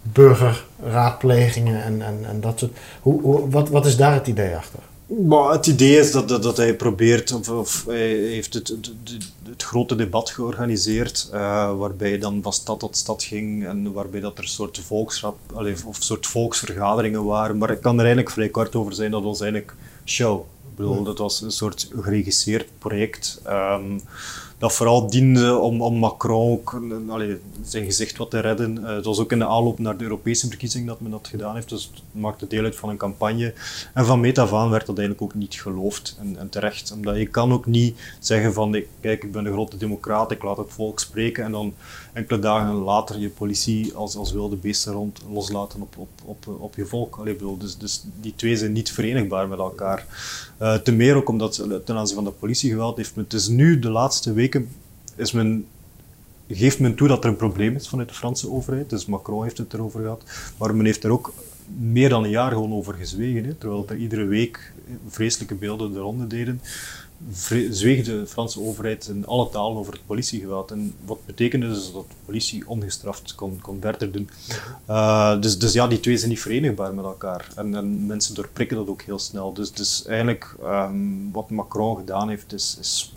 burgerraadplegingen 0.02 1.84
en, 1.84 2.02
en, 2.02 2.20
en 2.28 2.42
dat 2.42 2.60
soort. 2.60 2.78
Hoe, 3.02 3.22
hoe, 3.22 3.50
wat, 3.50 3.70
wat 3.70 3.86
is 3.86 3.98
daar 3.98 4.14
het 4.14 4.28
idee 4.28 4.56
achter? 4.56 4.80
Maar 5.08 5.52
het 5.52 5.68
idee 5.68 5.98
is 5.98 6.12
dat, 6.12 6.30
dat, 6.30 6.44
dat 6.44 6.58
hij 6.58 6.76
probeert, 6.76 7.32
of, 7.32 7.50
of 7.50 7.86
hij 7.86 8.14
heeft 8.16 8.54
het, 8.54 8.68
het, 8.68 8.92
het, 9.44 9.64
grote 9.64 9.96
debat 9.96 10.30
georganiseerd, 10.30 11.30
uh, 11.34 11.78
waarbij 11.78 12.10
hij 12.10 12.20
dan 12.20 12.42
van 12.42 12.54
stad 12.54 12.80
tot 12.80 12.98
stad 12.98 13.24
ging 13.24 13.66
en 13.68 13.94
waarbij 13.94 14.20
dat 14.20 14.38
er 14.38 14.48
soort 14.48 14.80
volksrap, 14.80 15.38
of 15.86 15.98
soort 16.00 16.28
volksvergaderingen 16.28 17.24
waren. 17.24 17.58
Maar 17.58 17.70
ik 17.70 17.82
kan 17.82 17.94
er 17.94 18.00
eigenlijk 18.00 18.32
vrij 18.32 18.50
kort 18.50 18.76
over 18.76 18.94
zijn, 18.94 19.12
dat 19.12 19.24
was 19.24 19.42
eigenlijk 19.42 19.76
show. 20.06 20.40
Ik 20.70 20.76
bedoel, 20.76 21.04
dat 21.04 21.18
was 21.18 21.42
een 21.42 21.52
soort 21.52 21.90
geregisseerd 22.02 22.68
project. 22.78 23.42
Um, 23.48 24.02
dat 24.58 24.74
vooral 24.74 25.10
diende 25.10 25.58
om, 25.58 25.82
om 25.82 25.96
Macron 25.96 26.52
ook, 26.52 26.82
zijn 27.64 27.86
gezicht 27.86 28.18
wat 28.18 28.30
te 28.30 28.40
redden. 28.40 28.78
Uh, 28.78 28.96
het 28.96 29.06
was 29.06 29.20
ook 29.20 29.32
in 29.32 29.40
de 29.40 29.48
aanloop 29.48 29.80
naar 29.80 29.98
de 29.98 30.04
Europese 30.04 30.48
verkiezing 30.48 30.88
dat 30.88 31.00
men 31.00 31.12
dat 31.12 31.28
gedaan 31.28 31.56
heeft, 31.56 31.70
dus 31.70 31.92
het 31.94 32.04
maakte 32.12 32.48
deel 32.48 32.64
uit 32.64 32.76
van 32.76 32.90
een 32.90 32.98
campagne. 32.98 33.54
En 33.94 34.06
van 34.06 34.20
meet 34.20 34.38
af 34.38 34.54
aan 34.54 34.70
werd 34.70 34.86
dat 34.86 34.98
eigenlijk 34.98 35.28
ook 35.28 35.40
niet 35.40 35.62
geloofd, 35.62 36.18
en, 36.20 36.38
en 36.40 36.50
terecht. 36.50 36.92
Omdat 36.92 37.18
je 37.18 37.28
kan 37.28 37.54
ook 37.54 37.66
niet 37.66 38.00
zeggen 38.20 38.54
van, 38.54 38.84
kijk, 39.02 39.24
ik 39.24 39.32
ben 39.32 39.46
een 39.46 39.54
grote 39.54 39.78
democraat, 39.78 40.32
ik 40.32 40.44
laat 40.44 40.58
het 40.58 40.74
volk 40.74 41.00
spreken, 41.00 41.44
en 41.44 41.52
dan 41.52 41.74
enkele 42.16 42.40
dagen 42.40 42.74
later 42.74 43.20
je 43.20 43.30
politie 43.30 43.94
als, 43.94 44.16
als 44.16 44.32
wilde 44.32 44.56
beesten 44.56 44.94
rond 44.94 45.22
loslaten 45.32 45.82
op, 45.82 45.98
op, 45.98 46.10
op, 46.26 46.48
op 46.60 46.76
je 46.76 46.86
volk. 46.86 47.16
Allee, 47.16 47.34
bedoel, 47.34 47.58
dus, 47.58 47.78
dus 47.78 48.04
die 48.22 48.34
twee 48.36 48.58
zijn 48.58 48.72
niet 48.72 48.92
verenigbaar 48.92 49.48
met 49.48 49.60
elkaar. 49.60 50.06
Uh, 50.62 50.74
te 50.74 50.92
meer 50.92 51.16
ook 51.16 51.30
omdat 51.30 51.68
ten 51.86 51.96
aanzien 51.96 52.16
van 52.16 52.24
de 52.24 52.32
politiegeweld 52.32 52.98
heeft 52.98 53.16
men, 53.16 53.26
is 53.30 53.48
nu 53.48 53.80
de 53.80 53.90
laatste 53.90 54.34
weken, 54.34 54.70
is 55.16 55.32
men, 55.32 55.66
geeft 56.48 56.80
men 56.80 56.96
toe 56.96 57.08
dat 57.08 57.24
er 57.24 57.30
een 57.30 57.36
probleem 57.36 57.76
is 57.76 57.88
vanuit 57.88 58.10
de 58.10 58.16
Franse 58.16 58.52
overheid. 58.52 58.90
Dus 58.90 59.06
Macron 59.06 59.44
heeft 59.44 59.58
het 59.58 59.74
erover 59.74 60.02
gehad. 60.02 60.24
Maar 60.58 60.76
men 60.76 60.86
heeft 60.86 61.04
er 61.04 61.12
ook 61.12 61.34
meer 61.78 62.10
dan 62.10 62.24
een 62.24 62.30
jaar 62.30 62.52
gewoon 62.52 62.74
over 62.74 62.94
gezwegen. 62.94 63.44
Hè, 63.44 63.54
terwijl 63.54 63.86
er 63.88 63.98
iedere 63.98 64.26
week 64.26 64.74
vreselijke 65.08 65.56
beelden 65.56 65.94
de 65.94 66.00
ronde 66.00 66.28
deden 66.28 66.62
zweeg 67.70 68.06
de 68.06 68.26
Franse 68.28 68.62
overheid 68.62 69.08
in 69.08 69.26
alle 69.26 69.50
talen 69.50 69.78
over 69.78 69.94
het 69.94 70.06
politiegeweld. 70.06 70.72
En 70.72 70.96
wat 71.06 71.26
betekende 71.26 71.68
dus 71.68 71.92
dat 71.94 72.06
de 72.10 72.16
politie 72.26 72.68
ongestraft 72.68 73.36
kon, 73.36 73.60
kon 73.62 73.82
verder 73.82 74.12
doen. 74.12 74.30
Uh, 74.90 75.42
dus, 75.42 75.60
dus 75.60 75.74
ja, 75.74 75.88
die 75.88 76.00
twee 76.00 76.18
zijn 76.18 76.30
niet 76.30 76.42
verenigbaar 76.42 76.94
met 76.94 77.06
elkaar. 77.06 77.48
En, 77.56 77.76
en 77.76 78.06
mensen 78.06 78.36
doorprikken 78.36 78.78
dat 78.78 78.88
ook 78.88 79.02
heel 79.02 79.20
snel. 79.20 79.54
Dus, 79.54 79.72
dus 79.72 80.06
eigenlijk, 80.06 80.56
um, 80.64 81.32
wat 81.32 81.50
Macron 81.50 81.96
gedaan 81.96 82.30
heeft, 82.30 82.54
is, 82.54 82.78
is 82.80 83.14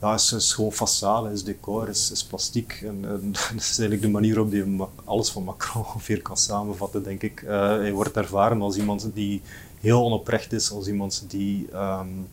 ja, 0.00 0.14
is, 0.14 0.52
gewoon 0.54 0.72
façade, 0.72 1.32
is 1.32 1.44
decor, 1.44 1.88
is, 1.88 2.10
is 2.10 2.24
plastiek. 2.24 2.80
En, 2.84 3.02
dat 3.32 3.52
is 3.56 3.78
eigenlijk 3.78 4.02
de 4.02 4.08
manier 4.08 4.40
op 4.40 4.50
die 4.50 4.64
alles 5.04 5.30
van 5.30 5.44
Macron 5.44 5.84
ongeveer 5.86 6.22
kan 6.22 6.36
samenvatten, 6.36 7.02
denk 7.02 7.22
ik. 7.22 7.42
Uh, 7.42 7.50
hij 7.68 7.92
wordt 7.92 8.16
ervaren 8.16 8.62
als 8.62 8.76
iemand 8.76 9.10
die 9.14 9.42
heel 9.80 10.04
onoprecht 10.04 10.52
is, 10.52 10.70
als 10.70 10.86
iemand 10.86 11.24
die... 11.28 11.66
Um, 11.74 12.26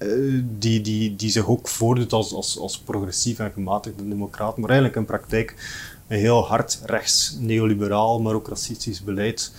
eh, 0.00 0.42
die, 0.58 1.16
die, 1.16 1.30
zich 1.30 1.48
ook 1.48 1.68
voordoet 1.68 2.12
als, 2.12 2.32
als, 2.32 2.58
als 2.58 2.78
progressief 2.78 3.38
en 3.38 3.52
gematigde 3.52 4.08
democraat, 4.08 4.56
maar 4.56 4.68
eigenlijk 4.68 4.98
in 4.98 5.04
praktijk 5.04 5.54
een 6.08 6.18
heel 6.18 6.46
hard 6.46 6.80
rechts, 6.84 7.36
neoliberaal, 7.38 8.20
maar 8.20 8.34
ook 8.34 8.48
racistisch 8.48 9.02
beleid 9.02 9.52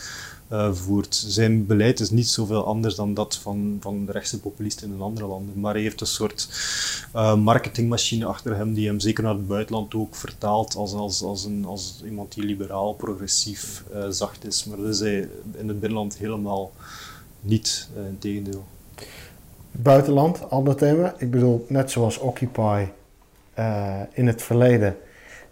uh, 0.51 0.73
voert. 0.73 1.15
Zijn 1.27 1.65
beleid 1.65 1.99
is 1.99 2.09
niet 2.09 2.27
zoveel 2.27 2.65
anders 2.65 2.95
dan 2.95 3.13
dat 3.13 3.35
van, 3.35 3.77
van 3.79 4.05
de 4.05 4.11
rechtse 4.11 4.39
populisten 4.39 4.93
in 4.93 5.01
andere 5.01 5.25
landen, 5.25 5.59
maar 5.59 5.73
hij 5.73 5.81
heeft 5.81 6.01
een 6.01 6.07
soort 6.07 6.49
uh, 7.15 7.35
marketingmachine 7.35 8.25
achter 8.25 8.55
hem 8.55 8.73
die 8.73 8.87
hem 8.87 8.99
zeker 8.99 9.23
naar 9.23 9.33
het 9.33 9.47
buitenland 9.47 9.95
ook 9.95 10.15
vertaalt 10.15 10.75
als, 10.75 10.93
als, 10.93 11.23
als, 11.23 11.45
een, 11.45 11.65
als 11.65 12.01
iemand 12.05 12.33
die 12.33 12.43
liberaal, 12.43 12.93
progressief, 12.93 13.83
zacht 14.09 14.45
is. 14.45 14.65
Maar 14.65 14.77
dat 14.77 14.87
is 14.87 14.99
hij 14.99 15.29
in 15.57 15.67
het 15.67 15.79
binnenland 15.79 16.17
helemaal 16.17 16.71
niet, 17.41 17.89
in 17.95 18.17
tegendeel 18.19 18.65
buitenland, 19.71 20.49
ander 20.49 20.75
thema. 20.75 21.13
Ik 21.17 21.31
bedoel, 21.31 21.65
net 21.67 21.91
zoals 21.91 22.17
Occupy 22.17 22.85
uh, 23.59 23.95
in 24.11 24.27
het 24.27 24.41
verleden 24.41 24.97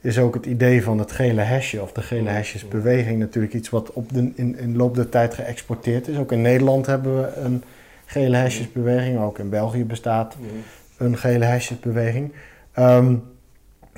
is 0.01 0.19
ook 0.19 0.34
het 0.34 0.45
idee 0.45 0.84
van 0.84 0.99
het 0.99 1.12
gele 1.12 1.41
hesje 1.41 1.82
of 1.82 1.91
de 1.91 2.01
gele 2.01 2.29
hesjesbeweging 2.29 3.19
natuurlijk 3.19 3.53
iets 3.53 3.69
wat 3.69 3.93
op 3.93 4.13
de, 4.13 4.32
in, 4.36 4.58
in 4.58 4.75
loop 4.75 4.95
der 4.95 5.10
tijd 5.10 5.34
geëxporteerd 5.34 6.08
is. 6.08 6.17
Ook 6.17 6.32
in 6.32 6.41
Nederland 6.41 6.86
hebben 6.86 7.21
we 7.21 7.36
een 7.36 7.63
gele 8.05 8.38
hesjesbeweging, 8.38 9.19
ook 9.19 9.39
in 9.39 9.49
België 9.49 9.86
bestaat 9.86 10.36
een 10.97 11.17
gele 11.17 11.45
hesjesbeweging. 11.45 12.34
Um, 12.75 13.23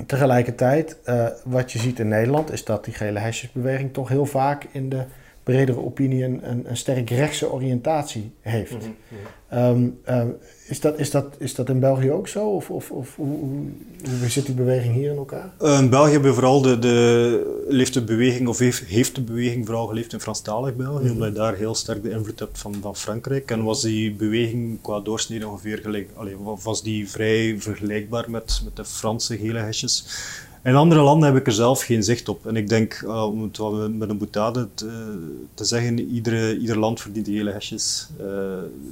tegelijkertijd, 0.06 0.96
uh, 1.06 1.26
wat 1.44 1.72
je 1.72 1.78
ziet 1.78 1.98
in 1.98 2.08
Nederland 2.08 2.52
is 2.52 2.64
dat 2.64 2.84
die 2.84 2.94
gele 2.94 3.18
hesjesbeweging 3.18 3.92
toch 3.92 4.08
heel 4.08 4.26
vaak 4.26 4.66
in 4.72 4.88
de 4.88 5.04
bredere 5.42 5.84
opinie 5.84 6.24
een, 6.24 6.50
een, 6.50 6.70
een 6.70 6.76
sterk 6.76 7.10
rechtse 7.10 7.52
oriëntatie 7.52 8.32
heeft. 8.40 8.72
Mhm, 8.72 8.82
mhm. 8.82 9.20
Ehm, 9.48 9.88
ehm, 10.04 10.28
is, 10.68 10.80
dat, 10.80 10.98
is, 10.98 11.10
dat, 11.10 11.34
is 11.38 11.54
dat 11.54 11.68
in 11.68 11.80
België 11.80 12.10
ook 12.10 12.28
zo? 12.28 12.48
Of, 12.48 12.70
of, 12.70 12.90
of 12.90 13.16
hoe, 13.16 13.38
hoe, 14.20 14.28
zit 14.28 14.46
die 14.46 14.54
beweging 14.54 14.94
hier 14.94 15.10
in 15.10 15.16
elkaar? 15.16 15.52
Uh, 15.60 15.78
in 15.78 15.90
België 15.90 16.12
hebben 16.12 16.28
we 16.28 16.34
vooral 16.34 16.62
de, 16.62 16.78
de, 16.78 17.64
leeft 17.68 17.94
de 17.94 18.02
beweging, 18.02 18.48
of 18.48 18.58
heeft, 18.58 18.84
heeft 18.84 19.14
de 19.14 19.22
beweging 19.22 19.66
vooral 19.66 19.86
geleefd 19.86 20.12
in 20.12 20.20
Franstalig 20.20 20.76
België, 20.76 21.04
mm 21.04 21.10
omdat 21.12 21.28
je 21.28 21.34
daar 21.34 21.54
heel 21.54 21.74
sterk 21.74 22.02
de 22.02 22.10
invloed 22.10 22.38
hebt 22.38 22.58
van, 22.58 22.74
van 22.80 22.96
Frankrijk. 22.96 23.50
En 23.50 23.62
was 23.62 23.82
die 23.82 24.12
beweging 24.12 24.80
qua 24.80 25.00
doorsnede 25.00 25.48
ongeveer 25.48 25.78
gelijk, 25.78 26.10
allee, 26.14 26.36
was 26.62 26.82
die 26.82 27.10
vrij 27.10 27.56
vergelijkbaar 27.58 28.30
met, 28.30 28.60
met 28.64 28.76
de 28.76 28.84
Franse 28.84 29.36
gele 29.36 29.58
hesjes. 29.58 30.06
In 30.64 30.74
andere 30.74 31.00
landen 31.00 31.28
heb 31.28 31.40
ik 31.40 31.46
er 31.46 31.52
zelf 31.52 31.82
geen 31.82 32.02
zicht 32.02 32.28
op. 32.28 32.46
En 32.46 32.56
ik 32.56 32.68
denk, 32.68 33.00
uh, 33.04 33.24
om 33.24 33.42
het 33.42 33.58
met 33.96 34.08
een 34.08 34.18
boetade 34.18 34.68
te, 35.54 35.64
zeggen, 35.64 36.00
iedere, 36.00 36.58
ieder 36.58 36.78
land 36.78 37.00
verdient 37.00 37.26
die 37.26 37.36
gele 37.36 37.50
hesjes 37.50 38.08
uh, 38.20 38.26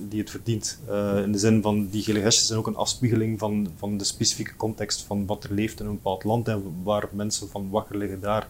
die 0.09 0.21
het 0.21 0.31
verdient. 0.31 0.79
Uh, 0.89 1.23
in 1.23 1.33
de 1.33 1.39
zin 1.39 1.63
van, 1.63 1.89
die 1.91 2.03
gele 2.03 2.19
hesjes 2.19 2.47
zijn 2.47 2.59
ook 2.59 2.67
een 2.67 2.77
afspiegeling 2.77 3.39
van, 3.39 3.69
van 3.79 3.97
de 3.97 4.05
specifieke 4.05 4.57
context 4.57 5.05
van 5.07 5.27
wat 5.27 5.45
er 5.45 5.55
leeft 5.55 5.81
in 5.81 5.87
een 5.87 5.93
bepaald 5.93 6.25
land 6.25 6.49
en 6.49 6.63
waar 6.83 7.09
mensen 7.13 7.49
van 7.49 7.71
wakker 7.71 7.97
liggen 7.97 8.21
daar. 8.21 8.47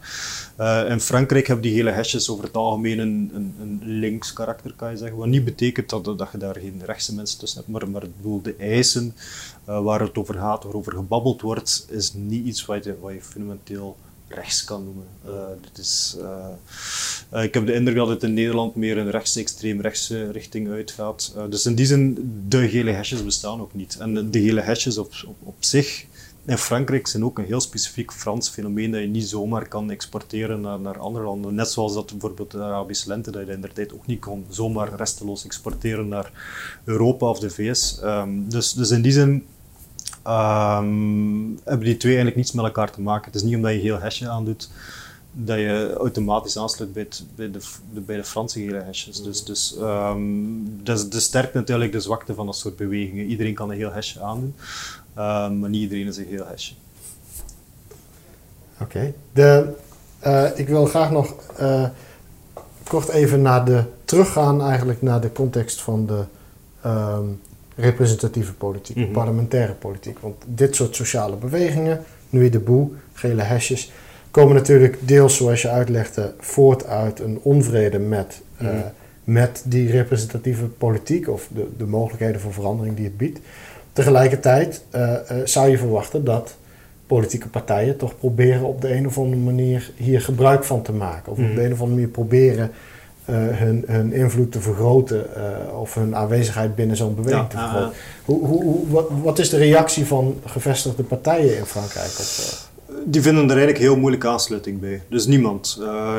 in 0.89 0.99
Frankrijk 0.99 1.47
hebben 1.47 1.65
die 1.65 1.75
gele 1.75 1.91
hesjes 1.91 2.29
over 2.29 2.43
het 2.43 2.55
algemeen 2.55 2.99
een, 2.99 3.31
een, 3.33 3.81
links 3.83 4.33
karakter, 4.33 4.73
kan 4.75 4.91
je 4.91 4.97
zeggen. 4.97 5.17
Wat 5.17 5.27
niet 5.27 5.45
betekent 5.45 5.89
dat, 5.89 6.05
dat 6.05 6.29
je 6.31 6.37
daar 6.37 6.55
geen 6.55 6.81
rechtse 6.85 7.15
mensen 7.15 7.39
tussen 7.39 7.59
hebt, 7.59 7.71
maar, 7.71 7.89
maar 7.89 8.41
de 8.43 8.55
eisen 8.55 9.15
waar 9.65 9.99
het 9.99 10.17
over 10.17 10.35
gaat, 10.35 10.63
waarover 10.63 10.93
gebabbeld 10.93 11.41
wordt, 11.41 11.85
is 11.89 12.13
niet 12.13 12.45
iets 12.45 12.65
wat 12.65 12.83
je, 12.83 12.95
fundamenteel 13.21 13.97
rechts 14.27 14.63
kan 14.63 14.83
noemen. 14.83 15.07
Uh, 15.25 15.31
dit 15.61 15.77
is, 15.77 16.17
uh, 16.19 17.43
ik 17.43 17.53
heb 17.53 17.65
de 17.65 17.73
indruk 17.73 17.95
dat 17.95 18.07
het 18.07 18.23
in 18.23 18.33
Nederland 18.33 18.75
meer 18.75 18.97
een 18.97 19.09
rechtsextreem 19.09 19.81
rechtse 19.81 20.31
richting 20.31 20.69
uitgaat. 20.69 21.35
dus 21.49 21.65
in 21.65 21.75
die 21.75 21.85
zin, 21.85 22.17
de 22.47 22.69
gele 22.69 22.91
hesjes 22.91 23.23
bestaan 23.23 23.61
ook 23.61 23.73
niet. 23.73 23.97
En 23.99 24.31
de, 24.31 24.41
gele 24.41 24.61
hesjes 24.61 24.97
op, 24.97 25.13
op 25.43 25.55
zich 25.59 26.05
in 26.45 26.57
Frankrijk 26.57 27.07
zijn 27.07 27.25
ook 27.25 27.37
een 27.37 27.45
heel 27.45 27.59
specifiek 27.59 28.11
Frans 28.11 28.49
fenomeen 28.49 28.91
dat 28.91 29.01
je 29.01 29.07
niet 29.07 29.27
zomaar 29.27 29.67
kan 29.67 29.91
exporteren 29.91 30.61
naar, 30.61 30.79
naar 30.79 30.99
andere 30.99 31.25
landen. 31.25 31.55
Net 31.55 31.69
zoals 31.69 31.93
dat 31.93 32.11
bijvoorbeeld 32.11 32.51
de 32.51 32.61
Arabische 32.61 33.07
lente, 33.07 33.31
dat 33.31 33.47
je 33.47 33.53
in 33.53 33.61
de 33.61 33.73
tijd 33.73 33.93
ook 33.93 34.05
niet 34.05 34.19
kon 34.19 34.45
zomaar 34.49 34.95
resteloos 34.95 35.45
exporteren 35.45 36.07
naar 36.07 36.31
Europa 36.83 37.25
of 37.25 37.39
de 37.39 37.49
VS. 37.49 37.99
Ehm, 37.99 38.29
dus, 38.49 38.73
dus 38.73 38.91
in 38.91 39.01
die 39.01 39.11
zin 39.11 39.45
um, 40.27 41.59
hebben 41.63 41.85
die 41.85 41.97
twee 41.97 42.15
eigenlijk 42.15 42.35
niets 42.35 42.51
met 42.51 42.65
elkaar 42.65 42.91
te 42.91 43.01
maken. 43.01 43.25
Het 43.25 43.35
is 43.35 43.43
niet 43.43 43.55
omdat 43.55 43.71
je 43.71 43.79
heel 43.79 43.99
hesje 43.99 44.29
aandoet 44.29 44.69
dat 45.33 45.57
je 45.57 45.93
automatisch 45.97 46.57
aansluit 46.57 46.93
bij, 46.93 47.07
bij, 47.35 47.51
de, 47.51 47.59
bij 47.93 48.15
de 48.15 48.23
Franse 48.23 48.59
gele 48.59 48.81
hesjes. 48.81 49.23
Dus, 49.23 49.43
dus 49.43 49.75
um, 49.79 50.83
dat, 50.83 51.13
is, 51.13 51.23
sterkt 51.23 51.53
natuurlijk 51.53 51.91
de 51.91 51.99
zwakte 51.99 52.33
van 52.33 52.45
dat 52.45 52.55
soort 52.55 52.75
bewegingen. 52.75 53.25
Iedereen 53.25 53.53
kan 53.53 53.69
een 53.69 53.77
heel 53.77 53.91
hesje 53.91 54.21
aandoen, 54.21 54.55
um, 55.17 55.59
maar 55.59 55.69
niet 55.69 55.81
iedereen 55.81 56.07
is 56.07 56.17
een 56.17 56.25
heel 56.25 56.47
hesje. 56.47 56.73
Oké. 58.79 59.13
Okay. 59.33 59.73
Uh, 60.25 60.47
ik 60.55 60.67
wil 60.67 60.85
graag 60.85 61.11
nog 61.11 61.35
uh, 61.59 61.87
kort 62.87 63.09
even 63.09 63.41
naar 63.41 63.65
de, 63.65 63.83
teruggaan 64.05 64.61
eigenlijk 64.61 65.01
naar 65.01 65.21
de 65.21 65.31
context 65.31 65.81
van 65.81 66.05
de 66.05 66.23
um, 66.85 67.41
representatieve 67.75 68.53
politiek, 68.53 68.95
mm 68.95 69.03
-hmm. 69.03 69.11
parlementaire 69.11 69.73
politiek. 69.73 70.19
Want 70.19 70.35
dit 70.45 70.75
soort 70.75 70.95
sociale 70.95 71.35
bewegingen, 71.35 72.03
nu 72.29 72.49
de 72.49 72.59
boe, 72.59 72.89
gele 73.13 73.41
hesjes, 73.41 73.91
komen 74.31 74.55
natuurlijk 74.55 74.97
deels, 75.07 75.35
zoals 75.35 75.61
je 75.61 75.69
uitlegde, 75.69 76.33
voort 76.39 76.85
uit 76.85 77.19
een 77.19 77.39
onvrede 77.41 77.99
met, 77.99 78.41
uh, 78.61 78.69
met 79.23 79.63
die 79.65 79.91
representatieve 79.91 80.65
politiek 80.65 81.29
of 81.29 81.47
de, 81.53 81.67
de 81.77 81.85
mogelijkheden 81.85 82.41
voor 82.41 82.53
verandering 82.53 82.95
die 82.95 83.05
het 83.05 83.17
biedt. 83.17 83.39
Tegelijkertijd 83.93 84.83
uh, 84.95 85.01
uh, 85.01 85.17
zou 85.43 85.69
je 85.69 85.77
verwachten 85.77 86.23
dat 86.23 86.55
politieke 87.07 87.47
partijen 87.47 87.97
toch 87.97 88.17
proberen 88.17 88.63
op 88.63 88.81
de 88.81 88.93
een 88.93 89.07
of 89.07 89.17
andere 89.17 89.41
manier 89.41 89.91
hier 89.95 90.21
gebruik 90.21 90.63
van 90.63 90.81
te 90.81 90.91
maken. 90.91 91.31
Of 91.31 91.37
op 91.37 91.55
de 91.55 91.63
een 91.63 91.71
of 91.71 91.79
andere 91.79 91.89
manier 91.89 92.07
proberen 92.07 92.71
hun, 93.31 93.83
hun 93.87 94.13
invloed 94.13 94.51
te 94.51 94.61
vergroten 94.61 95.25
of 95.79 95.93
hun 95.93 96.15
aanwezigheid 96.15 96.75
binnen 96.75 96.95
zo'n 96.95 97.15
beweging 97.15 97.49
te 97.49 97.57
vergroten. 97.57 97.97
Hoe, 98.25 98.45
hoe, 98.45 98.63
hoe, 98.63 98.89
wat, 98.89 99.07
wat, 99.23 99.39
is 99.39 99.49
de 99.49 99.57
reactie 99.57 100.05
van 100.05 100.39
gevestigde 100.45 101.03
partijen 101.03 101.57
in 101.57 101.65
Frankrijk 101.65 102.11
op? 102.19 102.70
Die 103.05 103.21
vinden 103.21 103.43
er 103.43 103.49
eigenlijk 103.49 103.77
heel 103.77 103.97
moeilijke 103.97 104.27
aansluiting 104.27 104.79
bij. 104.79 105.01
Dus 105.09 105.25
niemand. 105.25 105.77
Uh, 105.79 106.17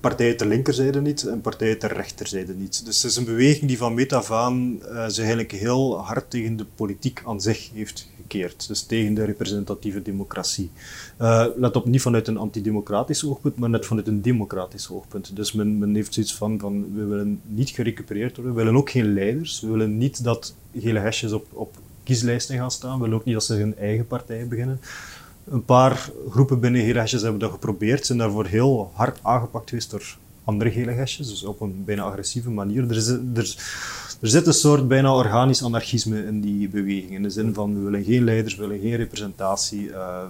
partijen 0.00 0.36
ter 0.36 0.46
linkerzijde 0.46 1.00
niet 1.00 1.22
en 1.22 1.40
partijen 1.40 1.78
ter 1.78 1.92
rechterzijde 1.92 2.54
niet. 2.54 2.84
Dus 2.84 3.02
het 3.02 3.10
is 3.10 3.16
een 3.16 3.24
beweging 3.24 3.68
die 3.68 3.78
van 3.78 3.94
meet 3.94 4.12
af 4.12 4.30
aan 4.30 4.78
uh, 4.82 5.04
zich 5.06 5.18
eigenlijk 5.18 5.52
heel 5.52 5.98
hard 5.98 6.30
tegen 6.30 6.56
de 6.56 6.66
politiek 6.74 7.22
aan 7.26 7.40
zich 7.40 7.70
heeft 7.74 8.08
gekeerd. 8.16 8.68
Dus 8.68 8.82
tegen 8.82 9.14
de 9.14 9.24
representatieve 9.24 10.02
democratie. 10.02 10.70
Uh, 11.20 11.46
let 11.56 11.76
op, 11.76 11.86
niet 11.86 12.02
vanuit 12.02 12.28
een 12.28 12.36
antidemocratisch 12.36 13.24
oogpunt, 13.24 13.56
maar 13.56 13.70
net 13.70 13.86
vanuit 13.86 14.06
een 14.06 14.22
democratisch 14.22 14.90
oogpunt. 14.90 15.36
Dus 15.36 15.52
men, 15.52 15.78
men 15.78 15.94
heeft 15.94 16.14
zoiets 16.14 16.34
van, 16.34 16.58
van, 16.58 16.94
we 16.94 17.04
willen 17.04 17.40
niet 17.46 17.70
gerecupereerd 17.70 18.36
worden, 18.36 18.54
we 18.54 18.62
willen 18.62 18.76
ook 18.76 18.90
geen 18.90 19.12
leiders, 19.12 19.60
we 19.60 19.68
willen 19.68 19.98
niet 19.98 20.24
dat 20.24 20.54
gele 20.78 20.98
hesjes 20.98 21.32
op, 21.32 21.46
op 21.52 21.76
kieslijsten 22.04 22.56
gaan 22.56 22.70
staan, 22.70 22.94
we 22.94 23.02
willen 23.02 23.16
ook 23.16 23.24
niet 23.24 23.34
dat 23.34 23.44
ze 23.44 23.54
hun 23.54 23.76
eigen 23.76 24.06
partij 24.06 24.46
beginnen. 24.46 24.80
Een 25.44 25.64
paar 25.64 26.10
groepen 26.30 26.60
binnen 26.60 26.84
gele 26.84 26.98
hesjes 26.98 27.22
hebben 27.22 27.40
dat 27.40 27.50
geprobeerd, 27.50 28.06
zijn 28.06 28.18
daarvoor 28.18 28.46
heel 28.46 28.90
hard 28.94 29.18
aangepakt 29.22 29.68
geweest 29.68 29.90
door 29.90 30.16
andere 30.44 30.70
gele 30.70 30.90
hesjes, 30.90 31.28
dus 31.28 31.44
op 31.44 31.60
een 31.60 31.84
bijna 31.84 32.02
agressieve 32.02 32.50
manier. 32.50 32.90
Er, 32.90 32.96
is, 32.96 33.08
er, 33.08 34.28
zit 34.28 34.46
een 34.46 34.52
soort 34.52 34.88
bijna 34.88 35.14
organisch 35.14 35.64
anarchisme 35.64 36.24
in 36.24 36.40
die 36.40 36.68
beweging, 36.68 37.10
in 37.10 37.22
de 37.22 37.30
zin 37.30 37.54
van 37.54 37.74
we 37.74 37.80
willen 37.80 38.04
geen 38.04 38.24
leiders, 38.24 38.56
we 38.56 38.66
willen 38.66 38.80
geen 38.80 38.96
representatie, 38.96 39.88
uh, 39.88 40.22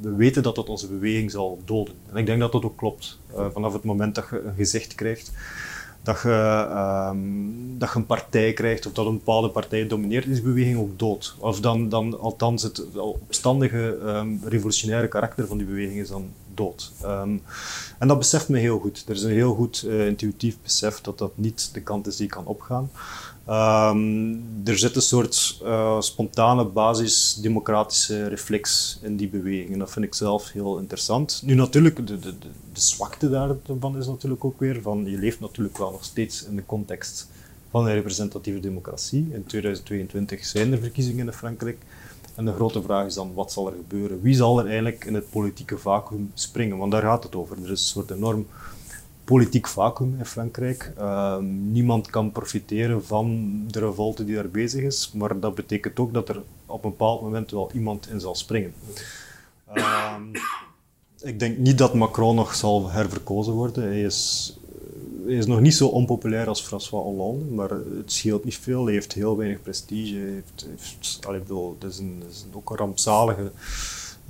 we 0.00 0.14
weten 0.14 0.42
dat 0.42 0.54
dat 0.54 0.68
onze 0.68 0.86
beweging 0.86 1.30
zal 1.30 1.62
doden. 1.64 1.94
En 2.10 2.16
ik 2.16 2.26
denk 2.26 2.40
dat 2.40 2.52
dat 2.52 2.64
ook 2.64 2.76
klopt. 2.76 3.18
Uh, 3.32 3.46
vanaf 3.52 3.72
het 3.72 3.84
moment 3.84 4.14
dat 4.14 4.26
je 4.30 4.42
een 4.42 4.54
gezicht 4.54 4.94
krijgt, 4.94 5.30
dat 6.08 6.22
je, 6.22 6.66
um, 7.10 7.78
dat 7.78 7.88
je 7.92 7.98
een 7.98 8.06
partij 8.06 8.52
krijgt 8.52 8.86
of 8.86 8.92
dat 8.92 9.06
een 9.06 9.16
bepaalde 9.16 9.48
partij 9.48 9.86
domineert, 9.86 10.26
is 10.26 10.34
die 10.34 10.44
beweging 10.44 10.78
ook 10.78 10.98
dood. 10.98 11.34
Of 11.38 11.60
dan, 11.60 11.88
dan 11.88 12.20
althans 12.20 12.62
het 12.62 12.82
opstandige 12.96 13.98
um, 14.04 14.40
revolutionaire 14.44 15.08
karakter 15.08 15.46
van 15.46 15.58
die 15.58 15.66
beweging 15.66 16.00
is 16.00 16.08
dan 16.08 16.30
dood. 16.54 16.92
Um, 17.04 17.42
en 17.98 18.08
dat 18.08 18.18
beseft 18.18 18.48
me 18.48 18.58
heel 18.58 18.78
goed. 18.78 19.04
Er 19.08 19.14
is 19.14 19.22
een 19.22 19.30
heel 19.30 19.54
goed 19.54 19.84
uh, 19.86 20.06
intuïtief 20.06 20.56
besef 20.62 21.00
dat 21.00 21.18
dat 21.18 21.32
niet 21.34 21.70
de 21.72 21.80
kant 21.80 22.06
is 22.06 22.16
die 22.16 22.28
kan 22.28 22.46
opgaan. 22.46 22.90
Um, 23.50 24.44
er 24.64 24.78
zit 24.78 24.96
een 24.96 25.02
soort 25.02 25.60
uh, 25.64 26.00
spontane 26.00 26.64
basisdemocratische 26.64 28.26
reflex 28.26 28.98
in 29.02 29.16
die 29.16 29.28
beweging. 29.28 29.72
En 29.72 29.78
dat 29.78 29.90
vind 29.90 30.04
ik 30.04 30.14
zelf 30.14 30.50
heel 30.52 30.78
interessant. 30.78 31.42
Nu 31.44 31.54
natuurlijk, 31.54 31.96
de, 31.96 32.04
de, 32.04 32.18
de, 32.18 32.48
de 32.72 32.80
zwakte 32.80 33.30
daarvan 33.30 33.96
is 33.96 34.06
natuurlijk 34.06 34.44
ook 34.44 34.60
weer 34.60 34.82
van, 34.82 35.04
je 35.04 35.18
leeft 35.18 35.40
natuurlijk 35.40 35.78
wel 35.78 35.90
nog 35.90 36.04
steeds 36.04 36.44
in 36.44 36.56
de 36.56 36.66
context 36.66 37.28
van 37.70 37.86
een 37.86 37.94
representatieve 37.94 38.60
democratie. 38.60 39.28
In 39.32 39.46
2022 39.46 40.44
zijn 40.44 40.72
er 40.72 40.78
verkiezingen 40.78 41.26
in 41.26 41.32
Frankrijk. 41.32 41.78
En 42.34 42.44
de 42.44 42.52
grote 42.52 42.82
vraag 42.82 43.06
is 43.06 43.14
dan, 43.14 43.34
wat 43.34 43.52
zal 43.52 43.66
er 43.66 43.74
gebeuren? 43.76 44.20
Wie 44.20 44.34
zal 44.34 44.58
er 44.58 44.66
eigenlijk 44.66 45.04
in 45.04 45.14
het 45.14 45.30
politieke 45.30 45.78
vacuüm 45.78 46.30
springen? 46.34 46.78
Want 46.78 46.92
daar 46.92 47.02
gaat 47.02 47.22
het 47.22 47.34
over. 47.34 47.56
Er 47.56 47.62
is 47.62 47.70
een 47.70 47.76
soort 47.76 48.10
enorm 48.10 48.46
politiek 49.28 49.68
vacuüm 49.68 50.14
in 50.18 50.24
Frankrijk. 50.24 50.92
Uh, 50.98 51.38
niemand 51.72 52.10
kan 52.10 52.32
profiteren 52.32 53.04
van 53.04 53.50
de 53.66 53.78
revolte 53.78 54.24
die 54.24 54.34
daar 54.34 54.48
bezig 54.48 54.82
is, 54.82 55.10
maar 55.14 55.40
dat 55.40 55.54
betekent 55.54 55.98
ook 55.98 56.12
dat 56.14 56.28
er 56.28 56.42
op 56.66 56.84
een 56.84 56.90
bepaald 56.90 57.22
moment 57.22 57.50
wel 57.50 57.70
iemand 57.74 58.08
in 58.08 58.20
zal 58.20 58.34
springen. 58.34 58.72
Uh, 59.74 60.14
ik 61.20 61.38
denk 61.38 61.58
niet 61.58 61.78
dat 61.78 61.94
Macron 61.94 62.34
nog 62.34 62.54
zal 62.54 62.90
herverkozen 62.90 63.52
worden. 63.52 63.82
Hij 63.82 64.02
is, 64.02 64.56
hij 65.24 65.34
is 65.34 65.46
nog 65.46 65.60
niet 65.60 65.74
zo 65.74 65.86
onpopulair 65.86 66.48
als 66.48 66.60
François 66.60 67.04
Hollande, 67.04 67.44
maar 67.44 67.70
het 67.70 68.12
scheelt 68.12 68.44
niet 68.44 68.58
veel. 68.58 68.84
Hij 68.84 68.94
heeft 68.94 69.12
heel 69.12 69.36
weinig 69.36 69.62
prestige. 69.62 70.14
Hij 70.14 70.32
heeft, 70.32 70.66
heeft, 70.68 71.18
allee, 71.26 71.40
bedoel, 71.40 71.76
het 71.80 71.90
is, 71.90 71.98
een, 71.98 72.22
het 72.24 72.34
is 72.34 72.44
ook 72.52 72.70
een 72.70 72.76
rampzalige 72.76 73.50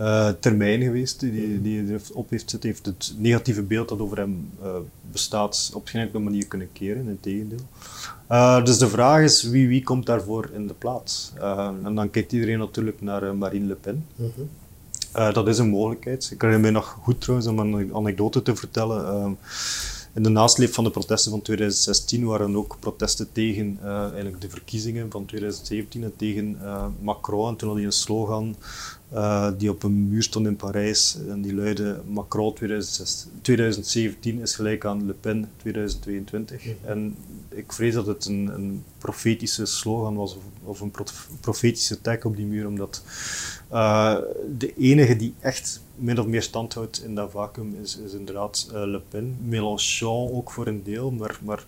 uh, 0.00 0.28
termijn 0.40 0.82
geweest 0.82 1.20
die, 1.20 1.62
die 1.62 1.82
hij 1.82 2.00
op 2.12 2.30
heeft 2.30 2.50
zitten, 2.50 2.70
heeft 2.70 2.86
het 2.86 3.14
negatieve 3.16 3.62
beeld 3.62 3.88
dat 3.88 3.98
over 3.98 4.16
hem 4.16 4.50
uh, 4.62 4.68
bestaat 5.12 5.70
op 5.74 5.86
geen 5.86 6.02
enkele 6.02 6.22
manier 6.22 6.46
kunnen 6.46 6.72
keren, 6.72 7.08
in 7.08 7.18
tegendeel. 7.20 7.66
Uh, 8.30 8.64
dus 8.64 8.78
de 8.78 8.88
vraag 8.88 9.22
is 9.22 9.42
wie, 9.42 9.68
wie 9.68 9.82
komt 9.82 10.06
daarvoor 10.06 10.50
in 10.54 10.66
de 10.66 10.74
plaats? 10.74 11.32
en 11.84 11.94
dan 11.94 12.10
kijkt 12.10 12.32
iedereen 12.32 12.58
natuurlijk 12.58 13.00
naar 13.00 13.36
Marine 13.36 13.66
Le 13.66 13.74
Pen. 13.74 14.06
-hmm. 14.16 15.32
dat 15.32 15.48
is 15.48 15.58
een 15.58 15.68
mogelijkheid. 15.68 16.30
Ik 16.32 16.40
herinner 16.40 16.66
me 16.66 16.70
nog 16.70 16.98
goed 17.02 17.20
trouwens 17.20 17.48
om 17.48 17.58
een 17.58 17.94
anekdote 17.94 18.42
te 18.42 18.56
vertellen. 18.56 19.38
In 20.14 20.22
de 20.22 20.28
nasleep 20.28 20.72
van 20.72 20.84
de 20.84 20.90
protesten 20.90 21.30
van 21.30 21.42
2016 21.42 22.24
waren 22.24 22.56
ook 22.56 22.76
protesten 22.80 23.32
tegen 23.32 23.78
eigenlijk 23.82 24.40
de 24.40 24.48
verkiezingen 24.48 25.10
van 25.10 25.24
2017 25.24 26.02
en 26.02 26.12
tegen 26.16 26.58
Macron. 27.00 27.48
En 27.48 27.56
toen 27.56 27.68
had 27.68 27.76
hij 27.76 27.86
een 27.86 27.92
slogan 27.92 28.56
uh, 29.12 29.50
die 29.58 29.70
op 29.70 29.82
een 29.82 30.08
muur 30.08 30.22
stond 30.22 30.46
in 30.46 30.56
Parijs 30.56 31.18
en 31.28 31.42
die 31.42 31.54
luidde 31.54 32.00
Macron 32.06 32.54
2017 33.42 34.40
is 34.40 34.54
gelijk 34.54 34.84
aan 34.84 35.06
Le 35.06 35.12
Pen 35.12 35.50
2022. 35.56 36.66
En 36.84 37.16
ik 37.48 37.72
vrees 37.72 37.94
dat 37.94 38.06
het 38.06 38.26
een, 38.26 38.50
een 38.54 38.84
profetische 38.98 39.66
slogan 39.66 40.14
was 40.14 40.36
of, 40.36 40.42
of 40.62 40.80
een 40.80 40.92
profetische 41.40 42.00
tag 42.00 42.24
op 42.24 42.36
die 42.36 42.46
muur, 42.46 42.66
omdat 42.66 43.02
de 44.58 44.74
enige 44.76 45.16
die 45.16 45.34
echt 45.40 45.80
min 45.94 46.20
of 46.20 46.26
meer 46.26 46.42
stand 46.42 46.74
houdt 46.74 47.02
in 47.02 47.14
dat 47.14 47.30
vacuüm 47.30 47.76
is, 47.82 47.96
is 47.96 48.12
inderdaad 48.12 48.70
uh, 48.72 48.82
Le 48.84 49.00
Pen. 49.08 49.36
Mélenchon 49.44 50.32
ook 50.32 50.50
voor 50.50 50.66
een 50.66 50.82
deel, 50.82 51.10
maar, 51.10 51.38
maar 51.42 51.64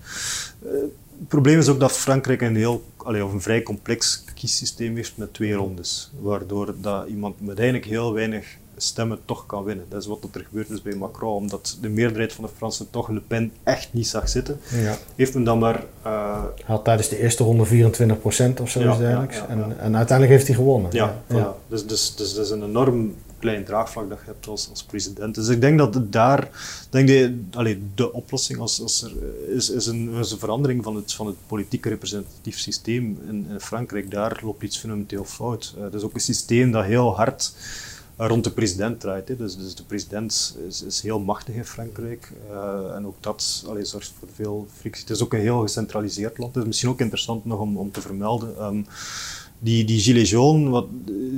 het 1.21 1.29
probleem 1.29 1.59
is 1.59 1.69
ook 1.69 1.81
dat 1.81 1.93
Frankrijk 1.93 2.41
een, 2.41 2.57
heel, 2.57 2.85
allee, 2.97 3.25
of 3.25 3.33
een 3.33 3.41
vrij 3.41 3.63
complex 3.63 4.25
kiessysteem 4.35 4.97
heeft 4.97 5.17
met 5.17 5.35
twee 5.35 5.53
rondes, 5.53 6.11
waardoor 6.21 6.75
dat 6.81 7.09
iemand 7.09 7.41
met 7.41 7.59
eigenlijk 7.59 7.89
heel 7.89 8.13
weinig 8.13 8.59
stemmen 8.77 9.19
toch 9.25 9.47
kan 9.47 9.65
winnen. 9.65 9.85
Dat 9.89 10.01
is 10.01 10.07
wat 10.07 10.29
er 10.33 10.45
gebeurd 10.49 10.71
is 10.71 10.83
bij 10.83 10.95
Macron, 10.95 11.37
omdat 11.37 11.79
de 11.81 11.89
meerderheid 11.89 12.33
van 12.33 12.45
de 12.45 12.51
Fransen 12.57 12.91
toch 12.91 13.09
Le 13.09 13.21
Pen 13.21 13.53
echt 13.63 13.89
niet 13.93 14.09
zag 14.09 14.29
zitten. 14.29 14.61
Ja. 14.71 14.97
Heeft 15.17 15.35
men 15.35 15.45
dan 15.45 15.59
maar... 15.59 15.85
Uh, 16.07 16.45
had 16.65 16.85
tijdens 16.85 17.09
de 17.09 17.19
eerste 17.19 17.45
ronde 17.45 17.67
24% 17.67 18.61
of 18.61 18.71
zo 18.71 18.81
ja, 18.81 18.97
dergelijks. 18.97 19.37
Ja, 19.37 19.47
en, 19.49 19.79
en, 19.79 19.97
uiteindelijk 19.97 20.37
heeft 20.37 20.47
hij 20.47 20.57
gewonnen. 20.57 20.91
Ja, 20.93 21.23
ja. 21.27 21.55
Dus, 21.69 21.87
dus, 21.87 22.15
dus 22.15 22.35
dat 22.35 22.45
is 22.45 22.51
een 22.51 22.65
enorm 22.65 23.15
klein 23.41 23.65
draagvlak 23.65 24.09
dat 24.09 24.19
je 24.19 24.25
hebt 24.25 24.47
als, 24.47 24.69
als 24.71 24.83
president. 24.83 25.35
Dus 25.35 25.49
ik 25.49 25.61
denk 25.61 25.79
dat 25.79 26.13
daar, 26.13 26.49
denk 26.91 27.09
de, 27.09 27.41
allee, 27.53 27.83
de 27.95 28.13
oplossing 28.13 28.59
als, 28.59 28.81
als 28.83 29.03
er, 29.03 29.13
is, 29.49 29.71
is, 29.71 29.87
een, 29.87 30.15
een 30.15 30.25
verandering 30.25 30.85
van 30.85 30.97
het, 30.97 31.13
van 31.13 31.27
het 31.27 31.37
politieke 31.47 31.89
representatief 31.89 32.59
systeem 32.59 33.19
in, 33.29 33.47
Frankrijk. 33.61 34.11
Daar 34.11 34.41
loopt 34.43 34.63
iets 34.63 34.79
fundamenteel 34.79 35.25
fout. 35.25 35.75
Uh, 35.77 35.83
dat 35.83 35.95
is 35.95 36.03
ook 36.03 36.15
een 36.15 36.21
systeem 36.21 36.71
dat 36.71 36.85
heel 36.85 37.17
hard 37.17 37.53
rond 38.17 38.45
de 38.45 38.51
president 38.51 39.01
draait. 39.01 39.29
Hè. 39.29 39.37
Dus, 39.37 39.57
dus 39.57 39.75
de 39.75 39.83
president 39.83 40.57
is, 40.69 40.83
is, 40.83 41.03
heel 41.03 41.21
machtig 41.21 41.55
in 41.55 41.65
Frankrijk. 41.65 42.33
Uh, 42.51 42.95
en 42.95 43.07
ook 43.07 43.17
dat 43.21 43.65
allee, 43.69 43.85
zorgt 43.85 44.13
voor 44.19 44.29
veel 44.35 44.67
frictie. 44.79 45.03
Het 45.03 45.17
is 45.17 45.23
ook 45.23 45.33
een 45.33 45.41
heel 45.41 45.61
gecentraliseerd 45.61 46.39
land. 46.39 46.55
Het 46.55 46.63
is 46.63 46.69
misschien 46.69 46.91
ook 46.91 47.01
interessant 47.01 47.45
nog 47.45 47.61
om, 47.61 47.77
om 47.77 47.91
te 47.91 48.01
vermelden. 48.01 48.65
Um, 48.65 48.87
die, 49.61 49.85
die 49.85 50.01
Gilets 50.01 50.31
jaunes 50.31 50.71
wat, 50.71 50.87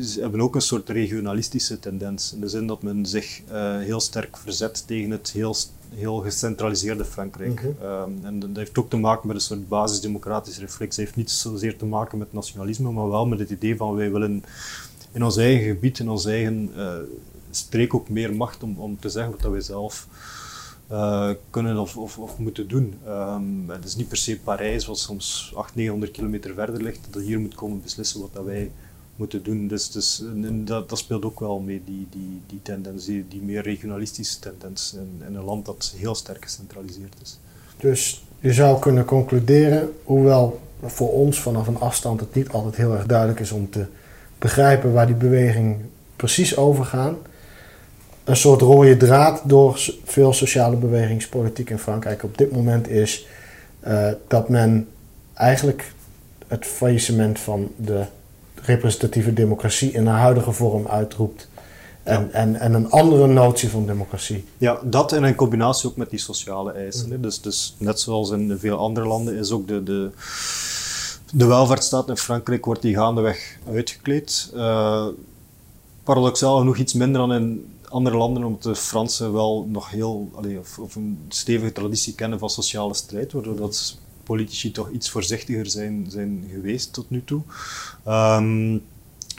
ze 0.02 0.20
hebben 0.20 0.40
ook 0.40 0.54
een 0.54 0.60
soort 0.60 0.88
regionalistische 0.88 1.78
tendens. 1.78 2.32
In 2.32 2.40
de 2.40 2.48
zin 2.48 2.66
dat 2.66 2.82
men 2.82 3.06
zich 3.06 3.40
uh, 3.52 3.78
heel 3.78 4.00
sterk 4.00 4.36
verzet 4.36 4.86
tegen 4.86 5.10
het 5.10 5.30
heel, 5.30 5.56
heel 5.94 6.16
gecentraliseerde 6.16 7.04
Frankrijk. 7.04 7.62
Mhm. 7.62 7.84
Um, 7.84 8.18
en 8.22 8.40
dat 8.40 8.50
heeft 8.54 8.78
ook 8.78 8.90
te 8.90 8.96
maken 8.96 9.26
met 9.26 9.36
een 9.36 9.42
soort 9.42 9.68
basisdemocratisch 9.68 10.58
reflex. 10.58 10.96
Het 10.96 11.04
heeft 11.04 11.16
niet 11.16 11.30
zozeer 11.30 11.76
te 11.76 11.86
maken 11.86 12.18
met 12.18 12.32
nationalisme, 12.32 12.92
maar 12.92 13.08
wel 13.08 13.26
met 13.26 13.38
het 13.38 13.50
idee 13.50 13.76
van 13.76 13.94
wij 13.94 14.12
willen 14.12 14.44
in 15.12 15.24
ons 15.24 15.36
eigen 15.36 15.66
gebied, 15.66 15.98
in 15.98 16.08
ons 16.08 16.24
eigen 16.24 16.70
uh, 16.76 16.94
streek 17.50 17.94
ook 17.94 18.08
meer 18.08 18.34
macht 18.34 18.62
om, 18.62 18.78
om 18.78 19.00
te 19.00 19.08
zeggen 19.08 19.32
wat 19.32 19.50
wij 19.50 19.60
zelf 19.60 20.06
uh, 20.92 21.30
kunnen 21.50 21.78
of, 21.78 21.96
of, 21.96 22.18
of, 22.18 22.38
moeten 22.38 22.68
doen. 22.68 22.94
Um, 23.08 23.70
het 23.70 23.84
is 23.84 23.96
niet 23.96 24.08
per 24.08 24.16
se 24.16 24.38
Parijs, 24.38 24.86
wat 24.86 24.98
soms 24.98 25.52
800, 25.54 25.74
900 25.74 26.12
kilometer 26.12 26.54
verder 26.54 26.82
ligt, 26.82 27.06
dat 27.10 27.22
hier 27.22 27.40
moet 27.40 27.54
komen 27.54 27.82
beslissen 27.82 28.20
wat 28.20 28.32
dat 28.32 28.44
wij 28.44 28.70
moeten 29.16 29.42
doen. 29.42 29.68
Dus, 29.68 29.90
dus 29.90 30.22
dat, 30.64 30.88
dat, 30.88 30.98
speelt 30.98 31.24
ook 31.24 31.40
wel 31.40 31.58
mee, 31.58 31.82
die, 31.84 32.06
die, 32.10 32.40
die 32.46 32.60
tendens, 32.62 33.04
die, 33.04 33.28
die 33.28 33.42
meer 33.42 33.62
regionalistische 33.62 34.38
tendens 34.38 34.94
in, 34.94 35.26
in, 35.26 35.34
een 35.34 35.44
land 35.44 35.66
dat 35.66 35.94
heel 35.96 36.14
sterk 36.14 36.42
gecentraliseerd 36.42 37.14
is. 37.22 37.38
Dus 37.76 38.24
je 38.40 38.52
zou 38.52 38.78
kunnen 38.78 39.04
concluderen, 39.04 39.92
hoewel 40.04 40.60
voor 40.82 41.12
ons 41.12 41.40
vanaf 41.40 41.66
een 41.66 41.80
afstand 41.80 42.20
het 42.20 42.34
niet 42.34 42.48
altijd 42.48 42.76
heel 42.76 42.92
erg 42.92 43.06
duidelijk 43.06 43.40
is 43.40 43.52
om 43.52 43.70
te 43.70 43.86
begrijpen 44.38 44.92
waar 44.92 45.06
die 45.06 45.14
beweging 45.14 45.76
precies 46.16 46.56
over 46.56 46.84
gaat, 46.84 47.14
een 48.24 48.36
soort 48.36 48.60
rode 48.60 48.96
draad 48.96 49.42
door 49.44 49.80
veel 50.04 50.32
sociale 50.32 50.76
bewegingspolitiek 50.76 51.70
in 51.70 51.78
Frankrijk 51.78 52.22
op 52.22 52.38
dit 52.38 52.52
moment 52.52 52.88
is 52.88 53.26
uh, 53.86 54.08
dat 54.28 54.48
men 54.48 54.88
eigenlijk 55.34 55.92
het 56.46 56.66
faillissement 56.66 57.40
van 57.40 57.70
de 57.76 58.04
representatieve 58.54 59.32
democratie 59.32 59.92
in 59.92 60.06
haar 60.06 60.20
huidige 60.20 60.52
vorm 60.52 60.86
uitroept. 60.86 61.48
En, 62.02 62.20
ja. 62.20 62.38
en, 62.38 62.56
en 62.56 62.74
een 62.74 62.90
andere 62.90 63.26
notie 63.26 63.68
van 63.68 63.86
democratie. 63.86 64.44
Ja, 64.58 64.80
dat 64.84 65.12
en 65.12 65.24
in 65.24 65.34
combinatie 65.34 65.88
ook 65.88 65.96
met 65.96 66.10
die 66.10 66.18
sociale 66.18 66.72
eisen. 66.72 67.22
Dus, 67.22 67.40
dus 67.40 67.74
net 67.78 68.00
zoals 68.00 68.30
in 68.30 68.58
veel 68.58 68.76
andere 68.76 69.06
landen 69.06 69.36
is 69.36 69.50
ook 69.50 69.68
de, 69.68 69.82
de, 69.82 70.10
de 71.32 71.46
welvaartsstaat 71.46 72.08
in 72.08 72.16
Frankrijk 72.16 72.64
wordt 72.64 72.82
die 72.82 72.94
gaandeweg 72.94 73.56
uitgekleed. 73.72 74.50
Uh, 74.54 75.06
paradoxaal 76.04 76.58
genoeg 76.58 76.76
iets 76.76 76.94
minder 76.94 77.20
dan 77.20 77.32
in 77.32 77.71
andere 77.92 78.16
landen, 78.16 78.44
omdat 78.44 78.62
de 78.62 78.76
Fransen 78.76 79.32
wel 79.32 79.66
nog 79.68 79.90
heel, 79.90 80.30
of, 80.78 80.94
een 80.96 81.18
stevige 81.28 81.72
traditie 81.72 82.14
kennen 82.14 82.38
van 82.38 82.50
sociale 82.50 82.94
strijd, 82.94 83.32
waardoor 83.32 83.56
dat 83.56 83.98
politici 84.22 84.70
toch 84.70 84.90
iets 84.90 85.10
voorzichtiger 85.10 85.66
zijn, 85.66 86.06
zijn 86.08 86.44
geweest 86.52 86.92
tot 86.92 87.10
nu 87.10 87.24
toe. 87.24 87.42
Um, 88.08 88.82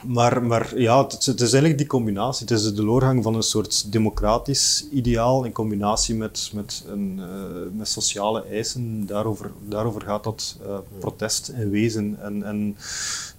maar, 0.06 0.44
maar 0.44 0.80
ja, 0.80 1.04
het, 1.04 1.28
is 1.28 1.40
eigenlijk 1.40 1.78
die 1.78 1.88
combinatie. 1.88 2.46
Het 2.48 2.58
is 2.58 2.64
de 2.64 2.84
doorgang 2.84 3.24
van 3.24 3.36
een 3.36 3.44
soort 3.44 3.92
democratisch 3.92 4.86
ideaal 4.92 5.44
in 5.44 5.52
combinatie 5.52 6.16
met, 6.16 6.52
met, 6.54 6.84
een, 6.88 7.20
uh, 7.20 7.78
met 7.78 7.88
sociale 7.88 8.44
eisen. 8.46 9.06
Daarover, 9.06 9.52
daarover 9.68 10.02
gaat 10.02 10.24
dat 10.24 10.58
uh, 10.62 10.78
protest 11.00 11.48
in 11.48 11.70
wezen. 11.70 12.18
En, 12.22 12.44
en 12.44 12.78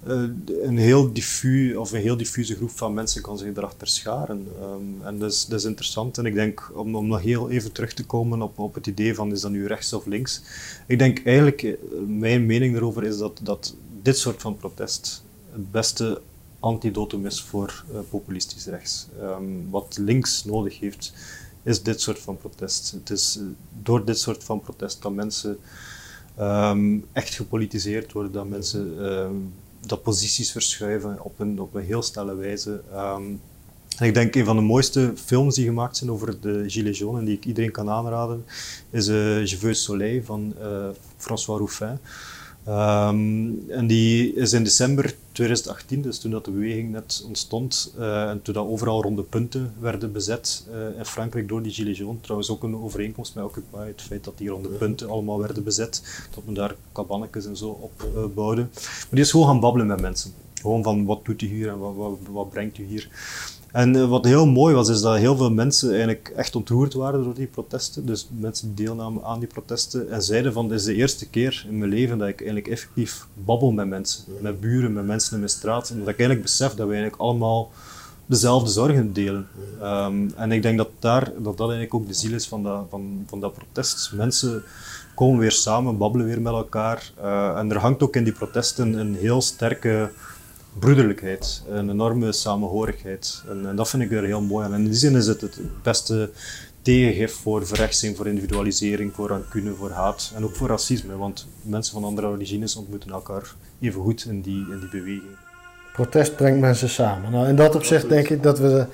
uh, 0.06 0.22
een, 0.62 0.78
heel 0.78 1.12
diffu, 1.12 1.74
of 1.76 1.92
een 1.92 2.00
heel 2.00 2.16
diffuse 2.16 2.54
groep 2.54 2.70
van 2.70 2.94
mensen 2.94 3.22
kan 3.22 3.38
zich 3.38 3.56
erachter 3.56 3.86
scharen. 3.86 4.48
Um, 4.62 4.96
en 5.04 5.18
dat 5.18 5.32
is, 5.32 5.46
dat 5.46 5.58
is 5.58 5.64
interessant. 5.64 6.18
En 6.18 6.26
ik 6.26 6.34
denk, 6.34 6.70
om, 6.74 6.96
om 6.96 7.06
nog 7.06 7.22
heel 7.22 7.50
even 7.50 7.72
terug 7.72 7.92
te 7.92 8.04
komen 8.04 8.42
op, 8.42 8.58
op 8.58 8.74
het 8.74 8.86
idee 8.86 9.14
van 9.14 9.32
is 9.32 9.40
dat 9.40 9.50
nu 9.50 9.66
rechts 9.66 9.92
of 9.92 10.06
links. 10.06 10.42
Ik 10.86 10.98
denk 10.98 11.24
eigenlijk, 11.24 11.76
mijn 12.06 12.46
mening 12.46 12.72
daarover 12.72 13.04
is 13.04 13.18
dat, 13.18 13.40
dat 13.42 13.74
dit 14.02 14.18
soort 14.18 14.40
van 14.40 14.56
protest 14.56 15.22
het 15.52 15.70
beste 15.70 16.20
antidotum 16.64 17.26
is 17.26 17.42
voor 17.42 17.84
uh, 17.92 17.98
populistisch 18.10 18.66
rechts. 18.66 19.06
Um, 19.20 19.70
wat 19.70 19.96
links 20.00 20.44
nodig 20.44 20.80
heeft, 20.80 21.12
is 21.62 21.82
dit 21.82 22.00
soort 22.00 22.18
van 22.18 22.36
protest. 22.36 22.90
Het 22.90 23.10
is 23.10 23.36
uh, 23.40 23.46
door 23.82 24.04
dit 24.04 24.18
soort 24.18 24.44
van 24.44 24.60
protest 24.60 25.02
dat 25.02 25.12
mensen 25.12 25.58
um, 26.40 27.04
echt 27.12 27.34
gepolitiseerd 27.34 28.12
worden, 28.12 28.32
dat 28.32 28.48
mensen 28.48 29.04
um, 29.04 29.52
dat 29.86 30.02
posities 30.02 30.52
verschuiven 30.52 31.18
op 31.22 31.40
een, 31.40 31.60
op 31.60 31.74
een 31.74 31.84
heel 31.84 32.02
snelle 32.02 32.34
wijze. 32.34 32.82
En 33.98 34.06
ik 34.06 34.14
denk 34.14 34.34
een 34.34 34.44
van 34.44 34.56
de 34.56 34.62
mooiste 34.62 35.12
films 35.24 35.54
die 35.54 35.64
gemaakt 35.64 35.96
zijn 35.96 36.10
over 36.10 36.40
de 36.40 36.64
Gilets 36.66 36.98
jaunes 36.98 37.20
en 37.20 37.26
die 37.26 37.36
ik 37.36 37.44
iedereen 37.44 37.70
kan 37.70 37.90
aanraden, 37.90 38.44
is 38.90 39.08
uh, 39.08 39.44
Je 39.46 39.56
veux 39.56 39.82
soleil 39.82 40.22
van 40.24 40.54
François 41.16 41.60
Ruffin. 41.60 41.98
En 43.68 43.86
die 43.86 44.34
is 44.34 44.52
in 44.52 44.64
december 44.64 45.14
2018, 45.34 46.02
dus 46.02 46.18
toen 46.18 46.30
dat 46.30 46.44
de 46.44 46.50
beweging 46.50 46.90
net 46.90 47.24
ontstond 47.26 47.94
uh, 47.98 48.30
en 48.30 48.42
toen 48.42 48.54
dat 48.54 48.66
overal 48.66 49.02
ronde 49.02 49.22
punten 49.22 49.72
werden 49.80 50.12
bezet 50.12 50.66
uh, 50.70 50.98
in 50.98 51.04
Frankrijk 51.04 51.48
door 51.48 51.62
die 51.62 51.72
Gilets 51.72 51.98
jaunes, 51.98 52.22
trouwens 52.22 52.50
ook 52.50 52.62
een 52.62 52.76
overeenkomst 52.76 53.34
met 53.34 53.44
Occupy, 53.44 53.86
het 53.86 54.02
feit 54.02 54.24
dat 54.24 54.38
die 54.38 54.48
ronde 54.48 54.68
punten 54.68 55.08
allemaal 55.08 55.38
werden 55.38 55.64
bezet, 55.64 56.02
dat 56.34 56.44
men 56.44 56.54
daar 56.54 56.74
kabannetjes 56.92 57.46
en 57.46 57.56
zo 57.56 57.68
op 57.68 58.08
uh, 58.16 58.24
bouwde. 58.34 58.60
Maar 58.60 59.06
die 59.10 59.20
is 59.20 59.30
gewoon 59.30 59.46
gaan 59.46 59.60
babbelen 59.60 59.86
met 59.86 60.00
mensen. 60.00 60.32
Gewoon 60.54 60.82
van 60.82 61.04
wat 61.04 61.24
doet 61.24 61.42
u 61.42 61.46
hier 61.46 61.68
en 61.68 61.78
wat, 61.78 61.94
wat, 61.94 62.18
wat 62.30 62.50
brengt 62.50 62.78
u 62.78 62.84
hier. 62.84 63.08
En 63.74 63.96
uh, 63.96 64.08
wat 64.08 64.24
heel 64.24 64.46
mooi 64.46 64.74
was, 64.74 64.88
is 64.88 65.00
dat 65.00 65.16
heel 65.16 65.36
veel 65.36 65.50
mensen 65.50 65.88
eigenlijk 65.90 66.32
echt 66.36 66.56
ontroerd 66.56 66.94
waren 66.94 67.24
door 67.24 67.34
die 67.34 67.46
protesten. 67.46 68.06
Dus 68.06 68.28
mensen 68.38 68.74
die 68.74 68.84
deelnamen 68.84 69.24
aan 69.24 69.38
die 69.38 69.48
protesten 69.48 70.10
en 70.10 70.22
zeiden 70.22 70.52
van, 70.52 70.68
dit 70.68 70.78
is 70.78 70.84
de 70.84 70.94
eerste 70.94 71.28
keer 71.28 71.66
in 71.68 71.78
mijn 71.78 71.90
leven 71.90 72.18
dat 72.18 72.28
ik 72.28 72.38
eigenlijk 72.38 72.68
effectief 72.68 73.26
babbel 73.34 73.70
met 73.70 73.88
mensen. 73.88 74.24
Met 74.40 74.60
buren, 74.60 74.92
met 74.92 75.06
mensen 75.06 75.32
in 75.32 75.38
mijn 75.38 75.50
straat. 75.50 75.90
En 75.90 75.98
dat 75.98 76.08
ik 76.08 76.18
eigenlijk 76.18 76.42
besef 76.42 76.68
dat 76.68 76.86
we 76.86 76.92
eigenlijk 76.92 77.22
allemaal 77.22 77.70
dezelfde 78.26 78.70
zorgen 78.70 79.12
delen. 79.12 79.48
Um, 79.82 80.32
en 80.36 80.52
ik 80.52 80.62
denk 80.62 80.78
dat, 80.78 80.88
daar, 80.98 81.24
dat 81.24 81.56
dat 81.56 81.70
eigenlijk 81.70 81.94
ook 81.94 82.06
de 82.06 82.14
ziel 82.14 82.32
is 82.32 82.46
van 82.46 82.62
dat, 82.62 82.86
van, 82.90 83.24
van 83.26 83.40
dat 83.40 83.54
protest. 83.54 84.12
Mensen 84.12 84.62
komen 85.14 85.38
weer 85.38 85.52
samen, 85.52 85.98
babbelen 85.98 86.26
weer 86.26 86.40
met 86.40 86.52
elkaar. 86.52 87.12
Uh, 87.22 87.58
en 87.58 87.70
er 87.70 87.78
hangt 87.78 88.02
ook 88.02 88.16
in 88.16 88.24
die 88.24 88.32
protesten 88.32 88.92
een 88.92 89.14
heel 89.14 89.40
sterke 89.40 90.10
broederlijkheid, 90.78 91.62
een 91.68 91.90
enorme 91.90 92.32
samenhorigheid. 92.32 93.42
En, 93.48 93.66
en, 93.68 93.76
dat 93.76 93.88
vind 93.88 94.02
ik 94.02 94.12
er 94.12 94.24
heel 94.24 94.40
mooi 94.40 94.66
aan. 94.66 94.72
En 94.72 94.78
in 94.78 94.84
die 94.84 94.94
zin 94.94 95.16
is 95.16 95.26
het 95.26 95.40
het 95.40 95.60
beste 95.82 96.30
tegengif 96.82 97.32
voor 97.32 97.66
verrechtsing, 97.66 98.16
voor 98.16 98.26
individualisering, 98.26 99.14
voor 99.14 99.28
rancune, 99.28 99.74
voor 99.74 99.90
haat 99.90 100.32
en 100.36 100.44
ook 100.44 100.54
voor 100.54 100.68
racisme. 100.68 101.16
Want 101.16 101.46
mensen 101.62 101.92
van 101.92 102.04
andere 102.04 102.26
origines 102.26 102.76
ontmoeten 102.76 103.10
elkaar 103.10 103.54
even 103.80 104.00
goed 104.00 104.24
in 104.24 104.40
die, 104.40 104.66
in 104.70 104.78
die 104.78 104.88
beweging. 104.88 105.36
Protest 105.92 106.36
brengt 106.36 106.60
mensen 106.60 106.88
samen. 106.88 107.30
Nou, 107.30 107.48
in 107.48 107.56
dat 107.56 107.74
opzicht 107.74 108.08
denk 108.08 108.28
ik 108.28 108.42
dat 108.42 108.58
we 108.58 108.86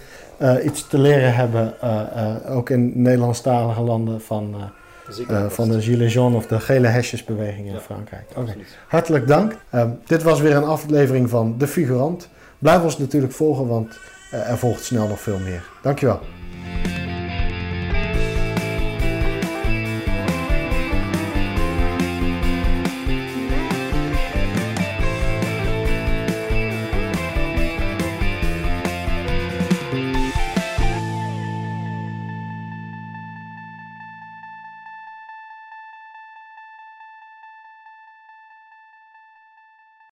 uh, 0.42 0.64
iets 0.64 0.86
te 0.88 0.98
leren 0.98 1.34
hebben, 1.34 1.74
uh, 1.84 2.02
uh, 2.16 2.56
ook 2.56 2.70
in 2.70 3.02
Nederlandstalige 3.02 3.80
landen, 3.80 4.20
van 4.20 4.54
uh, 5.18 5.46
van 5.48 5.68
de 5.68 5.80
Gilets 5.80 6.12
jaunes 6.12 6.36
of 6.36 6.46
de 6.46 6.60
gele 6.60 6.86
hesjesbeweging 6.86 7.66
in 7.66 7.72
ja, 7.72 7.80
Frankrijk. 7.80 8.24
Okay. 8.36 8.56
Hartelijk 8.88 9.26
dank. 9.26 9.56
Um, 9.74 9.98
dit 10.06 10.22
was 10.22 10.40
weer 10.40 10.56
een 10.56 10.64
aflevering 10.64 11.30
van 11.30 11.58
De 11.58 11.66
Figurant. 11.66 12.28
Blijf 12.58 12.82
ons 12.82 12.98
natuurlijk 12.98 13.32
volgen, 13.32 13.66
want 13.66 13.98
uh, 14.34 14.50
er 14.50 14.58
volgt 14.58 14.84
snel 14.84 15.08
nog 15.08 15.20
veel 15.20 15.38
meer. 15.38 15.62
Dankjewel. 15.82 16.20